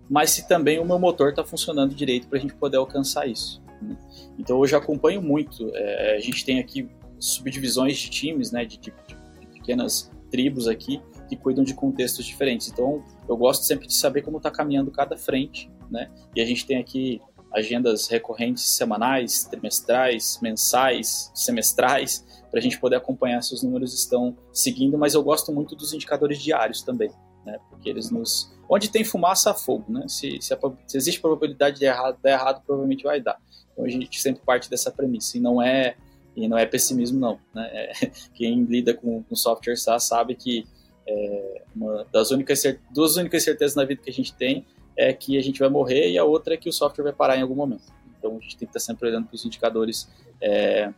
mas 0.08 0.30
se 0.30 0.46
também 0.46 0.78
o 0.78 0.84
meu 0.84 0.98
motor 0.98 1.30
está 1.30 1.44
funcionando 1.44 1.94
direito 1.94 2.28
para 2.28 2.38
a 2.38 2.40
gente 2.40 2.54
poder 2.54 2.76
alcançar 2.76 3.26
isso. 3.26 3.62
Né? 3.80 3.96
Então 4.38 4.58
hoje 4.58 4.74
acompanho 4.74 5.22
muito. 5.22 5.70
É, 5.74 6.16
a 6.16 6.20
gente 6.20 6.44
tem 6.44 6.58
aqui 6.58 6.88
subdivisões 7.18 7.98
de 7.98 8.10
times, 8.10 8.50
né, 8.52 8.64
de, 8.64 8.78
de, 8.78 8.92
de 9.06 9.46
pequenas 9.52 10.10
tribos 10.30 10.68
aqui 10.68 11.00
que 11.28 11.36
cuidam 11.36 11.64
de 11.64 11.74
contextos 11.74 12.24
diferentes. 12.24 12.68
Então 12.68 13.04
eu 13.28 13.36
gosto 13.36 13.64
sempre 13.64 13.86
de 13.86 13.94
saber 13.94 14.22
como 14.22 14.36
está 14.36 14.50
caminhando 14.50 14.90
cada 14.90 15.16
frente, 15.16 15.70
né? 15.90 16.10
E 16.34 16.40
a 16.40 16.44
gente 16.44 16.66
tem 16.66 16.78
aqui 16.78 17.20
agendas 17.54 18.08
recorrentes 18.08 18.64
semanais, 18.64 19.44
trimestrais, 19.44 20.38
mensais, 20.42 21.30
semestrais, 21.34 22.26
para 22.50 22.58
a 22.58 22.62
gente 22.62 22.78
poder 22.80 22.96
acompanhar 22.96 23.42
se 23.42 23.54
os 23.54 23.62
números 23.62 23.94
estão 23.94 24.36
seguindo, 24.52 24.98
mas 24.98 25.14
eu 25.14 25.22
gosto 25.22 25.52
muito 25.52 25.76
dos 25.76 25.94
indicadores 25.94 26.42
diários 26.42 26.82
também, 26.82 27.10
né? 27.44 27.58
Porque 27.70 27.88
eles 27.88 28.10
nos. 28.10 28.52
Onde 28.68 28.90
tem 28.90 29.04
fumaça, 29.04 29.50
há 29.50 29.54
fogo, 29.54 29.92
né? 29.92 30.06
Se, 30.08 30.38
se, 30.40 30.54
a, 30.54 30.58
se 30.86 30.96
existe 30.96 31.20
probabilidade 31.20 31.78
de 31.78 31.84
errado, 31.84 32.18
dar 32.22 32.30
errado, 32.30 32.62
provavelmente 32.64 33.04
vai 33.04 33.20
dar. 33.20 33.38
Então 33.72 33.84
a 33.84 33.88
gente 33.88 34.20
sempre 34.20 34.42
parte 34.44 34.70
dessa 34.70 34.90
premissa, 34.90 35.36
e 35.36 35.40
não 35.40 35.60
é, 35.60 35.96
e 36.34 36.48
não 36.48 36.56
é 36.56 36.64
pessimismo, 36.64 37.18
não. 37.18 37.38
Né? 37.54 37.68
É, 37.72 37.92
quem 38.34 38.64
lida 38.64 38.94
com, 38.94 39.22
com 39.22 39.36
software 39.36 39.76
SaaS 39.76 40.04
sabe 40.04 40.34
que 40.34 40.66
é, 41.06 41.62
uma 41.74 42.06
das 42.12 42.30
únicas, 42.30 42.62
duas 42.90 43.16
únicas 43.16 43.42
certezas 43.42 43.76
na 43.76 43.84
vida 43.84 44.00
que 44.02 44.10
a 44.10 44.12
gente 44.12 44.32
tem 44.34 44.64
é 44.96 45.12
que 45.12 45.36
a 45.36 45.42
gente 45.42 45.58
vai 45.58 45.68
morrer 45.68 46.10
e 46.10 46.18
a 46.18 46.24
outra 46.24 46.54
é 46.54 46.56
que 46.56 46.68
o 46.68 46.72
software 46.72 47.04
vai 47.04 47.12
parar 47.12 47.36
em 47.36 47.42
algum 47.42 47.54
momento. 47.54 47.92
Então 48.18 48.36
a 48.36 48.40
gente 48.40 48.56
tem 48.56 48.66
que 48.66 48.76
estar 48.76 48.80
sempre 48.80 49.08
olhando 49.08 49.26
para 49.26 49.34
os 49.34 49.44
indicadores 49.44 50.08
é, 50.40 50.92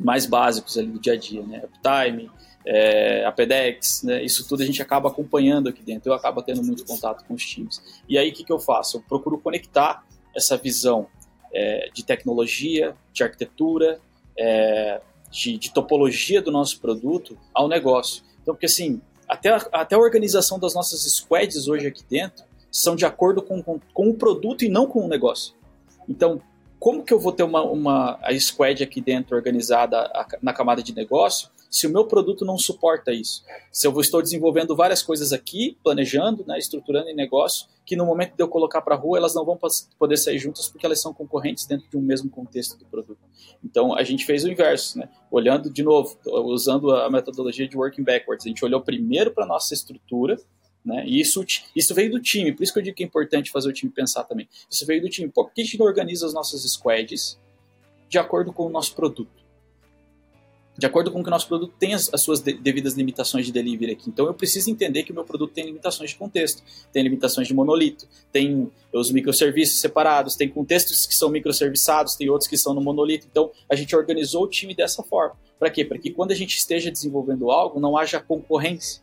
mais 0.00 0.26
básicos 0.26 0.76
ali 0.78 0.88
do 0.88 0.98
dia 0.98 1.12
a 1.12 1.16
dia, 1.16 1.42
né? 1.42 1.62
Uptime, 1.64 2.30
é, 2.66 3.24
a 3.24 3.32
PEDEX, 3.32 4.02
né? 4.02 4.22
isso 4.22 4.46
tudo 4.46 4.62
a 4.62 4.66
gente 4.66 4.82
acaba 4.82 5.08
acompanhando 5.08 5.68
aqui 5.68 5.82
dentro, 5.82 6.10
eu 6.10 6.14
acabo 6.14 6.42
tendo 6.42 6.62
muito 6.62 6.84
contato 6.84 7.24
com 7.24 7.34
os 7.34 7.44
times. 7.44 7.82
E 8.08 8.18
aí 8.18 8.30
o 8.30 8.32
que, 8.32 8.44
que 8.44 8.52
eu 8.52 8.58
faço? 8.58 8.98
Eu 8.98 9.02
procuro 9.02 9.38
conectar 9.38 10.04
essa 10.34 10.56
visão 10.56 11.06
é, 11.52 11.90
de 11.92 12.04
tecnologia, 12.04 12.94
de 13.12 13.22
arquitetura, 13.22 14.00
é, 14.38 15.00
de, 15.30 15.58
de, 15.58 15.72
topologia 15.72 16.42
do 16.42 16.50
nosso 16.50 16.80
produto 16.80 17.38
ao 17.52 17.68
negócio. 17.68 18.22
Então, 18.42 18.54
porque 18.54 18.66
assim, 18.66 19.00
até 19.28 19.50
a, 19.50 19.56
até 19.72 19.94
a 19.94 19.98
organização 19.98 20.58
das 20.58 20.74
nossas 20.74 21.02
squads 21.12 21.66
hoje 21.66 21.86
aqui 21.86 22.04
dentro 22.08 22.44
são 22.70 22.94
de 22.94 23.04
acordo 23.04 23.42
com, 23.42 23.62
com, 23.62 23.80
com 23.92 24.10
o 24.10 24.14
produto 24.14 24.64
e 24.64 24.68
não 24.68 24.86
com 24.86 25.04
o 25.04 25.08
negócio. 25.08 25.54
Então, 26.08 26.40
como 26.80 27.04
que 27.04 27.12
eu 27.12 27.20
vou 27.20 27.30
ter 27.30 27.42
uma, 27.42 27.62
uma 27.62 28.18
a 28.22 28.36
squad 28.40 28.82
aqui 28.82 29.02
dentro 29.02 29.36
organizada 29.36 30.10
na 30.40 30.52
camada 30.52 30.82
de 30.82 30.94
negócio 30.94 31.50
se 31.70 31.86
o 31.86 31.90
meu 31.90 32.06
produto 32.06 32.44
não 32.44 32.58
suporta 32.58 33.12
isso? 33.12 33.44
Se 33.70 33.86
eu 33.86 34.00
estou 34.00 34.20
desenvolvendo 34.20 34.74
várias 34.74 35.02
coisas 35.02 35.32
aqui, 35.32 35.78
planejando, 35.84 36.44
né, 36.44 36.58
estruturando 36.58 37.08
em 37.08 37.14
negócio, 37.14 37.68
que 37.86 37.94
no 37.94 38.06
momento 38.06 38.34
de 38.34 38.42
eu 38.42 38.48
colocar 38.48 38.80
para 38.80 38.94
a 38.96 38.98
rua, 38.98 39.18
elas 39.18 39.34
não 39.34 39.44
vão 39.44 39.58
poder 39.98 40.16
sair 40.16 40.38
juntas 40.38 40.68
porque 40.68 40.84
elas 40.84 41.00
são 41.00 41.12
concorrentes 41.12 41.66
dentro 41.66 41.88
de 41.88 41.96
um 41.96 42.00
mesmo 42.00 42.30
contexto 42.30 42.76
do 42.76 42.84
produto. 42.86 43.20
Então, 43.62 43.94
a 43.94 44.02
gente 44.02 44.24
fez 44.24 44.42
o 44.44 44.48
inverso, 44.48 44.98
né? 44.98 45.08
olhando 45.30 45.70
de 45.70 45.82
novo, 45.82 46.18
usando 46.26 46.90
a 46.92 47.10
metodologia 47.10 47.68
de 47.68 47.76
working 47.76 48.02
backwards. 48.02 48.46
A 48.46 48.48
gente 48.48 48.64
olhou 48.64 48.80
primeiro 48.80 49.30
para 49.30 49.44
a 49.44 49.46
nossa 49.46 49.74
estrutura, 49.74 50.40
né? 50.84 51.04
E 51.06 51.20
isso, 51.20 51.44
isso 51.76 51.94
veio 51.94 52.10
do 52.10 52.20
time, 52.20 52.52
por 52.52 52.62
isso 52.62 52.72
que 52.72 52.78
eu 52.78 52.82
digo 52.82 52.96
que 52.96 53.02
é 53.02 53.06
importante 53.06 53.50
fazer 53.50 53.68
o 53.68 53.72
time 53.72 53.92
pensar 53.92 54.24
também. 54.24 54.48
Isso 54.70 54.86
veio 54.86 55.02
do 55.02 55.08
time. 55.08 55.28
Por 55.28 55.50
que 55.52 55.60
a 55.60 55.64
gente 55.64 55.80
organiza 55.82 56.26
as 56.26 56.32
nossas 56.32 56.62
squads 56.62 57.38
de 58.08 58.18
acordo 58.18 58.52
com 58.52 58.66
o 58.66 58.70
nosso 58.70 58.94
produto? 58.94 59.40
De 60.78 60.86
acordo 60.86 61.10
com 61.10 61.22
que 61.22 61.28
o 61.28 61.30
nosso 61.30 61.46
produto 61.46 61.74
tem 61.78 61.92
as, 61.92 62.08
as 62.14 62.22
suas 62.22 62.40
de, 62.40 62.54
devidas 62.54 62.94
limitações 62.94 63.44
de 63.44 63.52
delivery 63.52 63.92
aqui. 63.92 64.08
Então 64.08 64.24
eu 64.24 64.32
preciso 64.32 64.70
entender 64.70 65.02
que 65.02 65.12
o 65.12 65.14
meu 65.14 65.24
produto 65.24 65.52
tem 65.52 65.66
limitações 65.66 66.10
de 66.10 66.16
contexto, 66.16 66.62
tem 66.90 67.02
limitações 67.02 67.46
de 67.46 67.52
monolito, 67.52 68.08
tem 68.32 68.70
os 68.90 69.10
microserviços 69.10 69.78
separados, 69.78 70.36
tem 70.36 70.48
contextos 70.48 71.06
que 71.06 71.14
são 71.14 71.28
microserviçados, 71.28 72.14
tem 72.14 72.30
outros 72.30 72.48
que 72.48 72.56
são 72.56 72.72
no 72.72 72.80
monolito. 72.80 73.26
Então 73.30 73.50
a 73.68 73.74
gente 73.74 73.94
organizou 73.94 74.44
o 74.44 74.48
time 74.48 74.74
dessa 74.74 75.02
forma. 75.02 75.36
Para 75.58 75.68
quê? 75.68 75.84
Para 75.84 75.98
que 75.98 76.10
quando 76.10 76.30
a 76.30 76.34
gente 76.34 76.56
esteja 76.56 76.90
desenvolvendo 76.90 77.50
algo, 77.50 77.78
não 77.78 77.98
haja 77.98 78.18
concorrência 78.18 79.02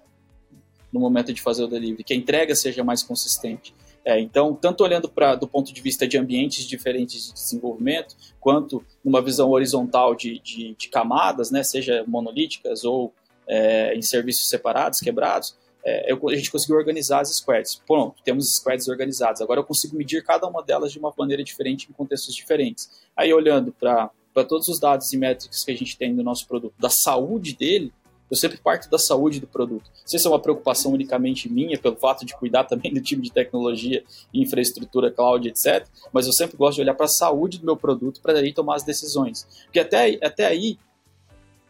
no 0.97 1.01
momento 1.01 1.31
de 1.31 1.41
fazer 1.41 1.63
o 1.63 1.67
delivery, 1.67 2.03
que 2.03 2.13
a 2.13 2.17
entrega 2.17 2.55
seja 2.55 2.83
mais 2.83 3.03
consistente. 3.03 3.73
É, 4.03 4.19
então, 4.19 4.53
tanto 4.55 4.83
olhando 4.83 5.09
para 5.09 5.35
do 5.35 5.47
ponto 5.47 5.73
de 5.73 5.81
vista 5.81 6.07
de 6.07 6.17
ambientes 6.17 6.65
diferentes 6.65 7.27
de 7.27 7.33
desenvolvimento, 7.33 8.15
quanto 8.39 8.83
numa 9.03 9.21
visão 9.21 9.49
horizontal 9.51 10.15
de, 10.15 10.39
de, 10.39 10.75
de 10.75 10.87
camadas, 10.87 11.51
né, 11.51 11.61
seja 11.61 12.03
monolíticas 12.07 12.83
ou 12.83 13.13
é, 13.45 13.93
em 13.93 14.01
serviços 14.01 14.49
separados, 14.49 14.99
quebrados, 14.99 15.55
é, 15.83 16.11
eu, 16.11 16.19
a 16.29 16.35
gente 16.35 16.51
conseguiu 16.51 16.77
organizar 16.77 17.21
as 17.21 17.35
squads. 17.35 17.81
Pronto, 17.87 18.21
temos 18.23 18.55
squads 18.55 18.87
organizadas. 18.87 19.41
Agora 19.41 19.59
eu 19.61 19.63
consigo 19.63 19.95
medir 19.95 20.23
cada 20.23 20.47
uma 20.47 20.63
delas 20.63 20.91
de 20.91 20.99
uma 20.99 21.13
maneira 21.17 21.43
diferente, 21.43 21.87
em 21.89 21.93
contextos 21.93 22.35
diferentes. 22.35 22.89
Aí, 23.15 23.33
olhando 23.33 23.71
para 23.71 24.09
todos 24.47 24.67
os 24.67 24.79
dados 24.79 25.11
e 25.13 25.17
métricas 25.17 25.63
que 25.63 25.71
a 25.71 25.77
gente 25.77 25.97
tem 25.97 26.13
no 26.13 26.23
nosso 26.23 26.47
produto, 26.47 26.73
da 26.79 26.89
saúde 26.89 27.55
dele, 27.55 27.93
eu 28.29 28.35
sempre 28.35 28.57
parto 28.57 28.89
da 28.89 28.97
saúde 28.97 29.39
do 29.39 29.47
produto. 29.47 29.85
Não 29.87 30.07
sei 30.07 30.19
se 30.19 30.27
é 30.27 30.29
uma 30.29 30.39
preocupação 30.39 30.91
unicamente 30.91 31.51
minha, 31.51 31.77
pelo 31.77 31.95
fato 31.95 32.25
de 32.25 32.35
cuidar 32.35 32.65
também 32.65 32.93
do 32.93 33.01
time 33.01 33.21
de 33.21 33.31
tecnologia, 33.31 34.03
infraestrutura, 34.33 35.09
cloud, 35.11 35.47
etc. 35.47 35.87
Mas 36.11 36.27
eu 36.27 36.33
sempre 36.33 36.57
gosto 36.57 36.75
de 36.75 36.81
olhar 36.81 36.93
para 36.93 37.05
a 37.05 37.09
saúde 37.09 37.59
do 37.59 37.65
meu 37.65 37.77
produto 37.77 38.21
para 38.21 38.33
daí 38.33 38.53
tomar 38.53 38.75
as 38.75 38.83
decisões. 38.83 39.47
Porque 39.65 39.79
até, 39.79 40.19
até 40.21 40.45
aí 40.45 40.77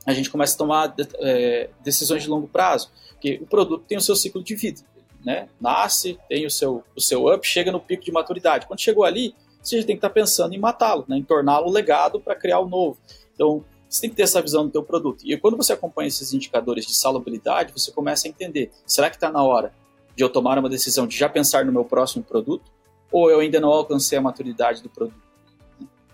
a 0.05 0.13
gente 0.13 0.29
começa 0.29 0.55
a 0.55 0.57
tomar 0.57 0.95
é, 1.19 1.69
decisões 1.83 2.23
de 2.23 2.29
longo 2.29 2.47
prazo. 2.47 2.89
Porque 3.11 3.39
o 3.41 3.45
produto 3.45 3.83
tem 3.87 3.97
o 3.97 4.01
seu 4.01 4.15
ciclo 4.15 4.43
de 4.43 4.55
vida. 4.55 4.81
Né? 5.23 5.49
Nasce, 5.59 6.17
tem 6.29 6.45
o 6.45 6.51
seu, 6.51 6.83
o 6.95 7.01
seu 7.01 7.27
up, 7.33 7.45
chega 7.45 7.71
no 7.71 7.79
pico 7.79 8.03
de 8.03 8.11
maturidade. 8.11 8.65
Quando 8.65 8.79
chegou 8.79 9.03
ali, 9.03 9.35
você 9.61 9.81
já 9.81 9.85
tem 9.85 9.95
que 9.95 9.99
estar 9.99 10.09
tá 10.09 10.13
pensando 10.13 10.53
em 10.53 10.57
matá-lo, 10.57 11.05
né? 11.07 11.17
em 11.17 11.23
torná-lo 11.23 11.69
legado 11.69 12.19
para 12.19 12.35
criar 12.35 12.59
o 12.59 12.69
novo. 12.69 12.97
Então, 13.33 13.63
você 13.89 14.01
tem 14.01 14.09
que 14.09 14.15
ter 14.15 14.23
essa 14.23 14.41
visão 14.41 14.65
do 14.65 14.71
teu 14.71 14.83
produto. 14.83 15.23
E 15.23 15.37
quando 15.37 15.55
você 15.55 15.73
acompanha 15.73 16.07
esses 16.07 16.33
indicadores 16.33 16.85
de 16.85 16.95
salubridade, 16.95 17.71
você 17.73 17.91
começa 17.91 18.27
a 18.27 18.29
entender, 18.29 18.71
será 18.85 19.09
que 19.09 19.15
está 19.15 19.31
na 19.31 19.43
hora 19.43 19.73
de 20.15 20.23
eu 20.23 20.29
tomar 20.29 20.57
uma 20.57 20.69
decisão 20.69 21.07
de 21.07 21.15
já 21.15 21.29
pensar 21.29 21.65
no 21.65 21.71
meu 21.71 21.85
próximo 21.85 22.23
produto? 22.23 22.71
Ou 23.11 23.31
eu 23.31 23.39
ainda 23.39 23.59
não 23.59 23.69
alcancei 23.69 24.17
a 24.17 24.21
maturidade 24.21 24.83
do 24.83 24.89
produto? 24.89 25.27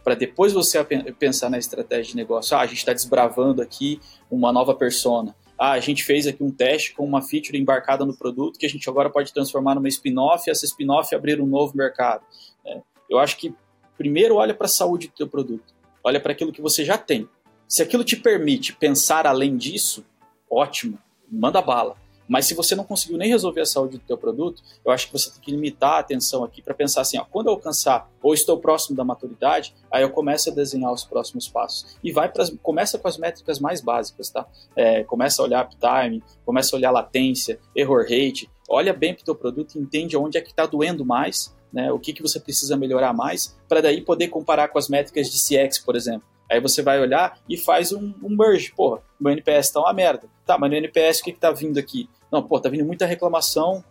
Para 0.04 0.16
depois 0.16 0.54
você 0.54 0.84
pensar 1.18 1.50
na 1.50 1.58
estratégia 1.58 2.12
de 2.12 2.16
negócio. 2.16 2.56
Ah, 2.56 2.62
a 2.62 2.66
gente 2.66 2.78
está 2.78 2.94
desbravando 2.94 3.62
aqui 3.62 4.00
uma 4.30 4.52
nova 4.52 4.76
persona. 4.76 5.34
Ah, 5.58 5.72
a 5.72 5.80
gente 5.80 6.04
fez 6.04 6.28
aqui 6.28 6.44
um 6.44 6.52
teste 6.52 6.94
com 6.94 7.06
uma 7.06 7.22
feature 7.22 7.58
embarcada 7.58 8.06
no 8.06 8.16
produto 8.16 8.60
que 8.60 8.66
a 8.66 8.70
gente 8.70 8.88
agora 8.90 9.10
pode 9.10 9.34
transformar 9.34 9.76
numa 9.76 9.88
spin-off 9.88 10.44
e 10.48 10.52
essa 10.52 10.66
spin-off 10.66 11.16
abrir 11.16 11.40
um 11.40 11.48
novo 11.48 11.76
mercado. 11.76 12.24
É, 12.66 12.82
eu 13.10 13.18
acho 13.18 13.38
que 13.38 13.56
primeiro 13.98 14.36
olha 14.36 14.54
para 14.54 14.66
a 14.66 14.70
saúde 14.70 15.08
do 15.08 15.14
teu 15.14 15.28
produto. 15.28 15.74
Olha 16.04 16.20
para 16.20 16.34
aquilo 16.34 16.52
que 16.52 16.62
você 16.62 16.84
já 16.84 16.98
tem 16.98 17.30
se 17.74 17.82
aquilo 17.82 18.04
te 18.04 18.16
permite 18.16 18.72
pensar 18.72 19.26
além 19.26 19.58
disso, 19.58 20.06
ótimo, 20.48 21.00
manda 21.28 21.60
bala. 21.60 21.98
Mas 22.30 22.46
se 22.46 22.54
você 22.54 22.76
não 22.76 22.84
conseguiu 22.84 23.18
nem 23.18 23.28
resolver 23.28 23.62
a 23.62 23.66
saúde 23.66 23.98
do 23.98 24.04
teu 24.04 24.16
produto, 24.16 24.62
eu 24.86 24.92
acho 24.92 25.08
que 25.08 25.14
você 25.14 25.32
tem 25.32 25.42
que 25.42 25.50
limitar 25.50 25.94
a 25.94 26.00
atenção 26.00 26.44
aqui 26.44 26.62
para 26.62 26.76
pensar 26.76 27.02
assim, 27.02 27.18
ó, 27.18 27.26
quando 27.26 27.48
eu 27.48 27.54
alcançar 27.54 28.08
ou 28.22 28.32
estou 28.32 28.60
próximo 28.60 28.96
da 28.96 29.04
maturidade, 29.04 29.74
aí 29.90 30.04
eu 30.04 30.12
começo 30.12 30.52
a 30.52 30.54
desenhar 30.54 30.94
os 30.94 31.04
próximos 31.04 31.48
passos. 31.48 31.98
E 32.04 32.12
vai 32.12 32.32
para 32.32 32.46
começa 32.62 33.00
com 33.00 33.08
as 33.08 33.18
métricas 33.18 33.60
mais 33.60 33.82
básicas, 33.82 34.30
tá? 34.30 34.48
É, 34.76 35.04
começa 35.06 35.42
a 35.42 35.46
olhar 35.46 35.66
uptime, 35.66 36.24
começa 36.46 36.76
a 36.76 36.78
olhar 36.78 36.92
latência, 36.92 37.60
error 37.76 38.04
rate, 38.04 38.52
olha 38.70 38.94
bem 38.94 39.16
para 39.16 39.24
o 39.24 39.26
teu 39.26 39.36
produto 39.36 39.80
entende 39.80 40.16
onde 40.16 40.38
é 40.38 40.42
que 40.42 40.52
está 40.52 40.68
doendo 40.68 41.04
mais, 41.04 41.52
né? 41.74 41.92
O 41.92 41.98
que, 41.98 42.14
que 42.14 42.22
você 42.22 42.40
precisa 42.40 42.78
melhorar 42.78 43.14
mais, 43.14 43.58
para 43.68 43.82
daí 43.82 44.00
poder 44.00 44.28
comparar 44.28 44.68
com 44.68 44.78
as 44.78 44.88
métricas 44.88 45.28
de 45.32 45.40
CX, 45.40 45.80
por 45.80 45.96
exemplo. 45.96 46.33
Aí 46.54 46.60
você 46.60 46.84
vai 46.84 47.00
olhar 47.00 47.40
e 47.50 47.58
faz 47.58 47.92
um, 47.92 48.14
um 48.22 48.30
merge. 48.30 48.72
Porra, 48.76 49.02
meu 49.20 49.34
NPS 49.34 49.72
tá 49.72 49.80
uma 49.80 49.92
merda. 49.92 50.30
Tá, 50.46 50.56
mas 50.56 50.70
no 50.70 50.78
NPS 50.78 51.20
o 51.20 51.24
que, 51.24 51.32
que 51.32 51.40
tá 51.40 51.50
vindo 51.50 51.80
aqui? 51.80 52.08
Não, 52.32 52.44
pô, 52.44 52.60
tá 52.60 52.70
vindo 52.70 52.86
muita 52.86 53.08
reclamação, 53.08 53.84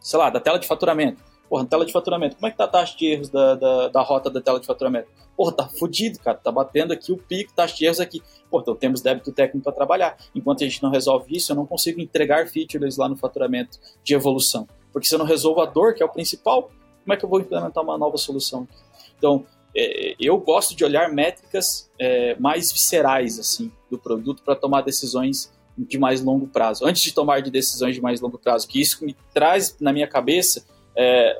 sei 0.00 0.18
lá, 0.18 0.30
da 0.30 0.40
tela 0.40 0.58
de 0.58 0.66
faturamento. 0.66 1.22
Porra, 1.50 1.64
na 1.64 1.68
tela 1.68 1.84
de 1.84 1.92
faturamento, 1.92 2.36
como 2.36 2.46
é 2.46 2.50
que 2.50 2.56
tá 2.56 2.64
a 2.64 2.68
taxa 2.68 2.96
de 2.96 3.06
erros 3.06 3.28
da, 3.28 3.54
da, 3.56 3.88
da 3.88 4.00
rota 4.00 4.30
da 4.30 4.40
tela 4.40 4.58
de 4.58 4.66
faturamento? 4.66 5.08
Porra, 5.36 5.52
tá 5.52 5.68
fudido, 5.68 6.18
cara. 6.18 6.38
Tá 6.38 6.50
batendo 6.50 6.94
aqui 6.94 7.12
o 7.12 7.18
pico, 7.18 7.52
taxa 7.52 7.76
de 7.76 7.84
erros 7.84 8.00
aqui. 8.00 8.22
Pô, 8.50 8.60
então 8.60 8.74
temos 8.74 9.02
débito 9.02 9.30
técnico 9.30 9.62
para 9.62 9.74
trabalhar. 9.74 10.16
Enquanto 10.34 10.64
a 10.64 10.66
gente 10.66 10.82
não 10.82 10.90
resolve 10.90 11.36
isso, 11.36 11.52
eu 11.52 11.56
não 11.56 11.66
consigo 11.66 12.00
entregar 12.00 12.46
features 12.48 12.96
lá 12.96 13.06
no 13.06 13.16
faturamento 13.16 13.78
de 14.02 14.14
evolução. 14.14 14.66
Porque 14.94 15.06
se 15.06 15.14
eu 15.14 15.18
não 15.18 15.26
resolvo 15.26 15.60
a 15.60 15.66
dor, 15.66 15.92
que 15.92 16.02
é 16.02 16.06
o 16.06 16.08
principal, 16.08 16.70
como 17.04 17.12
é 17.12 17.16
que 17.18 17.24
eu 17.26 17.28
vou 17.28 17.38
implementar 17.38 17.84
uma 17.84 17.98
nova 17.98 18.16
solução? 18.16 18.66
Então, 19.18 19.44
é, 19.76 20.16
eu 20.18 20.38
gosto 20.38 20.74
de 20.74 20.82
olhar 20.84 21.12
métricas 21.12 21.90
é, 21.98 22.34
mais 22.36 22.72
viscerais 22.72 23.38
assim 23.38 23.70
do 23.90 23.98
produto 23.98 24.42
para 24.42 24.56
tomar 24.56 24.80
decisões 24.80 25.52
de 25.76 25.98
mais 25.98 26.22
longo 26.22 26.46
prazo. 26.46 26.86
Antes 26.86 27.02
de 27.02 27.12
tomar 27.12 27.42
de 27.42 27.50
decisões 27.50 27.94
de 27.94 28.00
mais 28.00 28.20
longo 28.20 28.38
prazo, 28.38 28.66
que 28.66 28.80
isso 28.80 29.04
me 29.04 29.14
traz 29.34 29.76
na 29.78 29.92
minha 29.92 30.08
cabeça 30.08 30.64
é, 30.96 31.36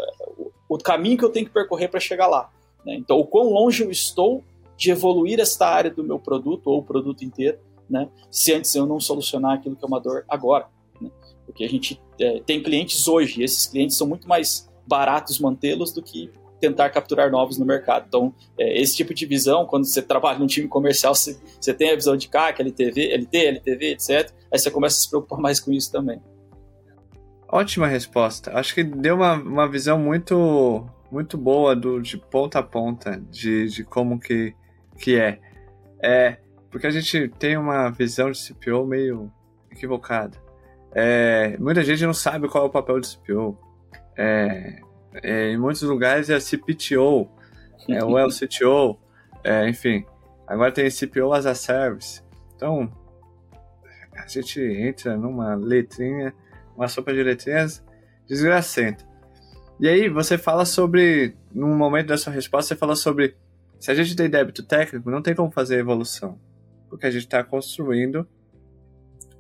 o 0.69 0.77
caminho 0.77 1.17
que 1.17 1.25
eu 1.25 1.31
tenho 1.31 1.47
que 1.47 1.53
percorrer 1.53 1.89
para 1.89 1.99
chegar 1.99 2.27
lá. 2.27 2.51
Né? 2.85 2.97
Então, 2.97 3.19
o 3.19 3.27
quão 3.27 3.49
longe 3.49 3.83
eu 3.83 3.91
estou 3.91 4.45
de 4.77 4.91
evoluir 4.91 5.41
esta 5.41 5.67
área 5.67 5.91
do 5.91 6.05
meu 6.05 6.19
produto 6.19 6.67
ou 6.67 6.81
o 6.81 6.83
produto 6.83 7.25
inteiro, 7.25 7.59
né? 7.89 8.11
se 8.31 8.53
antes 8.53 8.75
eu 8.75 8.85
não 8.85 9.01
solucionar 9.01 9.55
aquilo 9.55 9.75
que 9.75 9.85
é 9.85 9.89
uma 9.89 9.99
dor 9.99 10.27
agora. 10.29 10.69
Né? 11.01 11.11
Porque 11.47 11.65
a 11.65 11.69
gente 11.69 11.99
é, 12.21 12.41
tem 12.41 12.63
clientes 12.63 13.09
hoje, 13.09 13.41
e 13.41 13.45
esses 13.45 13.67
clientes 13.67 13.97
são 13.97 14.07
muito 14.07 14.29
mais 14.29 14.69
baratos 14.87 15.41
mantê-los 15.41 15.93
do 15.93 16.03
que 16.03 16.31
tentar 16.61 16.91
capturar 16.91 17.31
novos 17.31 17.59
no 17.59 17.67
mercado. 17.67 18.07
Então, 18.09 18.35
é, 18.59 18.81
esse 18.81 18.97
tipo 18.97 19.13
de 19.15 19.27
visão, 19.27 19.67
quando 19.67 19.85
você 19.85 20.03
trabalha 20.03 20.39
num 20.39 20.47
time 20.47 20.69
comercial, 20.69 21.15
você, 21.15 21.39
você 21.61 21.73
tem 21.75 21.91
a 21.91 21.95
visão 21.95 22.17
de 22.17 22.29
CAC, 22.29 22.61
LTV, 22.61 23.15
LT, 23.15 23.37
LTV, 23.37 23.93
etc. 23.93 24.33
Aí 24.53 24.59
você 24.59 24.71
começa 24.71 24.97
a 24.97 25.01
se 25.01 25.09
preocupar 25.09 25.39
mais 25.39 25.61
com 25.61 25.73
isso 25.73 25.91
também. 25.93 26.21
Ótima 27.49 27.87
resposta. 27.87 28.53
Acho 28.59 28.75
que 28.75 28.83
deu 28.83 29.17
uma, 29.17 29.35
uma 29.35 29.69
visão 29.69 29.99
muito 29.99 30.85
muito 31.11 31.39
boa 31.39 31.75
do, 31.77 32.01
de 32.01 32.17
ponta 32.19 32.59
a 32.59 32.63
ponta 32.63 33.23
de, 33.31 33.69
de 33.69 33.85
como 33.85 34.19
que, 34.19 34.55
que 34.99 35.19
é. 35.19 35.39
É, 36.03 36.39
porque 36.71 36.87
a 36.87 36.91
gente 36.91 37.29
tem 37.39 37.57
uma 37.57 37.91
visão 37.91 38.31
de 38.31 38.39
CPO 38.39 38.85
meio 38.85 39.33
equivocada. 39.71 40.37
É, 40.93 41.57
muita 41.59 41.85
gente 41.85 42.05
não 42.05 42.15
sabe 42.15 42.49
qual 42.49 42.65
é 42.65 42.67
o 42.67 42.71
papel 42.71 43.01
de 43.01 43.17
CPO. 43.17 43.57
É, 44.17 44.81
é, 45.23 45.51
em 45.51 45.59
muitos 45.59 45.83
lugares 45.83 46.31
é 46.31 46.39
CPTO, 46.39 47.29
é, 47.89 48.03
o 48.03 48.29
CTO, 48.29 48.99
é, 49.45 49.69
enfim. 49.69 50.05
Agora 50.47 50.73
tem 50.73 50.89
CPO 50.91 51.33
as 51.33 51.47
a 51.47 51.55
Service. 51.55 52.23
Então, 52.55 52.91
a 54.13 54.27
gente 54.27 54.61
entra 54.61 55.17
numa 55.17 55.55
letrinha, 55.55 56.35
uma 56.77 56.89
sopa 56.89 57.13
de 57.13 57.23
letrinhas 57.23 57.85
desgracenta. 58.27 59.05
E 59.79 59.89
aí 59.89 60.09
você 60.09 60.39
fala 60.39 60.65
sobre, 60.65 61.37
num 61.53 61.77
momento 61.77 62.09
da 62.09 62.19
sua 62.19 62.33
resposta, 62.33 62.75
você 62.75 62.79
fala 62.79 62.97
sobre 62.97 63.37
se 63.79 63.91
a 63.91 63.95
gente 63.95 64.17
tem 64.17 64.29
débito 64.29 64.63
técnico, 64.63 65.11
não 65.11 65.23
tem 65.23 65.35
como 65.35 65.51
fazer 65.51 65.79
evolução. 65.79 66.41
Porque 66.89 67.07
a 67.07 67.11
gente 67.11 67.25
está 67.25 67.45
construindo 67.45 68.27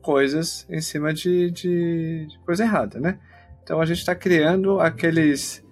coisas 0.02 0.66
em 0.68 0.80
cima 0.80 1.12
de, 1.12 1.50
de, 1.50 2.26
de 2.26 2.38
coisa 2.44 2.64
errada, 2.64 3.00
né? 3.00 3.18
Então 3.62 3.80
a 3.80 3.86
gente 3.86 3.98
está 3.98 4.14
criando 4.14 4.78
aqueles. 4.78 5.64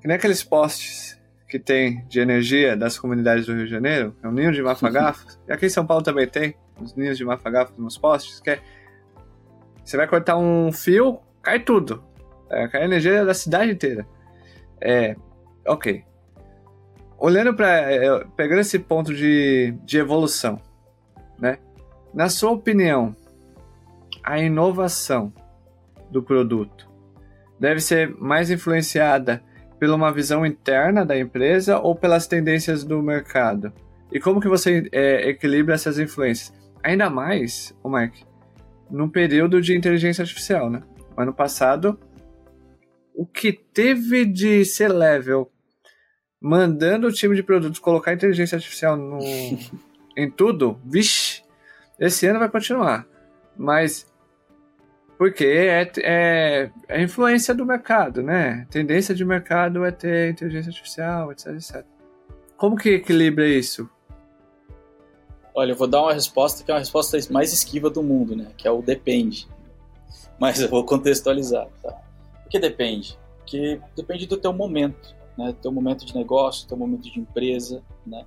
Que 0.00 0.08
nem 0.08 0.16
aqueles 0.16 0.42
postes 0.42 1.20
que 1.48 1.58
tem 1.58 2.04
de 2.06 2.20
energia 2.20 2.76
das 2.76 2.98
comunidades 2.98 3.44
do 3.44 3.52
Rio 3.52 3.64
de 3.64 3.70
Janeiro, 3.70 4.14
é 4.22 4.28
um 4.28 4.32
ninho 4.32 4.52
de 4.52 4.62
mafagafos. 4.62 5.38
e 5.48 5.52
aqui 5.52 5.66
em 5.66 5.70
São 5.70 5.84
Paulo 5.84 6.02
também 6.02 6.26
tem 6.26 6.54
os 6.80 6.94
ninhos 6.94 7.18
de 7.18 7.24
mafagafos 7.24 7.76
nos 7.76 7.98
postes, 7.98 8.40
que 8.40 8.50
é. 8.50 8.60
Você 9.84 9.96
vai 9.96 10.06
cortar 10.06 10.36
um 10.36 10.70
fio, 10.70 11.18
cai 11.42 11.58
tudo. 11.58 12.02
É, 12.48 12.68
cai 12.68 12.82
a 12.82 12.84
energia 12.84 13.24
da 13.24 13.34
cidade 13.34 13.72
inteira. 13.72 14.06
É. 14.80 15.16
Ok. 15.66 16.04
Olhando 17.18 17.54
para. 17.54 17.68
É, 17.92 18.24
pegando 18.36 18.60
esse 18.60 18.78
ponto 18.78 19.12
de, 19.12 19.74
de 19.84 19.98
evolução, 19.98 20.60
né? 21.38 21.58
Na 22.14 22.28
sua 22.28 22.52
opinião, 22.52 23.14
a 24.22 24.38
inovação 24.38 25.32
do 26.10 26.22
produto 26.22 26.88
deve 27.58 27.80
ser 27.80 28.14
mais 28.16 28.50
influenciada 28.50 29.42
pela 29.80 29.96
uma 29.96 30.12
visão 30.12 30.44
interna 30.44 31.04
da 31.04 31.18
empresa 31.18 31.80
ou 31.80 31.96
pelas 31.96 32.26
tendências 32.26 32.84
do 32.84 33.02
mercado? 33.02 33.72
E 34.12 34.20
como 34.20 34.40
que 34.40 34.48
você 34.48 34.86
é, 34.92 35.30
equilibra 35.30 35.74
essas 35.74 35.98
influências? 35.98 36.52
Ainda 36.82 37.08
mais, 37.08 37.74
o 37.82 37.88
Mark, 37.88 38.14
num 38.90 39.08
período 39.08 39.60
de 39.60 39.76
inteligência 39.76 40.22
artificial, 40.22 40.68
né? 40.68 40.82
Ano 41.16 41.32
passado, 41.32 41.98
o 43.14 43.24
que 43.24 43.52
teve 43.52 44.24
de 44.24 44.64
ser 44.64 44.88
level 44.88 45.50
mandando 46.40 47.06
o 47.06 47.12
time 47.12 47.34
de 47.34 47.42
produtos 47.42 47.78
colocar 47.78 48.12
inteligência 48.12 48.56
artificial 48.56 48.96
no, 48.96 49.18
em 50.16 50.30
tudo, 50.30 50.78
vixe, 50.84 51.42
esse 51.98 52.26
ano 52.26 52.38
vai 52.38 52.48
continuar. 52.48 53.06
Mas 53.56 54.09
porque 55.20 55.44
é, 55.44 55.92
é, 55.98 56.70
é 56.88 57.02
influência 57.02 57.54
do 57.54 57.66
mercado, 57.66 58.22
né? 58.22 58.66
Tendência 58.70 59.14
de 59.14 59.22
mercado 59.22 59.84
é 59.84 59.90
ter 59.90 60.30
inteligência 60.30 60.70
artificial, 60.70 61.30
etc, 61.30 61.48
etc. 61.48 61.84
Como 62.56 62.74
que 62.74 62.88
equilibra 62.88 63.46
isso? 63.46 63.86
Olha, 65.54 65.72
eu 65.72 65.76
vou 65.76 65.86
dar 65.86 66.00
uma 66.00 66.14
resposta 66.14 66.64
que 66.64 66.70
é 66.70 66.74
uma 66.74 66.80
resposta 66.80 67.18
mais 67.30 67.52
esquiva 67.52 67.90
do 67.90 68.02
mundo, 68.02 68.34
né? 68.34 68.46
Que 68.56 68.66
é 68.66 68.70
o 68.70 68.80
depende. 68.80 69.46
Mas 70.38 70.58
eu 70.58 70.70
vou 70.70 70.86
contextualizar, 70.86 71.68
tá? 71.82 71.92
Por 72.42 72.48
que 72.50 72.58
depende? 72.58 73.18
Porque 73.40 73.78
depende 73.94 74.26
do 74.26 74.38
teu 74.38 74.54
momento, 74.54 75.14
né? 75.36 75.54
Teu 75.60 75.70
momento 75.70 76.06
de 76.06 76.14
negócio, 76.14 76.66
teu 76.66 76.78
momento 76.78 77.12
de 77.12 77.20
empresa, 77.20 77.82
né? 78.06 78.24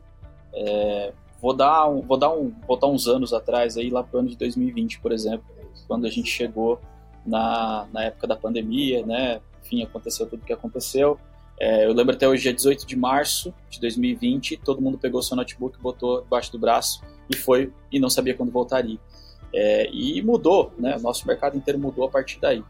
É, 0.54 1.12
vou 1.42 1.56
dar 1.56 1.90
um, 1.90 2.02
vou 2.02 2.20
dar 2.20 2.32
um, 2.32 2.50
botar 2.68 2.86
uns 2.86 3.08
anos 3.08 3.34
atrás 3.34 3.78
aí 3.78 3.90
lá 3.90 4.04
para 4.04 4.18
o 4.18 4.20
ano 4.20 4.30
de 4.30 4.38
2020, 4.38 5.00
por 5.00 5.12
exemplo 5.12 5.53
quando 5.88 6.06
a 6.06 6.10
gente 6.10 6.30
chegou 6.30 6.80
na, 7.26 7.88
na 7.92 8.04
época 8.06 8.28
da 8.28 8.36
pandemia, 8.36 9.06
né? 9.06 9.42
Enfim, 9.64 9.84
aconteceu 9.84 10.28
tudo 10.28 10.42
o 10.42 10.46
que 10.46 10.54
aconteceu. 10.54 11.20
É, 11.60 11.86
eu 11.86 11.94
lembro 11.94 12.16
até 12.16 12.28
hoje, 12.28 12.44
dia 12.44 12.54
18 12.54 12.86
de 12.86 12.96
março 12.96 13.54
de 13.70 13.80
2020, 13.80 14.58
todo 14.58 14.82
mundo 14.82 14.98
pegou 14.98 15.22
seu 15.22 15.38
notebook, 15.38 15.80
botou 15.80 16.22
debaixo 16.22 16.52
do 16.52 16.60
braço 16.60 17.02
e 17.30 17.36
foi 17.36 17.72
e 17.92 18.00
não 18.00 18.10
sabia 18.10 18.34
quando 18.34 18.52
voltaria. 18.52 18.98
É, 19.54 19.90
e 19.92 20.22
mudou, 20.22 20.74
né? 20.78 20.98
O 20.98 21.02
nosso 21.02 21.28
mercado 21.28 21.56
inteiro 21.56 21.80
mudou 21.80 22.06
a 22.06 22.10
partir 22.10 22.40
daí. 22.40 22.64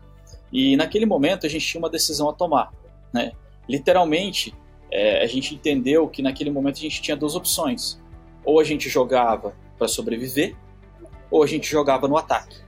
E 0.51 0.75
naquele 0.75 1.05
momento 1.05 1.45
a 1.45 1.49
gente 1.49 1.65
tinha 1.65 1.79
uma 1.79 1.89
decisão 1.89 2.29
a 2.29 2.33
tomar, 2.33 2.71
né? 3.11 3.31
Literalmente, 3.67 4.53
é, 4.91 5.23
a 5.23 5.27
gente 5.27 5.55
entendeu 5.55 6.07
que 6.07 6.21
naquele 6.21 6.51
momento 6.51 6.77
a 6.77 6.81
gente 6.81 7.01
tinha 7.01 7.17
duas 7.17 7.35
opções: 7.35 7.99
ou 8.45 8.59
a 8.59 8.63
gente 8.63 8.89
jogava 8.89 9.55
para 9.77 9.87
sobreviver, 9.87 10.55
ou 11.31 11.41
a 11.41 11.47
gente 11.47 11.69
jogava 11.69 12.07
no 12.07 12.17
ataque. 12.17 12.62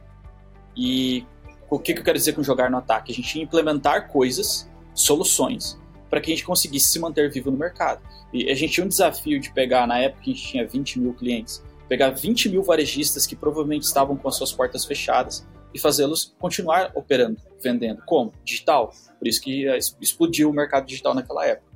E 0.75 1.25
o 1.69 1.79
que, 1.79 1.93
que 1.93 1.99
eu 1.99 2.03
quero 2.03 2.17
dizer 2.17 2.33
com 2.33 2.43
jogar 2.43 2.69
no 2.69 2.77
ataque? 2.77 3.11
A 3.11 3.15
gente 3.15 3.39
implementar 3.39 4.09
coisas, 4.09 4.69
soluções, 4.93 5.79
para 6.09 6.21
que 6.21 6.31
a 6.31 6.35
gente 6.35 6.45
conseguisse 6.45 6.87
se 6.87 6.99
manter 6.99 7.31
vivo 7.31 7.51
no 7.51 7.57
mercado. 7.57 8.01
E 8.33 8.49
a 8.49 8.55
gente 8.55 8.73
tinha 8.73 8.85
um 8.85 8.89
desafio 8.89 9.39
de 9.39 9.51
pegar, 9.51 9.87
na 9.87 9.99
época 9.99 10.21
a 10.21 10.25
gente 10.25 10.43
tinha 10.43 10.67
20 10.67 10.99
mil 10.99 11.13
clientes, 11.13 11.63
pegar 11.87 12.09
20 12.09 12.49
mil 12.49 12.63
varejistas 12.63 13.25
que 13.25 13.35
provavelmente 13.35 13.83
estavam 13.83 14.15
com 14.15 14.27
as 14.27 14.35
suas 14.35 14.51
portas 14.51 14.85
fechadas 14.85 15.45
e 15.73 15.79
fazê-los 15.79 16.33
continuar 16.39 16.91
operando, 16.95 17.37
vendendo. 17.61 18.01
Como? 18.05 18.33
Digital. 18.43 18.93
Por 19.19 19.27
isso 19.27 19.41
que 19.41 19.65
explodiu 19.99 20.49
o 20.49 20.53
mercado 20.53 20.85
digital 20.85 21.13
naquela 21.13 21.45
época. 21.45 21.69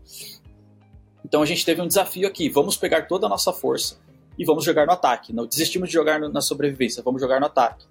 Então 1.23 1.41
a 1.41 1.45
gente 1.45 1.65
teve 1.65 1.81
um 1.81 1.87
desafio 1.87 2.27
aqui. 2.27 2.49
Vamos 2.49 2.77
pegar 2.77 3.07
toda 3.07 3.25
a 3.25 3.29
nossa 3.29 3.51
força 3.51 3.99
e 4.37 4.45
vamos 4.45 4.63
jogar 4.63 4.85
no 4.85 4.93
ataque. 4.93 5.33
Não 5.33 5.45
desistimos 5.45 5.89
de 5.89 5.93
jogar 5.93 6.19
na 6.19 6.41
sobrevivência, 6.41 7.03
vamos 7.03 7.21
jogar 7.21 7.39
no 7.39 7.45
ataque. 7.45 7.85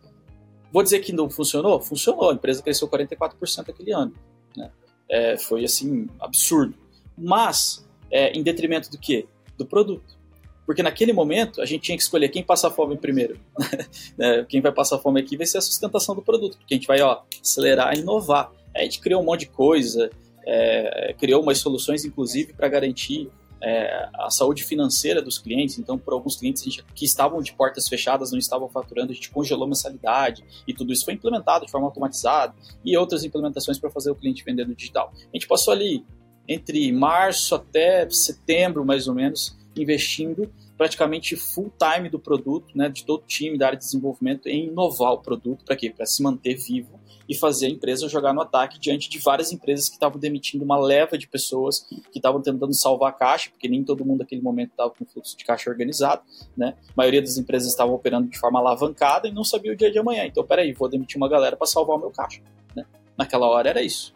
Vou 0.73 0.83
dizer 0.83 1.01
que 1.01 1.13
não 1.13 1.31
funcionou? 1.31 1.81
Funcionou. 1.81 2.31
A 2.31 2.35
empresa 2.35 2.63
cresceu 2.63 2.89
44% 2.89 3.69
aquele 3.69 3.93
ano. 3.93 4.13
Né? 4.57 4.71
É, 5.09 5.37
foi 5.37 5.65
assim, 5.65 6.07
absurdo. 6.21 6.75
Mas, 7.17 7.87
é, 8.11 8.31
em 8.33 8.43
detrimento 8.43 8.91
do 8.91 8.99
quê? 8.99 9.27
Do 9.57 9.67
produto. 9.67 10.19
Porque 10.67 10.83
naquele 10.83 11.15
momento 11.15 11.63
a 11.63 11.67
gente 11.67 11.83
tinha 11.83 11.97
que 11.97 12.03
escolher 12.03 12.29
quem 12.29 12.43
passa 12.43 12.71
fome 12.71 12.97
primeiro. 12.97 13.39
Né? 14.19 14.45
quem 14.49 14.61
vai 14.61 14.73
passar 14.73 14.99
fome 14.99 15.21
aqui 15.21 15.37
vai 15.37 15.47
ser 15.47 15.59
a 15.59 15.61
sustentação 15.61 16.13
do 16.13 16.21
produto, 16.21 16.59
porque 16.59 16.75
a 16.75 16.77
gente 16.77 16.89
vai 16.89 17.01
ó, 17.01 17.23
acelerar 17.41 17.97
e 17.97 18.01
inovar. 18.01 18.51
A 18.75 18.83
gente 18.83 19.01
criou 19.01 19.23
um 19.23 19.25
monte 19.25 19.41
de 19.41 19.51
coisa, 19.51 20.11
é, 20.45 21.15
criou 21.17 21.43
umas 21.43 21.59
soluções, 21.59 22.05
inclusive, 22.05 22.53
para 22.53 22.69
garantir 22.69 23.31
é, 23.61 24.09
a 24.15 24.31
saúde 24.31 24.65
financeira 24.65 25.21
dos 25.21 25.39
clientes. 25.39 25.79
Então, 25.79 25.99
por 25.99 26.13
alguns 26.13 26.37
clientes 26.37 26.63
gente, 26.63 26.85
que 26.95 27.05
estavam 27.05 27.41
de 27.43 27.53
portas 27.53 27.89
fechadas, 27.89 28.31
não 28.31 28.39
estavam 28.39 28.69
faturando, 28.69 29.13
a 29.13 29.15
gente 29.15 29.31
congelou 29.31 29.67
mensalidade 29.67 30.45
e 30.67 30.75
tudo 30.75 30.93
isso 30.93 31.05
foi 31.05 31.15
implementado 31.15 31.67
de 31.67 31.71
forma 31.71 31.87
automatizada 31.87 32.55
e 32.85 32.97
outras 32.97 33.25
implementações 33.25 33.79
para 33.79 33.91
fazer 33.91 34.11
o 34.11 34.15
cliente 34.15 34.45
vender 34.45 34.67
no 34.67 34.75
digital. 34.75 35.13
A 35.17 35.37
gente 35.37 35.47
passou 35.47 35.73
ali 35.73 36.05
entre 36.47 36.91
março 36.93 37.55
até 37.55 38.09
setembro, 38.09 38.85
mais 38.85 39.07
ou 39.07 39.15
menos, 39.15 39.57
investindo 39.77 40.51
praticamente 40.79 41.35
full 41.35 41.73
time 41.77 42.09
do 42.09 42.21
produto, 42.21 42.71
né, 42.73 42.89
de 42.89 43.05
todo 43.05 43.23
o 43.23 43.27
time 43.27 43.59
da 43.59 43.67
área 43.67 43.79
de 43.79 43.85
desenvolvimento 43.85 44.47
em 44.47 44.69
inovar 44.69 45.13
o 45.13 45.19
produto 45.19 45.65
para 45.65 45.75
quê? 45.75 45.91
Para 45.91 46.07
se 46.07 46.23
manter 46.23 46.55
vivo 46.55 46.99
e 47.29 47.35
fazer 47.35 47.67
a 47.67 47.69
empresa 47.69 48.09
jogar 48.09 48.33
no 48.33 48.41
ataque 48.41 48.79
diante 48.79 49.11
de 49.11 49.19
várias 49.19 49.53
empresas 49.53 49.89
que 49.89 49.97
estavam 49.97 50.19
demitindo 50.19 50.65
uma 50.65 50.79
leva 50.79 51.19
de 51.19 51.27
pessoas 51.27 51.81
que 51.81 52.19
estavam 52.19 52.41
tentando 52.41 52.73
salvar 52.73 53.11
a 53.11 53.13
caixa, 53.13 53.51
porque 53.51 53.69
nem 53.69 53.83
todo 53.83 54.05
mundo 54.05 54.21
naquele 54.21 54.41
momento 54.41 54.71
estava 54.71 54.91
com 54.91 55.05
fluxo 55.05 55.37
de 55.37 55.45
caixa 55.45 55.69
organizado, 55.69 56.23
né? 56.57 56.75
A 56.89 56.93
maioria 56.97 57.21
das 57.21 57.37
empresas 57.37 57.69
estavam 57.69 57.95
operando 57.95 58.29
de 58.29 58.39
forma 58.39 58.59
alavancada 58.61 59.29
e 59.29 59.33
não 59.33 59.45
sabia 59.45 59.73
o 59.73 59.77
dia 59.77 59.91
de 59.91 59.99
amanhã. 59.99 60.25
Então, 60.25 60.43
peraí, 60.43 60.73
vou 60.73 60.89
demitir 60.89 61.19
uma 61.19 61.29
galera 61.29 61.57
para 61.57 61.67
salvar 61.67 61.97
o 61.97 62.01
meu 62.01 62.11
caixa, 62.11 62.41
né? 62.75 62.87
Naquela 63.17 63.47
hora 63.47 63.69
era 63.69 63.83
isso. 63.83 64.15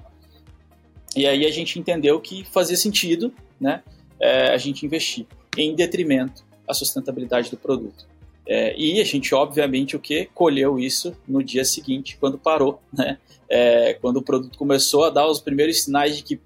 E 1.14 1.26
aí 1.26 1.44
a 1.44 1.50
gente 1.50 1.78
entendeu 1.78 2.18
que 2.20 2.44
fazia 2.44 2.76
sentido, 2.76 3.34
né? 3.60 3.82
É, 4.18 4.54
a 4.54 4.56
gente 4.56 4.86
investir 4.86 5.26
em 5.58 5.74
detrimento 5.74 6.44
à 6.68 6.74
sustentabilidade 6.74 7.50
do 7.50 7.56
produto. 7.56 8.06
É, 8.46 8.76
e 8.76 9.00
a 9.00 9.04
gente, 9.04 9.34
obviamente, 9.34 9.94
o 9.94 10.00
que 10.00 10.28
colheu 10.34 10.78
isso 10.78 11.16
no 11.28 11.42
dia 11.42 11.64
seguinte, 11.64 12.16
quando 12.18 12.38
parou, 12.38 12.80
né? 12.92 13.18
É, 13.48 13.94
quando 13.94 14.16
o 14.16 14.22
produto 14.22 14.58
começou 14.58 15.04
a 15.04 15.10
dar 15.10 15.26
os 15.26 15.40
primeiros 15.40 15.84
sinais 15.84 16.16
de 16.16 16.22
que 16.22 16.40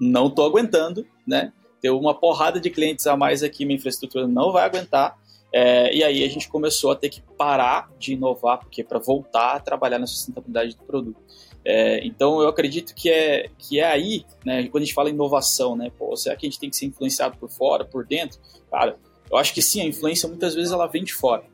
não 0.00 0.26
estou 0.26 0.44
aguentando, 0.44 1.06
né? 1.26 1.52
Deu 1.82 1.98
uma 1.98 2.14
porrada 2.14 2.60
de 2.60 2.68
clientes 2.68 3.06
a 3.06 3.16
mais 3.16 3.42
aqui, 3.42 3.64
minha 3.64 3.76
infraestrutura 3.76 4.26
não 4.26 4.52
vai 4.52 4.64
aguentar. 4.64 5.18
É, 5.52 5.94
e 5.94 6.04
aí 6.04 6.22
a 6.22 6.28
gente 6.28 6.48
começou 6.48 6.92
a 6.92 6.96
ter 6.96 7.08
que 7.08 7.22
parar 7.36 7.90
de 7.98 8.12
inovar, 8.12 8.58
porque 8.58 8.84
para 8.84 8.98
voltar 8.98 9.56
a 9.56 9.60
trabalhar 9.60 9.98
na 9.98 10.06
sustentabilidade 10.06 10.76
do 10.76 10.84
produto. 10.84 11.20
É, 11.64 12.04
então 12.06 12.40
eu 12.40 12.48
acredito 12.48 12.94
que 12.94 13.10
é, 13.10 13.50
que 13.58 13.80
é 13.80 13.84
aí, 13.84 14.24
né, 14.44 14.66
quando 14.68 14.82
a 14.82 14.86
gente 14.86 14.94
fala 14.94 15.10
inovação, 15.10 15.76
né, 15.76 15.90
pô, 15.98 16.16
será 16.16 16.34
que 16.36 16.46
a 16.46 16.48
gente 16.48 16.58
tem 16.58 16.70
que 16.70 16.76
ser 16.76 16.86
influenciado 16.86 17.36
por 17.36 17.50
fora, 17.50 17.84
por 17.84 18.06
dentro? 18.06 18.38
Cara, 18.70 18.96
eu 19.30 19.36
acho 19.36 19.54
que 19.54 19.62
sim, 19.62 19.80
a 19.80 19.84
influência 19.84 20.28
muitas 20.28 20.54
vezes 20.54 20.72
ela 20.72 20.86
vem 20.86 21.04
de 21.04 21.14
fora. 21.14 21.44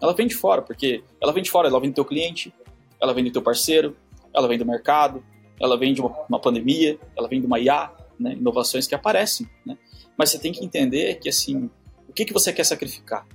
Ela 0.00 0.12
vem 0.12 0.26
de 0.26 0.34
fora, 0.34 0.60
porque 0.62 1.04
ela 1.20 1.32
vem 1.32 1.42
de 1.42 1.50
fora, 1.50 1.68
ela 1.68 1.78
vem 1.78 1.90
do 1.90 1.94
teu 1.94 2.04
cliente, 2.04 2.52
ela 3.00 3.14
vem 3.14 3.24
do 3.24 3.30
teu 3.30 3.42
parceiro, 3.42 3.96
ela 4.34 4.48
vem 4.48 4.58
do 4.58 4.66
mercado, 4.66 5.22
ela 5.60 5.78
vem 5.78 5.92
de 5.94 6.00
uma, 6.00 6.10
uma 6.28 6.40
pandemia, 6.40 6.98
ela 7.16 7.28
vem 7.28 7.40
de 7.40 7.46
uma 7.46 7.60
IA, 7.60 7.92
né, 8.18 8.32
inovações 8.32 8.86
que 8.86 8.94
aparecem. 8.94 9.48
Né? 9.64 9.76
Mas 10.16 10.30
você 10.30 10.38
tem 10.38 10.52
que 10.52 10.64
entender 10.64 11.16
que 11.16 11.28
assim, 11.28 11.70
o 12.08 12.12
que, 12.12 12.24
que 12.24 12.32
você 12.32 12.52
quer 12.52 12.64
sacrificar? 12.64 13.26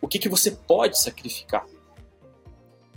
O 0.00 0.08
que, 0.08 0.18
que 0.18 0.28
você 0.28 0.50
pode 0.50 0.98
sacrificar? 0.98 1.66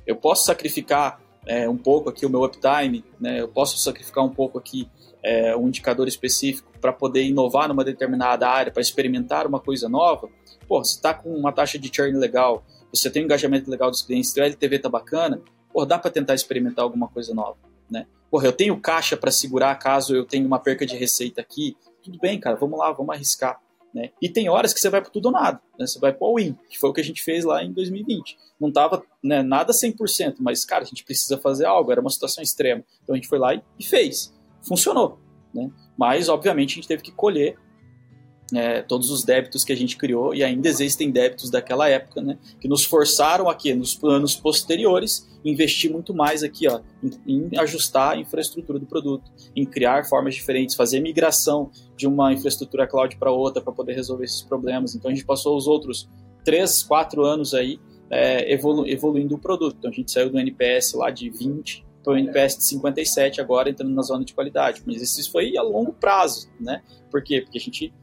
Eu 0.05 0.15
posso 0.15 0.45
sacrificar 0.45 1.21
é, 1.45 1.69
um 1.69 1.77
pouco 1.77 2.09
aqui 2.09 2.25
o 2.25 2.29
meu 2.29 2.43
uptime, 2.43 3.03
né? 3.19 3.41
eu 3.41 3.47
posso 3.47 3.77
sacrificar 3.77 4.23
um 4.23 4.29
pouco 4.29 4.57
aqui 4.57 4.89
é, 5.21 5.55
um 5.55 5.67
indicador 5.67 6.07
específico 6.07 6.68
para 6.79 6.93
poder 6.93 7.23
inovar 7.23 7.67
numa 7.67 7.83
determinada 7.83 8.47
área, 8.47 8.71
para 8.71 8.81
experimentar 8.81 9.45
uma 9.45 9.59
coisa 9.59 9.89
nova, 9.89 10.29
pô, 10.67 10.83
você 10.83 10.95
está 10.95 11.13
com 11.13 11.33
uma 11.33 11.51
taxa 11.51 11.77
de 11.77 11.89
churn 11.93 12.17
legal, 12.17 12.63
você 12.93 13.09
tem 13.09 13.21
um 13.21 13.25
engajamento 13.25 13.69
legal 13.69 13.89
dos 13.89 14.01
clientes, 14.01 14.35
o 14.35 14.41
LTV 14.41 14.79
tá 14.79 14.89
bacana, 14.89 15.41
pô, 15.71 15.85
dá 15.85 15.99
para 15.99 16.11
tentar 16.11 16.35
experimentar 16.35 16.83
alguma 16.83 17.07
coisa 17.07 17.33
nova, 17.33 17.57
né? 17.89 18.05
porra, 18.29 18.45
eu 18.45 18.53
tenho 18.53 18.79
caixa 18.79 19.17
para 19.17 19.31
segurar 19.31 19.75
caso 19.75 20.15
eu 20.15 20.25
tenha 20.25 20.45
uma 20.45 20.59
perca 20.59 20.85
de 20.85 20.95
receita 20.95 21.41
aqui. 21.41 21.75
Tudo 22.03 22.17
bem, 22.19 22.39
cara, 22.39 22.55
vamos 22.55 22.77
lá, 22.77 22.91
vamos 22.91 23.13
arriscar. 23.13 23.59
Né? 23.93 24.11
E 24.21 24.29
tem 24.29 24.47
horas 24.49 24.71
que 24.71 24.79
você 24.79 24.89
vai 24.89 25.01
para 25.01 25.09
tudo 25.09 25.27
ou 25.27 25.31
nada, 25.31 25.59
né? 25.77 25.87
você 25.87 25.99
vai 25.99 26.13
para 26.13 26.27
o 26.27 26.35
win, 26.35 26.55
que 26.69 26.77
foi 26.77 26.91
o 26.91 26.93
que 26.93 27.01
a 27.01 27.03
gente 27.03 27.23
fez 27.23 27.43
lá 27.43 27.63
em 27.63 27.73
2020. 27.73 28.37
Não 28.59 28.71
tava 28.71 29.03
né, 29.23 29.41
nada 29.41 29.73
100%, 29.73 30.35
mas, 30.39 30.63
cara, 30.63 30.83
a 30.83 30.85
gente 30.85 31.03
precisa 31.03 31.37
fazer 31.39 31.65
algo, 31.65 31.91
era 31.91 31.99
uma 31.99 32.09
situação 32.09 32.43
extrema. 32.43 32.83
Então 33.03 33.15
a 33.15 33.17
gente 33.17 33.27
foi 33.27 33.39
lá 33.39 33.55
e, 33.55 33.63
e 33.79 33.83
fez. 33.83 34.33
Funcionou. 34.61 35.19
Né? 35.53 35.69
Mas, 35.97 36.29
obviamente, 36.29 36.73
a 36.73 36.75
gente 36.75 36.87
teve 36.87 37.01
que 37.01 37.11
colher 37.11 37.57
é, 38.53 38.81
todos 38.81 39.11
os 39.11 39.23
débitos 39.23 39.63
que 39.63 39.71
a 39.71 39.75
gente 39.75 39.97
criou, 39.97 40.33
e 40.33 40.43
ainda 40.43 40.67
existem 40.67 41.11
débitos 41.11 41.49
daquela 41.49 41.87
época, 41.87 42.21
né, 42.21 42.37
que 42.59 42.67
nos 42.67 42.83
forçaram 42.83 43.49
aqui, 43.49 43.73
nos 43.73 43.95
planos 43.95 44.35
posteriores, 44.35 45.27
investir 45.45 45.91
muito 45.91 46.13
mais 46.13 46.43
aqui, 46.43 46.67
ó, 46.67 46.81
em, 47.27 47.49
em, 47.53 47.57
ajustar 47.59 48.13
a 48.13 48.17
infraestrutura 48.17 48.79
do 48.79 48.85
produto, 48.85 49.31
em 49.55 49.65
criar 49.65 50.05
formas 50.05 50.35
diferentes, 50.35 50.75
fazer 50.75 50.99
migração 50.99 51.71
de 51.95 52.07
uma 52.07 52.33
infraestrutura 52.33 52.87
cloud 52.87 53.15
para 53.17 53.31
outra 53.31 53.61
para 53.61 53.71
poder 53.71 53.93
resolver 53.93 54.25
esses 54.25 54.41
problemas. 54.41 54.95
Então 54.95 55.09
a 55.11 55.13
gente 55.13 55.25
passou 55.25 55.55
os 55.55 55.67
outros 55.67 56.09
três, 56.43 56.83
quatro 56.83 57.23
anos 57.23 57.53
aí 57.53 57.79
é, 58.09 58.51
evolu 58.51 58.87
evoluindo 58.87 59.35
o 59.35 59.39
produto. 59.39 59.77
Então 59.79 59.91
a 59.91 59.93
gente 59.93 60.11
saiu 60.11 60.29
do 60.29 60.39
NPS 60.39 60.93
lá 60.93 61.09
de 61.09 61.29
20 61.29 61.85
o 62.05 62.15
NPS 62.15 62.57
de 62.57 62.63
57 62.63 63.41
agora 63.41 63.69
entrando 63.69 63.93
na 63.93 64.01
zona 64.01 64.23
de 64.23 64.33
qualidade. 64.33 64.81
Mas 64.85 65.01
isso 65.01 65.31
foi 65.31 65.57
a 65.57 65.61
longo 65.61 65.93
prazo, 65.93 66.49
né? 66.59 66.81
Por 67.11 67.23
quê? 67.23 67.41
Porque 67.41 67.57
a 67.57 67.61
gente 67.61 67.93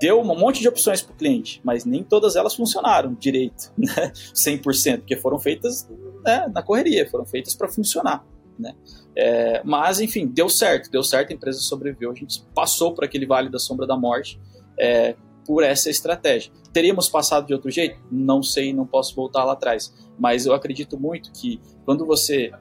deu 0.00 0.20
um 0.20 0.24
monte 0.24 0.60
de 0.60 0.68
opções 0.68 1.02
para 1.02 1.12
o 1.12 1.16
cliente, 1.16 1.60
mas 1.64 1.84
nem 1.84 2.04
todas 2.04 2.36
elas 2.36 2.54
funcionaram 2.54 3.14
direito, 3.14 3.72
né? 3.76 4.12
100%, 4.32 4.98
porque 4.98 5.16
foram 5.16 5.38
feitas 5.38 5.88
né, 6.24 6.48
na 6.54 6.62
correria, 6.62 7.08
foram 7.10 7.24
feitas 7.24 7.54
para 7.54 7.68
funcionar. 7.68 8.24
Né? 8.58 8.74
É, 9.16 9.62
mas, 9.64 10.00
enfim, 10.00 10.26
deu 10.26 10.48
certo, 10.48 10.90
deu 10.90 11.02
certo, 11.02 11.30
a 11.30 11.34
empresa 11.34 11.60
sobreviveu, 11.60 12.10
a 12.10 12.14
gente 12.14 12.42
passou 12.54 12.92
por 12.94 13.04
aquele 13.04 13.26
vale 13.26 13.48
da 13.48 13.58
sombra 13.58 13.86
da 13.86 13.96
morte 13.96 14.40
é, 14.78 15.14
por 15.44 15.62
essa 15.62 15.90
estratégia. 15.90 16.52
Teríamos 16.72 17.08
passado 17.08 17.46
de 17.46 17.54
outro 17.54 17.70
jeito? 17.70 17.98
Não 18.10 18.42
sei, 18.42 18.72
não 18.72 18.86
posso 18.86 19.14
voltar 19.14 19.44
lá 19.44 19.52
atrás, 19.52 19.94
mas 20.18 20.44
eu 20.44 20.52
acredito 20.52 20.98
muito 20.98 21.32
que 21.32 21.60
quando 21.84 22.04
você 22.04 22.52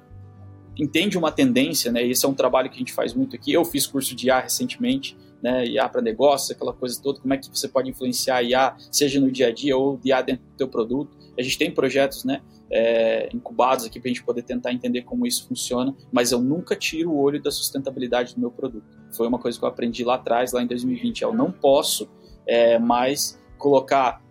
entende 0.79 1.17
uma 1.17 1.31
tendência, 1.31 1.91
né, 1.91 2.05
esse 2.05 2.25
é 2.25 2.29
um 2.29 2.33
trabalho 2.33 2.69
que 2.69 2.75
a 2.75 2.79
gente 2.79 2.93
faz 2.93 3.13
muito 3.13 3.35
aqui, 3.35 3.53
eu 3.53 3.65
fiz 3.65 3.87
curso 3.87 4.15
de 4.15 4.27
IA 4.27 4.39
recentemente, 4.39 5.17
né, 5.41 5.65
IA 5.65 5.87
para 5.87 6.01
negócio, 6.01 6.53
aquela 6.53 6.73
coisa 6.73 6.99
toda, 7.01 7.19
como 7.19 7.33
é 7.33 7.37
que 7.37 7.49
você 7.49 7.67
pode 7.67 7.89
influenciar 7.89 8.41
IA, 8.43 8.75
seja 8.91 9.19
no 9.19 9.31
dia 9.31 9.47
a 9.47 9.51
dia 9.51 9.77
ou 9.77 9.99
IA 10.03 10.21
dentro 10.21 10.45
do 10.45 10.57
teu 10.57 10.67
produto. 10.67 11.15
A 11.37 11.41
gente 11.43 11.57
tem 11.57 11.71
projetos, 11.71 12.23
né, 12.23 12.41
é, 12.69 13.29
incubados 13.33 13.85
aqui 13.85 13.99
para 13.99 14.09
a 14.09 14.13
gente 14.13 14.23
poder 14.23 14.43
tentar 14.43 14.73
entender 14.73 15.03
como 15.03 15.25
isso 15.25 15.47
funciona, 15.47 15.95
mas 16.11 16.31
eu 16.31 16.39
nunca 16.39 16.75
tiro 16.75 17.11
o 17.11 17.17
olho 17.17 17.41
da 17.41 17.51
sustentabilidade 17.51 18.35
do 18.35 18.41
meu 18.41 18.51
produto. 18.51 18.85
Foi 19.11 19.27
uma 19.27 19.39
coisa 19.39 19.57
que 19.57 19.63
eu 19.63 19.69
aprendi 19.69 20.03
lá 20.03 20.15
atrás, 20.15 20.51
lá 20.51 20.61
em 20.61 20.67
2020. 20.67 21.21
Eu 21.21 21.33
não 21.33 21.51
posso 21.51 22.09
é, 22.45 22.77
mais 22.77 23.39
colocar 23.57 24.21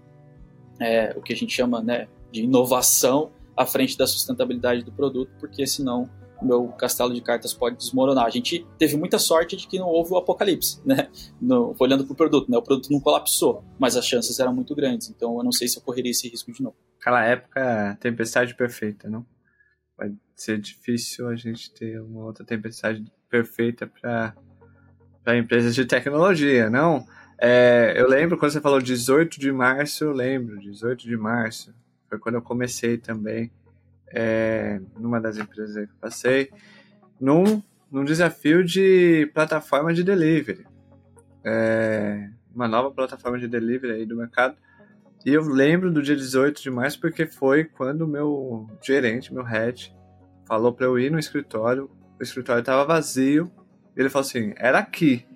é, 0.80 1.14
o 1.16 1.22
que 1.22 1.32
a 1.32 1.36
gente 1.36 1.52
chama 1.52 1.82
né, 1.82 2.08
de 2.30 2.42
inovação 2.42 3.30
à 3.56 3.64
frente 3.64 3.96
da 3.96 4.06
sustentabilidade 4.06 4.82
do 4.84 4.92
produto, 4.92 5.30
porque 5.40 5.66
senão 5.66 6.08
meu 6.42 6.68
castelo 6.68 7.12
de 7.12 7.20
cartas 7.20 7.54
pode 7.54 7.76
desmoronar. 7.76 8.26
A 8.26 8.30
gente 8.30 8.66
teve 8.78 8.96
muita 8.96 9.18
sorte 9.18 9.56
de 9.56 9.66
que 9.66 9.78
não 9.78 9.88
houve 9.88 10.12
o 10.12 10.16
apocalipse, 10.16 10.80
né? 10.84 11.08
No, 11.40 11.74
olhando 11.78 12.04
para 12.04 12.12
o 12.12 12.16
produto, 12.16 12.50
né? 12.50 12.58
O 12.58 12.62
produto 12.62 12.90
não 12.90 13.00
colapsou, 13.00 13.64
mas 13.78 13.96
as 13.96 14.06
chances 14.06 14.38
eram 14.38 14.54
muito 14.54 14.74
grandes. 14.74 15.08
Então 15.08 15.36
eu 15.38 15.44
não 15.44 15.52
sei 15.52 15.68
se 15.68 15.78
eu 15.78 15.82
correria 15.82 16.10
esse 16.10 16.28
risco 16.28 16.52
de 16.52 16.62
novo. 16.62 16.76
Aquela 17.00 17.24
época, 17.24 17.96
tempestade 18.00 18.54
perfeita, 18.54 19.08
não? 19.08 19.24
Vai 19.96 20.12
ser 20.34 20.58
difícil 20.58 21.28
a 21.28 21.36
gente 21.36 21.72
ter 21.72 22.00
uma 22.00 22.24
outra 22.24 22.44
tempestade 22.44 23.04
perfeita 23.30 23.86
para 23.86 25.38
empresas 25.38 25.74
de 25.74 25.84
tecnologia, 25.84 26.68
não? 26.68 27.06
É, 27.38 27.94
eu 27.96 28.08
lembro 28.08 28.38
quando 28.38 28.52
você 28.52 28.60
falou 28.60 28.80
18 28.80 29.38
de 29.38 29.52
março, 29.52 30.04
eu 30.04 30.12
lembro, 30.12 30.58
18 30.58 31.06
de 31.06 31.16
março. 31.16 31.74
Foi 32.08 32.18
quando 32.18 32.36
eu 32.36 32.42
comecei 32.42 32.96
também 32.96 33.50
é, 34.12 34.80
numa 34.98 35.20
das 35.20 35.36
empresas 35.36 35.74
que 35.74 35.92
eu 35.92 35.98
passei, 36.00 36.50
num, 37.20 37.62
num 37.90 38.04
desafio 38.04 38.64
de 38.64 39.30
plataforma 39.34 39.92
de 39.92 40.02
delivery. 40.02 40.66
É, 41.44 42.28
uma 42.54 42.66
nova 42.66 42.90
plataforma 42.90 43.38
de 43.38 43.46
delivery 43.46 43.92
aí 43.92 44.06
do 44.06 44.16
mercado. 44.16 44.56
E 45.24 45.32
eu 45.32 45.42
lembro 45.42 45.92
do 45.92 46.02
dia 46.02 46.16
18 46.16 46.62
de 46.62 46.70
março 46.70 47.00
porque 47.00 47.26
foi 47.26 47.64
quando 47.64 48.02
o 48.02 48.08
meu 48.08 48.68
gerente, 48.82 49.34
meu 49.34 49.42
head, 49.42 49.94
falou 50.46 50.72
para 50.72 50.86
eu 50.86 50.98
ir 50.98 51.10
no 51.10 51.18
escritório. 51.18 51.90
O 52.18 52.22
escritório 52.22 52.60
estava 52.60 52.84
vazio. 52.84 53.50
E 53.96 54.00
ele 54.00 54.08
falou 54.08 54.26
assim: 54.26 54.54
era 54.56 54.78
aqui 54.78 55.26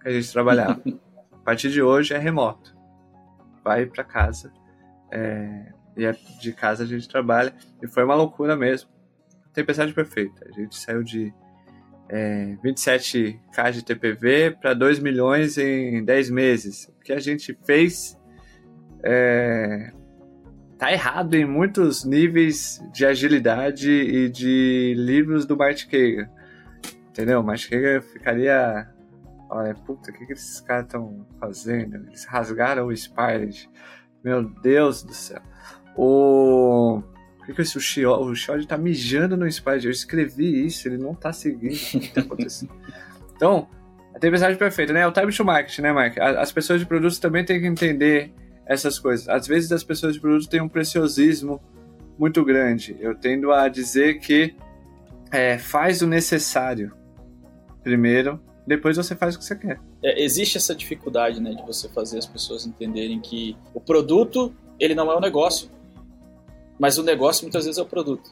que 0.00 0.08
a 0.08 0.12
gente 0.12 0.30
trabalhava. 0.32 0.82
a 1.32 1.38
partir 1.38 1.70
de 1.70 1.80
hoje 1.80 2.14
é 2.14 2.18
remoto. 2.18 2.76
Vai 3.64 3.86
para 3.86 4.04
casa. 4.04 4.52
É, 5.10 5.72
e 5.98 6.06
é 6.06 6.14
de 6.40 6.52
casa 6.52 6.84
a 6.84 6.86
gente 6.86 7.08
trabalha. 7.08 7.52
E 7.82 7.88
foi 7.88 8.04
uma 8.04 8.14
loucura 8.14 8.56
mesmo. 8.56 8.88
Tempestade 9.52 9.92
perfeita. 9.92 10.46
A 10.48 10.52
gente 10.52 10.78
saiu 10.78 11.02
de 11.02 11.34
é, 12.08 12.56
27k 12.64 13.72
de 13.72 13.84
TPV 13.84 14.52
para 14.52 14.72
2 14.72 15.00
milhões 15.00 15.58
em 15.58 16.04
10 16.04 16.30
meses. 16.30 16.88
O 16.96 17.00
que 17.02 17.12
a 17.12 17.18
gente 17.18 17.58
fez 17.66 18.16
é, 19.02 19.92
tá 20.78 20.92
errado 20.92 21.34
em 21.34 21.44
muitos 21.44 22.04
níveis 22.04 22.80
de 22.92 23.04
agilidade 23.04 23.90
e 23.90 24.28
de 24.28 24.94
livros 24.96 25.44
do 25.44 25.56
Bart 25.56 25.84
Kagan. 25.86 26.30
Entendeu? 27.10 27.42
Bart 27.42 27.68
Kagan 27.68 28.00
ficaria. 28.00 28.88
Olha, 29.50 29.74
puta, 29.74 30.10
o 30.10 30.14
que, 30.14 30.26
que 30.26 30.32
esses 30.34 30.60
caras 30.60 30.84
estão 30.84 31.26
fazendo? 31.40 31.96
Eles 31.96 32.24
rasgaram 32.24 32.86
o 32.86 32.96
Spirit. 32.96 33.68
Meu 34.22 34.44
Deus 34.44 35.02
do 35.02 35.14
céu. 35.14 35.42
O. 35.98 37.02
Por 37.44 37.54
que, 37.56 37.62
esse 37.62 37.76
o 37.76 37.80
Shiod 37.80 38.68
tá 38.68 38.78
mijando 38.78 39.36
no 39.36 39.50
Spider? 39.50 39.86
Eu 39.86 39.90
escrevi 39.90 40.64
isso, 40.64 40.86
ele 40.86 40.96
não 40.96 41.12
tá 41.12 41.32
seguindo 41.32 41.72
o 41.74 42.00
que 42.00 42.12
tá 42.14 42.20
acontecendo. 42.20 42.70
Então, 43.34 43.68
a 44.12 44.18
tempestade 44.18 44.58
perfeita, 44.58 44.92
né? 44.92 45.02
É 45.02 45.06
o 45.06 45.12
time 45.12 45.32
to 45.32 45.44
market, 45.44 45.78
né, 45.78 45.92
Mike? 45.92 46.18
As 46.18 46.50
pessoas 46.50 46.80
de 46.80 46.86
produtos 46.86 47.20
também 47.20 47.44
têm 47.44 47.60
que 47.60 47.68
entender 47.68 48.32
essas 48.66 48.98
coisas. 48.98 49.28
Às 49.28 49.46
vezes 49.46 49.70
as 49.70 49.84
pessoas 49.84 50.14
de 50.14 50.20
produtos 50.20 50.48
têm 50.48 50.60
um 50.60 50.68
preciosismo 50.68 51.60
muito 52.18 52.44
grande. 52.44 52.96
Eu 52.98 53.14
tendo 53.14 53.52
a 53.52 53.68
dizer 53.68 54.18
que 54.18 54.56
é, 55.30 55.56
faz 55.56 56.02
o 56.02 56.06
necessário 56.08 56.92
primeiro, 57.84 58.40
depois 58.66 58.96
você 58.96 59.14
faz 59.14 59.36
o 59.36 59.38
que 59.38 59.44
você 59.44 59.54
quer. 59.54 59.80
É, 60.02 60.20
existe 60.20 60.58
essa 60.58 60.74
dificuldade, 60.74 61.40
né, 61.40 61.52
de 61.52 61.62
você 61.62 61.88
fazer 61.88 62.18
as 62.18 62.26
pessoas 62.26 62.66
entenderem 62.66 63.20
que 63.20 63.56
o 63.72 63.80
produto 63.80 64.52
ele 64.80 64.96
não 64.96 65.12
é 65.12 65.16
um 65.16 65.20
negócio 65.20 65.70
mas 66.78 66.98
o 66.98 67.02
negócio 67.02 67.44
muitas 67.44 67.64
vezes 67.64 67.78
é 67.78 67.82
o 67.82 67.86
produto. 67.86 68.30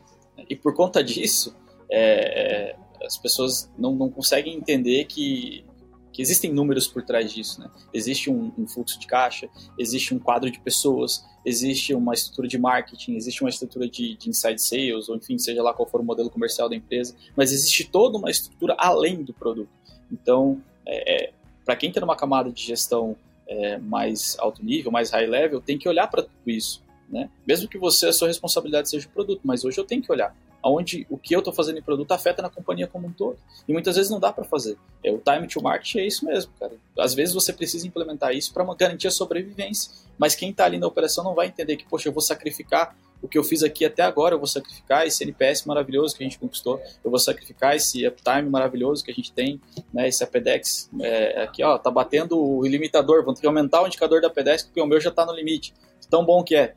E 0.48 0.54
por 0.54 0.74
conta 0.74 1.02
disso, 1.02 1.54
é, 1.90 2.72
é, 2.72 2.76
as 3.04 3.16
pessoas 3.16 3.70
não, 3.78 3.94
não 3.94 4.10
conseguem 4.10 4.54
entender 4.54 5.04
que, 5.04 5.64
que 6.12 6.22
existem 6.22 6.52
números 6.52 6.86
por 6.86 7.02
trás 7.02 7.32
disso. 7.32 7.60
Né? 7.60 7.70
Existe 7.92 8.30
um, 8.30 8.52
um, 8.58 8.66
fluxo 8.66 8.98
de 8.98 9.06
caixa, 9.06 9.48
existe 9.78 10.14
um 10.14 10.18
quadro 10.18 10.50
de 10.50 10.60
pessoas, 10.60 11.24
existe 11.44 11.94
uma 11.94 12.14
estrutura 12.14 12.48
de 12.48 12.58
marketing, 12.58 13.16
existe 13.16 13.42
uma 13.42 13.50
estrutura 13.50 13.88
de, 13.88 14.16
de 14.16 14.30
inside 14.30 14.60
sales, 14.60 15.08
ou 15.08 15.16
enfim, 15.16 15.38
seja 15.38 15.62
lá 15.62 15.72
qual 15.72 15.88
for 15.88 16.00
o 16.00 16.04
modelo 16.04 16.30
comercial 16.30 16.68
da 16.68 16.76
empresa, 16.76 17.14
mas 17.36 17.52
existe 17.52 17.84
toda 17.84 18.18
uma 18.18 18.30
estrutura 18.30 18.74
além 18.78 19.22
do 19.22 19.32
produto. 19.32 19.70
Então, 20.10 20.60
é, 20.84 21.26
é 21.26 21.32
para 21.64 21.74
quem 21.74 21.88
está 21.88 22.00
numa 22.00 22.16
camada 22.16 22.50
de 22.52 22.62
gestão 22.62 23.16
é, 23.48 23.76
mais 23.78 24.36
alto 24.38 24.64
nível, 24.64 24.90
mais 24.92 25.10
high 25.10 25.26
level, 25.26 25.60
tem 25.60 25.76
que 25.76 25.88
olhar 25.88 26.06
para 26.06 26.22
tudo 26.22 26.34
isso. 26.46 26.85
Né? 27.08 27.30
Mesmo 27.46 27.68
que 27.68 27.78
você, 27.78 28.06
a 28.06 28.12
sua 28.12 28.28
responsabilidade 28.28 28.90
seja 28.90 29.06
o 29.06 29.10
produto, 29.10 29.40
mas 29.44 29.64
hoje 29.64 29.78
eu 29.78 29.84
tenho 29.84 30.02
que 30.02 30.10
olhar 30.10 30.34
aonde 30.66 31.06
o 31.08 31.16
que 31.16 31.32
eu 31.32 31.38
estou 31.38 31.52
fazendo 31.52 31.78
em 31.78 31.82
produto 31.82 32.10
afeta 32.10 32.42
na 32.42 32.50
companhia 32.50 32.88
como 32.88 33.06
um 33.06 33.12
todo. 33.12 33.38
E 33.68 33.72
muitas 33.72 33.94
vezes 33.94 34.10
não 34.10 34.18
dá 34.18 34.32
para 34.32 34.42
fazer. 34.42 34.76
É, 35.04 35.12
o 35.12 35.18
time 35.18 35.46
to 35.46 35.62
market 35.62 35.94
é 35.94 36.04
isso 36.04 36.24
mesmo, 36.24 36.52
cara. 36.58 36.72
Às 36.98 37.14
vezes 37.14 37.32
você 37.32 37.52
precisa 37.52 37.86
implementar 37.86 38.34
isso 38.34 38.52
para 38.52 38.64
garantir 38.74 39.06
a 39.06 39.12
sobrevivência, 39.12 39.92
mas 40.18 40.34
quem 40.34 40.50
está 40.50 40.64
ali 40.64 40.76
na 40.76 40.88
operação 40.88 41.22
não 41.22 41.34
vai 41.34 41.46
entender 41.46 41.76
que, 41.76 41.86
poxa, 41.86 42.08
eu 42.08 42.12
vou 42.12 42.20
sacrificar 42.20 42.96
o 43.22 43.28
que 43.28 43.38
eu 43.38 43.44
fiz 43.44 43.62
aqui 43.62 43.84
até 43.84 44.02
agora, 44.02 44.34
eu 44.34 44.38
vou 44.38 44.46
sacrificar 44.46 45.06
esse 45.06 45.22
NPS 45.22 45.64
maravilhoso 45.64 46.16
que 46.16 46.22
a 46.22 46.26
gente 46.26 46.38
conquistou, 46.38 46.80
eu 47.02 47.10
vou 47.10 47.18
sacrificar 47.18 47.74
esse 47.74 48.06
uptime 48.06 48.50
maravilhoso 48.50 49.04
que 49.04 49.10
a 49.10 49.14
gente 49.14 49.32
tem, 49.32 49.60
né, 49.92 50.06
esse 50.06 50.22
APDEX, 50.22 50.90
é, 51.00 51.42
aqui 51.42 51.62
ó, 51.62 51.78
tá 51.78 51.90
batendo 51.90 52.38
o 52.38 52.66
limitador, 52.66 53.22
vamos 53.22 53.38
ter 53.38 53.42
que 53.42 53.46
aumentar 53.46 53.82
o 53.82 53.86
indicador 53.86 54.20
da 54.20 54.28
APDEX 54.28 54.64
porque 54.64 54.80
o 54.80 54.86
meu 54.86 55.00
já 55.00 55.10
está 55.10 55.24
no 55.24 55.32
limite, 55.32 55.72
tão 56.10 56.24
bom 56.24 56.42
que 56.42 56.54
é 56.54 56.74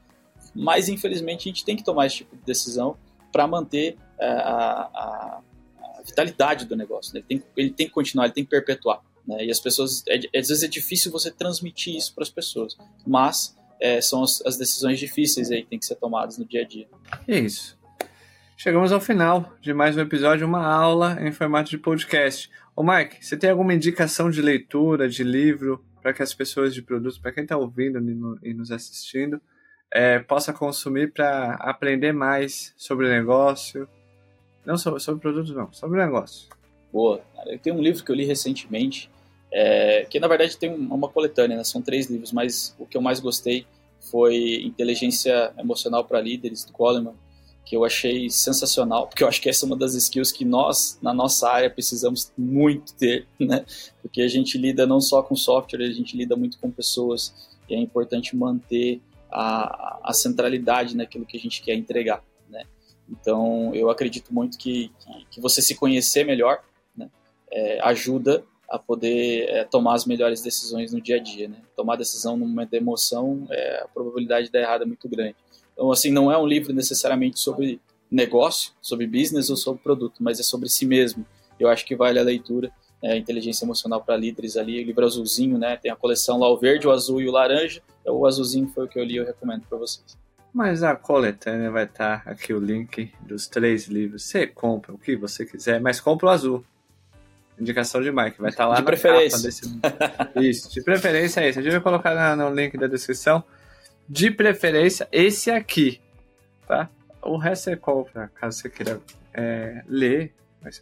mas 0.56 0.90
infelizmente 0.90 1.48
a 1.48 1.52
gente 1.52 1.66
tem 1.66 1.76
que 1.76 1.84
tomar 1.84 2.06
esse 2.06 2.18
tipo 2.18 2.36
de 2.36 2.44
decisão 2.44 2.98
para 3.32 3.48
manter 3.48 3.98
é, 4.20 4.28
a, 4.28 4.90
a, 4.94 5.42
a, 5.80 6.02
vitalidade 6.06 6.66
do 6.66 6.76
negócio. 6.76 7.14
Né? 7.14 7.20
Ele, 7.20 7.40
tem, 7.40 7.50
ele 7.56 7.70
tem 7.70 7.88
que 7.88 7.94
continuar, 7.94 8.26
ele 8.26 8.34
tem 8.34 8.44
que 8.44 8.50
perpetuar. 8.50 9.02
Né? 9.28 9.46
E 9.46 9.52
as 9.52 9.60
pessoas, 9.60 10.04
é, 10.08 10.18
às 10.18 10.48
vezes 10.48 10.64
é 10.64 10.68
difícil 10.68 11.12
você 11.12 11.32
transmitir 11.32 11.96
isso 11.96 12.14
para 12.14 12.24
as 12.24 12.30
pessoas, 12.30 12.78
mas 13.06 13.56
é, 13.80 14.02
são 14.02 14.24
as, 14.24 14.42
as, 14.46 14.58
decisões 14.58 15.00
difíceis 15.00 15.52
aí 15.52 15.64
que 15.64 15.70
tem 15.70 15.80
que 15.80 15.86
ser 15.86 15.96
tomadas 15.96 16.38
no 16.38 16.46
dia 16.46 16.62
a 16.62 16.68
dia. 16.68 16.88
É 17.28 17.40
isso. 17.40 17.78
chegamos 18.58 18.92
ao 18.92 19.00
final 19.00 19.54
de 19.62 19.74
mais 19.74 19.96
um 19.96 20.02
episódio, 20.02 20.46
uma 20.46 20.66
aula 20.66 21.18
em 21.22 21.32
formato 21.32 21.70
de 21.70 21.78
podcast. 21.78 22.50
Ô 22.76 22.84
Mike, 22.84 23.24
você 23.24 23.38
tem 23.38 23.50
alguma 23.50 23.74
indicação 23.74 24.30
de 24.30 24.42
leitura, 24.42 25.08
de 25.08 25.24
livro, 25.24 25.84
para 26.02 26.14
que 26.14 26.24
as 26.24 26.34
pessoas 26.34 26.74
de 26.74 26.82
produtos, 26.82 27.18
para 27.18 27.32
quem 27.32 27.44
está 27.44 27.58
ouvindo 27.58 28.00
e 28.44 28.54
nos 28.54 28.72
assistindo, 28.72 29.42
é, 29.92 30.20
possa 30.20 30.54
consumir 30.54 31.12
para 31.12 31.56
aprender 31.56 32.12
mais 32.12 32.74
sobre 32.78 33.08
o 33.08 33.10
negócio? 33.10 33.88
Não 34.66 34.78
sobre, 34.78 35.00
sobre 35.00 35.22
produtos, 35.22 35.52
não, 35.56 35.72
sobre 35.74 36.00
o 36.00 36.04
negócio. 36.04 36.48
Boa. 36.92 37.22
Eu 37.46 37.60
tenho 37.60 37.76
um 37.76 37.82
livro 37.82 38.04
que 38.04 38.12
eu 38.12 38.16
li 38.16 38.26
recentemente, 38.26 39.10
é, 39.52 40.06
que 40.10 40.20
na 40.20 40.28
verdade 40.28 40.58
tem 40.58 40.74
uma 40.74 41.08
coletânea, 41.10 41.58
né? 41.58 41.64
são 41.64 41.82
três 41.82 42.10
livros, 42.10 42.32
mas 42.32 42.76
o 42.78 42.86
que 42.86 42.98
eu 42.98 43.02
mais 43.02 43.20
gostei 43.20 43.66
foi 44.00 44.64
Inteligência 44.64 45.52
Emocional 45.58 46.06
para 46.06 46.22
Líderes, 46.22 46.64
do 46.64 46.72
Goleman, 46.72 47.14
que 47.66 47.76
eu 47.76 47.86
achei 47.86 48.30
sensacional, 48.30 49.08
porque 49.08 49.24
eu 49.24 49.28
acho 49.28 49.40
que 49.40 49.50
essa 49.50 49.64
é 49.64 49.68
uma 49.68 49.76
das 49.76 49.94
skills 49.94 50.32
que 50.32 50.44
nós, 50.44 50.98
na 51.02 51.14
nossa 51.14 51.48
área, 51.50 51.70
precisamos 51.70 52.32
muito 52.36 52.94
ter, 52.96 53.28
né? 53.40 53.64
Porque 54.02 54.22
a 54.22 54.28
gente 54.28 54.58
lida 54.58 54.88
não 54.88 55.00
só 55.00 55.22
com 55.22 55.36
software, 55.36 55.86
a 55.86 55.92
gente 55.92 56.18
lida 56.18 56.36
muito 56.36 56.58
com 56.58 56.72
pessoas, 56.72 57.34
e 57.70 57.76
é 57.76 57.78
importante 57.78 58.36
manter 58.36 59.00
a, 59.32 60.00
a 60.04 60.14
centralidade 60.14 60.96
naquilo 60.96 61.26
que 61.26 61.38
a 61.38 61.40
gente 61.40 61.62
quer 61.62 61.76
entregar, 61.76 62.24
né? 62.50 62.64
Então, 63.10 63.74
eu 63.74 63.90
acredito 63.90 64.34
muito 64.34 64.58
que, 64.58 64.92
que, 65.00 65.26
que 65.32 65.42
você 65.42 65.62
se 65.62 65.76
conhecer 65.76 66.24
melhor 66.24 66.62
né? 66.96 67.10
É, 67.52 67.80
ajuda 67.82 68.44
a 68.70 68.78
poder 68.78 69.50
é, 69.50 69.64
tomar 69.64 69.96
as 69.96 70.06
melhores 70.06 70.42
decisões 70.42 70.94
no 70.94 71.02
dia 71.02 71.16
a 71.16 71.20
dia, 71.20 71.48
né? 71.48 71.58
Tomar 71.76 71.96
decisão 71.96 72.38
no 72.38 72.48
momento 72.48 72.70
da 72.70 72.78
emoção, 72.78 73.48
é, 73.50 73.84
a 73.84 73.88
probabilidade 73.88 74.48
de 74.48 74.52
dar 74.52 74.62
errado 74.62 74.84
é 74.84 74.86
muito 74.86 75.10
grande. 75.10 75.36
Então, 75.74 75.92
assim, 75.92 76.12
não 76.12 76.32
é 76.32 76.38
um 76.38 76.46
livro 76.46 76.74
necessariamente 76.74 77.40
sobre 77.40 77.82
negócio, 78.12 78.74
sobre 78.82 79.08
business 79.08 79.50
ou 79.50 79.56
sobre 79.56 79.82
produto, 79.82 80.22
mas 80.22 80.40
é 80.40 80.44
sobre 80.44 80.70
si 80.70 80.86
mesmo. 80.86 81.26
Eu 81.60 81.68
acho 81.68 81.86
que 81.86 81.96
vale 81.96 82.20
a 82.20 82.24
leitura. 82.24 82.72
É, 83.02 83.18
inteligência 83.18 83.64
emocional 83.64 84.04
para 84.04 84.18
líderes 84.18 84.58
ali, 84.58 84.84
o 84.84 84.86
livro 84.86 85.06
azulzinho, 85.06 85.58
né? 85.58 85.78
Tem 85.78 85.90
a 85.90 85.96
coleção 85.96 86.38
lá, 86.38 86.50
o 86.50 86.58
verde, 86.58 86.88
o 86.88 86.92
azul 86.92 87.22
e 87.22 87.30
o 87.30 87.32
laranja. 87.32 87.82
Então, 88.02 88.16
o 88.16 88.26
azulzinho 88.26 88.68
foi 88.68 88.86
o 88.86 88.88
que 88.88 89.00
eu 89.00 89.04
li, 89.04 89.16
eu 89.16 89.26
recomendo 89.26 89.64
para 89.70 89.78
vocês. 89.78 90.18
Mas 90.54 90.84
a 90.84 90.96
coletânea 90.96 91.70
vai 91.70 91.86
estar 91.86 92.24
tá 92.24 92.32
aqui 92.32 92.54
o 92.54 92.60
link 92.60 93.12
dos 93.22 93.48
três 93.48 93.88
livros. 93.88 94.24
Você 94.24 94.48
compra 94.48 94.94
o 94.94 94.98
que 94.98 95.16
você 95.16 95.46
quiser, 95.46 95.80
mas 95.80 96.02
compra 96.02 96.28
o 96.28 96.30
azul. 96.30 96.66
Indicação 97.60 98.02
de 98.02 98.12
Mike, 98.12 98.40
vai 98.40 98.50
estar 98.50 98.64
tá 98.64 98.70
lá 98.70 98.76
de 98.78 98.84
preferência. 98.84 99.42
Desse... 99.44 99.80
Isso, 100.36 100.72
de 100.72 100.82
preferência 100.82 101.42
é 101.42 101.50
isso. 101.50 101.60
A 101.60 101.62
gente 101.62 101.72
vai 101.72 101.82
colocar 101.82 102.36
no 102.36 102.54
link 102.54 102.78
da 102.78 102.88
descrição. 102.88 103.44
De 104.08 104.32
preferência, 104.32 105.08
esse 105.12 105.52
aqui, 105.52 106.02
tá? 106.68 106.90
O 107.22 107.38
resto 107.38 107.70
é 107.70 107.76
compra, 107.76 108.32
caso 108.34 108.58
você 108.58 108.70
queira 108.70 109.00
é, 109.34 109.84
ler. 109.88 110.34
Mas... 110.62 110.82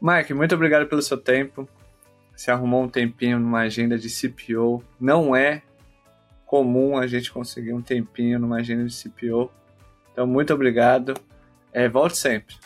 Mike, 0.00 0.34
muito 0.34 0.54
obrigado 0.54 0.86
pelo 0.86 1.02
seu 1.02 1.16
tempo. 1.16 1.68
Você 2.34 2.50
arrumou 2.50 2.82
um 2.82 2.88
tempinho 2.88 3.38
numa 3.38 3.60
agenda 3.60 3.98
de 3.98 4.08
CPO. 4.10 4.82
Não 5.00 5.34
é 5.34 5.62
comum 6.44 6.96
a 6.98 7.06
gente 7.06 7.32
conseguir 7.32 7.72
um 7.72 7.82
tempinho 7.82 8.38
numa 8.38 8.56
agenda 8.58 8.84
de 8.84 8.94
CPO. 8.94 9.50
Então, 10.12 10.26
muito 10.26 10.52
obrigado. 10.52 11.14
É, 11.72 11.88
volte 11.88 12.18
sempre. 12.18 12.56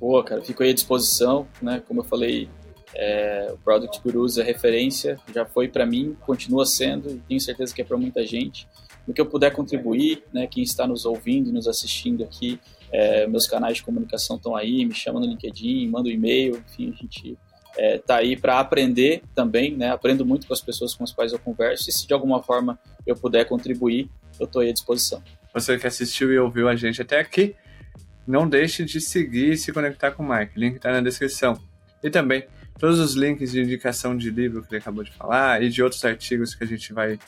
Boa, 0.00 0.24
cara, 0.24 0.42
fico 0.42 0.62
aí 0.62 0.70
à 0.70 0.74
disposição, 0.74 1.46
né? 1.60 1.82
Como 1.86 2.00
eu 2.00 2.04
falei, 2.04 2.48
é, 2.94 3.50
o 3.52 3.58
Product 3.58 4.00
Gurus 4.02 4.38
é 4.38 4.42
referência, 4.42 5.18
já 5.32 5.44
foi 5.44 5.68
para 5.68 5.86
mim, 5.86 6.16
continua 6.20 6.66
sendo, 6.66 7.22
tenho 7.28 7.40
certeza 7.40 7.74
que 7.74 7.82
é 7.82 7.84
para 7.84 7.96
muita 7.96 8.26
gente. 8.26 8.68
No 9.06 9.14
que 9.14 9.20
eu 9.20 9.26
puder 9.26 9.52
contribuir, 9.52 10.24
né? 10.32 10.46
Quem 10.46 10.62
está 10.62 10.86
nos 10.86 11.04
ouvindo 11.04 11.50
e 11.50 11.52
nos 11.52 11.68
assistindo 11.68 12.24
aqui, 12.24 12.58
é, 12.92 13.26
meus 13.26 13.46
canais 13.46 13.78
de 13.78 13.82
comunicação 13.82 14.36
estão 14.36 14.54
aí, 14.54 14.84
me 14.84 14.94
chama 14.94 15.18
no 15.18 15.26
LinkedIn, 15.26 15.88
manda 15.88 16.08
um 16.08 16.12
e-mail, 16.12 16.62
enfim, 16.68 16.92
a 16.94 17.02
gente 17.02 17.38
é, 17.76 17.98
tá 17.98 18.16
aí 18.16 18.36
para 18.36 18.60
aprender 18.60 19.22
também, 19.34 19.74
né? 19.74 19.90
Aprendo 19.90 20.26
muito 20.26 20.46
com 20.46 20.52
as 20.52 20.60
pessoas 20.60 20.94
com 20.94 21.02
as 21.02 21.12
quais 21.12 21.32
eu 21.32 21.38
converso 21.38 21.88
e 21.88 21.92
se 21.92 22.06
de 22.06 22.12
alguma 22.12 22.42
forma 22.42 22.78
eu 23.06 23.16
puder 23.16 23.46
contribuir, 23.46 24.10
eu 24.38 24.44
estou 24.44 24.60
aí 24.60 24.68
à 24.68 24.72
disposição. 24.72 25.22
Você 25.54 25.78
que 25.78 25.86
assistiu 25.86 26.32
e 26.32 26.38
ouviu 26.38 26.68
a 26.68 26.76
gente 26.76 27.00
até 27.00 27.18
aqui, 27.18 27.56
não 28.26 28.48
deixe 28.48 28.84
de 28.84 29.00
seguir 29.00 29.52
e 29.52 29.56
se 29.56 29.72
conectar 29.72 30.12
com 30.12 30.22
o 30.22 30.28
Mike. 30.28 30.56
O 30.56 30.60
link 30.60 30.76
está 30.76 30.92
na 30.92 31.00
descrição. 31.00 31.58
E 32.02 32.10
também 32.10 32.44
todos 32.78 32.98
os 32.98 33.14
links 33.14 33.52
de 33.52 33.60
indicação 33.60 34.16
de 34.16 34.30
livro 34.30 34.62
que 34.62 34.74
ele 34.74 34.80
acabou 34.80 35.04
de 35.04 35.12
falar 35.12 35.62
e 35.62 35.68
de 35.68 35.82
outros 35.82 36.04
artigos 36.04 36.54
que 36.54 36.64
a 36.64 36.66
gente 36.66 36.92
vai 36.92 37.18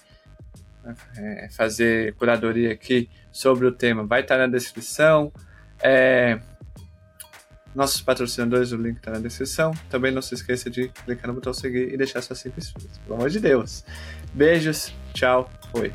é, 1.16 1.48
fazer 1.50 2.14
curadoria 2.14 2.72
aqui 2.72 3.08
sobre 3.32 3.66
o 3.66 3.72
tema 3.72 4.04
vai 4.04 4.20
estar 4.20 4.36
tá 4.36 4.46
na 4.46 4.46
descrição. 4.46 5.32
É, 5.82 6.40
nossos 7.74 8.00
patrocinadores, 8.00 8.72
o 8.72 8.76
link 8.76 8.98
está 8.98 9.10
na 9.10 9.18
descrição. 9.18 9.72
Também 9.90 10.12
não 10.12 10.22
se 10.22 10.34
esqueça 10.34 10.70
de 10.70 10.88
clicar 10.88 11.26
no 11.26 11.34
botão 11.34 11.52
seguir 11.52 11.92
e 11.92 11.96
deixar 11.96 12.22
suas 12.22 12.38
5 12.38 12.58
estrelas. 12.58 12.98
Pelo 12.98 13.16
amor 13.16 13.30
de 13.30 13.40
Deus. 13.40 13.84
Beijos, 14.32 14.94
tchau, 15.12 15.50
fui. 15.72 15.92